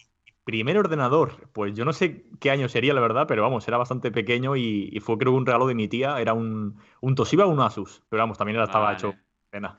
Primer 0.43 0.77
ordenador, 0.77 1.47
pues 1.53 1.73
yo 1.73 1.85
no 1.85 1.93
sé 1.93 2.25
qué 2.39 2.51
año 2.51 2.67
sería, 2.67 2.93
la 2.93 2.99
verdad, 2.99 3.27
pero 3.27 3.43
vamos, 3.43 3.65
era 3.67 3.77
bastante 3.77 4.11
pequeño 4.11 4.57
y, 4.57 4.99
fue 4.99 5.17
creo 5.17 5.31
un 5.31 5.45
regalo 5.45 5.67
de 5.67 5.75
mi 5.75 5.87
tía, 5.87 6.19
era 6.19 6.33
un, 6.33 6.77
un 6.99 7.15
Toshiba 7.15 7.45
o 7.45 7.49
un 7.49 7.61
Asus, 7.61 8.03
pero 8.09 8.23
vamos, 8.23 8.37
también 8.37 8.59
estaba 8.59 8.93
hecho 8.93 9.15
pena. 9.49 9.77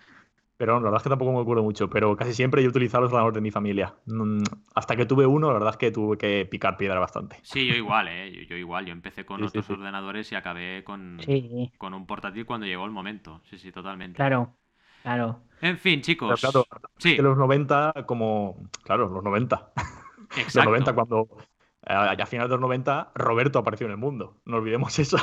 Pero 0.57 0.75
la 0.75 0.85
verdad 0.85 0.99
es 0.99 1.03
que 1.03 1.09
tampoco 1.09 1.33
me 1.33 1.41
acuerdo 1.41 1.65
mucho, 1.65 1.91
pero 1.91 2.17
casi 2.17 2.33
siempre 2.33 2.63
he 2.63 2.69
utilizado 2.69 3.03
los 3.03 3.11
ordenadores 3.11 3.35
de 3.35 3.41
mi 3.41 3.51
familia. 3.51 3.95
Mm, 4.07 4.43
hasta 4.75 4.95
que 4.95 5.05
tuve 5.05 5.27
uno, 5.27 5.49
la 5.49 5.55
verdad 5.55 5.71
es 5.71 5.77
que 5.77 5.91
tuve 5.91 6.17
que 6.17 6.47
picar 6.49 6.77
piedra 6.77 7.01
bastante. 7.01 7.41
Sí, 7.43 7.67
yo 7.67 7.75
igual, 7.75 8.07
¿eh? 8.09 8.47
Yo, 8.49 8.57
igual, 8.57 8.87
yo 8.87 8.93
empecé 8.93 9.27
con 9.27 9.43
otros 9.43 9.69
ordenadores 9.69 10.31
y 10.31 10.37
acabé 10.37 10.85
con, 10.85 11.21
con 11.77 11.93
un 11.93 12.07
portátil 12.07 12.47
cuando 12.47 12.67
llegó 12.67 12.85
el 12.85 12.93
momento. 12.93 13.43
Sí, 13.51 13.59
sí, 13.59 13.73
totalmente. 13.73 14.17
Claro, 14.17 14.55
claro. 15.03 15.41
En 15.61 15.77
fin, 15.77 16.03
chicos. 16.03 16.41
claro, 16.41 16.67
sí. 16.99 17.17
los 17.17 17.37
90, 17.37 18.05
como. 18.07 18.69
Claro, 18.85 19.09
los 19.09 19.25
90. 19.25 19.73
Exacto. 20.37 20.71
Los 20.71 20.81
90, 20.87 20.95
cuando 20.95 21.29
eh, 21.87 21.93
a 21.93 22.27
finales 22.27 22.51
de 22.51 22.57
los 22.57 22.61
90 22.61 23.13
Roberto 23.15 23.59
apareció 23.59 23.87
en 23.87 23.93
el 23.93 23.99
mundo. 23.99 24.41
No 24.45 24.57
olvidemos 24.57 24.99
eso. 24.99 25.19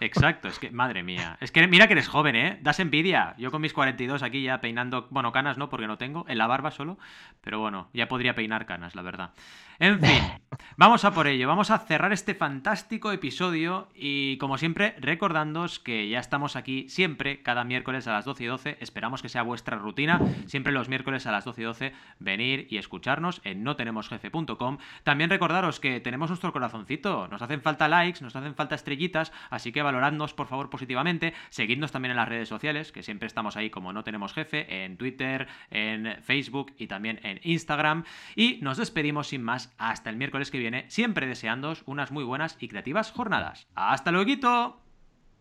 Exacto, 0.00 0.48
es 0.48 0.58
que, 0.58 0.70
madre 0.70 1.02
mía. 1.02 1.38
Es 1.40 1.50
que 1.50 1.66
mira 1.66 1.86
que 1.86 1.94
eres 1.94 2.08
joven, 2.08 2.36
¿eh? 2.36 2.58
Das 2.62 2.80
envidia. 2.80 3.34
Yo 3.38 3.50
con 3.50 3.62
mis 3.62 3.72
42 3.72 4.22
aquí 4.22 4.42
ya 4.42 4.60
peinando, 4.60 5.08
bueno, 5.10 5.32
canas 5.32 5.56
no, 5.56 5.70
porque 5.70 5.86
no 5.86 5.96
tengo, 5.96 6.26
en 6.28 6.38
la 6.38 6.46
barba 6.46 6.70
solo, 6.70 6.98
pero 7.40 7.60
bueno, 7.60 7.88
ya 7.94 8.08
podría 8.08 8.34
peinar 8.34 8.66
canas, 8.66 8.94
la 8.94 9.02
verdad. 9.02 9.30
En 9.78 10.00
fin, 10.00 10.22
vamos 10.76 11.04
a 11.04 11.12
por 11.12 11.26
ello. 11.26 11.48
Vamos 11.48 11.70
a 11.70 11.78
cerrar 11.78 12.12
este 12.12 12.34
fantástico 12.34 13.12
episodio 13.12 13.88
y, 13.94 14.36
como 14.38 14.58
siempre, 14.58 14.96
recordándoos 14.98 15.78
que 15.78 16.08
ya 16.08 16.18
estamos 16.18 16.56
aquí 16.56 16.88
siempre, 16.88 17.42
cada 17.42 17.64
miércoles 17.64 18.06
a 18.06 18.12
las 18.12 18.24
12 18.24 18.44
y 18.44 18.46
12. 18.46 18.76
Esperamos 18.80 19.22
que 19.22 19.28
sea 19.28 19.42
vuestra 19.42 19.78
rutina. 19.78 20.20
Siempre 20.46 20.72
los 20.72 20.88
miércoles 20.88 21.26
a 21.26 21.32
las 21.32 21.44
12 21.44 21.60
y 21.60 21.64
12 21.64 21.92
venir 22.18 22.66
y 22.70 22.78
escucharnos 22.78 23.40
en 23.44 23.64
notenemosjefe.com. 23.64 24.78
También 25.04 25.30
recordaros 25.30 25.80
que 25.80 26.00
tenemos 26.00 26.30
nuestro 26.30 26.52
corazoncito. 26.52 27.28
Nos 27.28 27.42
hacen 27.42 27.62
falta 27.62 27.88
likes, 27.88 28.22
nos 28.22 28.36
hacen 28.36 28.54
falta 28.54 28.74
estrellitas, 28.74 29.32
así 29.50 29.72
que 29.72 29.85
valoradnos 29.86 30.34
por 30.34 30.46
favor 30.46 30.68
positivamente. 30.68 31.32
Seguidnos 31.48 31.92
también 31.92 32.10
en 32.10 32.18
las 32.18 32.28
redes 32.28 32.48
sociales, 32.48 32.92
que 32.92 33.02
siempre 33.02 33.26
estamos 33.26 33.56
ahí 33.56 33.70
como 33.70 33.94
No 33.94 34.04
Tenemos 34.04 34.34
Jefe, 34.34 34.84
en 34.84 34.98
Twitter, 34.98 35.48
en 35.70 36.22
Facebook 36.22 36.74
y 36.76 36.86
también 36.86 37.20
en 37.22 37.40
Instagram. 37.42 38.04
Y 38.34 38.58
nos 38.60 38.76
despedimos 38.76 39.28
sin 39.28 39.42
más 39.42 39.74
hasta 39.78 40.10
el 40.10 40.16
miércoles 40.16 40.50
que 40.50 40.58
viene, 40.58 40.84
siempre 40.90 41.26
deseándoos 41.26 41.82
unas 41.86 42.10
muy 42.10 42.24
buenas 42.24 42.56
y 42.60 42.68
creativas 42.68 43.12
jornadas. 43.12 43.66
¡Hasta 43.74 44.12
luego! 44.12 44.26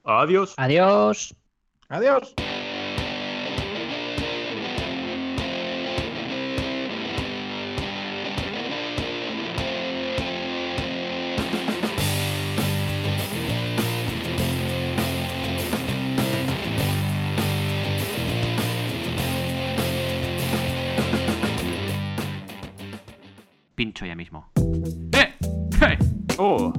Adiós. 0.04 0.54
Adiós. 0.58 1.36
Adiós. 1.90 2.36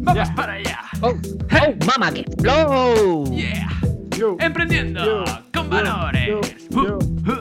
¡Oh! 0.07 0.15
¡Vamos 0.15 0.31
para 0.31 0.53
allá! 0.55 0.81
¡Oh! 1.01 1.09
¡Oh! 1.09 1.87
¡Mama 1.87 2.13
que 2.13 2.25
flow! 2.41 3.25
¡Yeah! 3.35 3.69
¡Emprendiendo! 4.39 5.25
¡Con 5.53 5.69
valores! 5.69 6.69
Uh, 6.73 6.81
uh, 6.81 7.33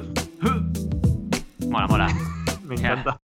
uh. 0.43 1.70
Mola, 1.70 1.88
mola. 1.88 2.07
Me 2.63 2.76
encanta. 2.76 3.20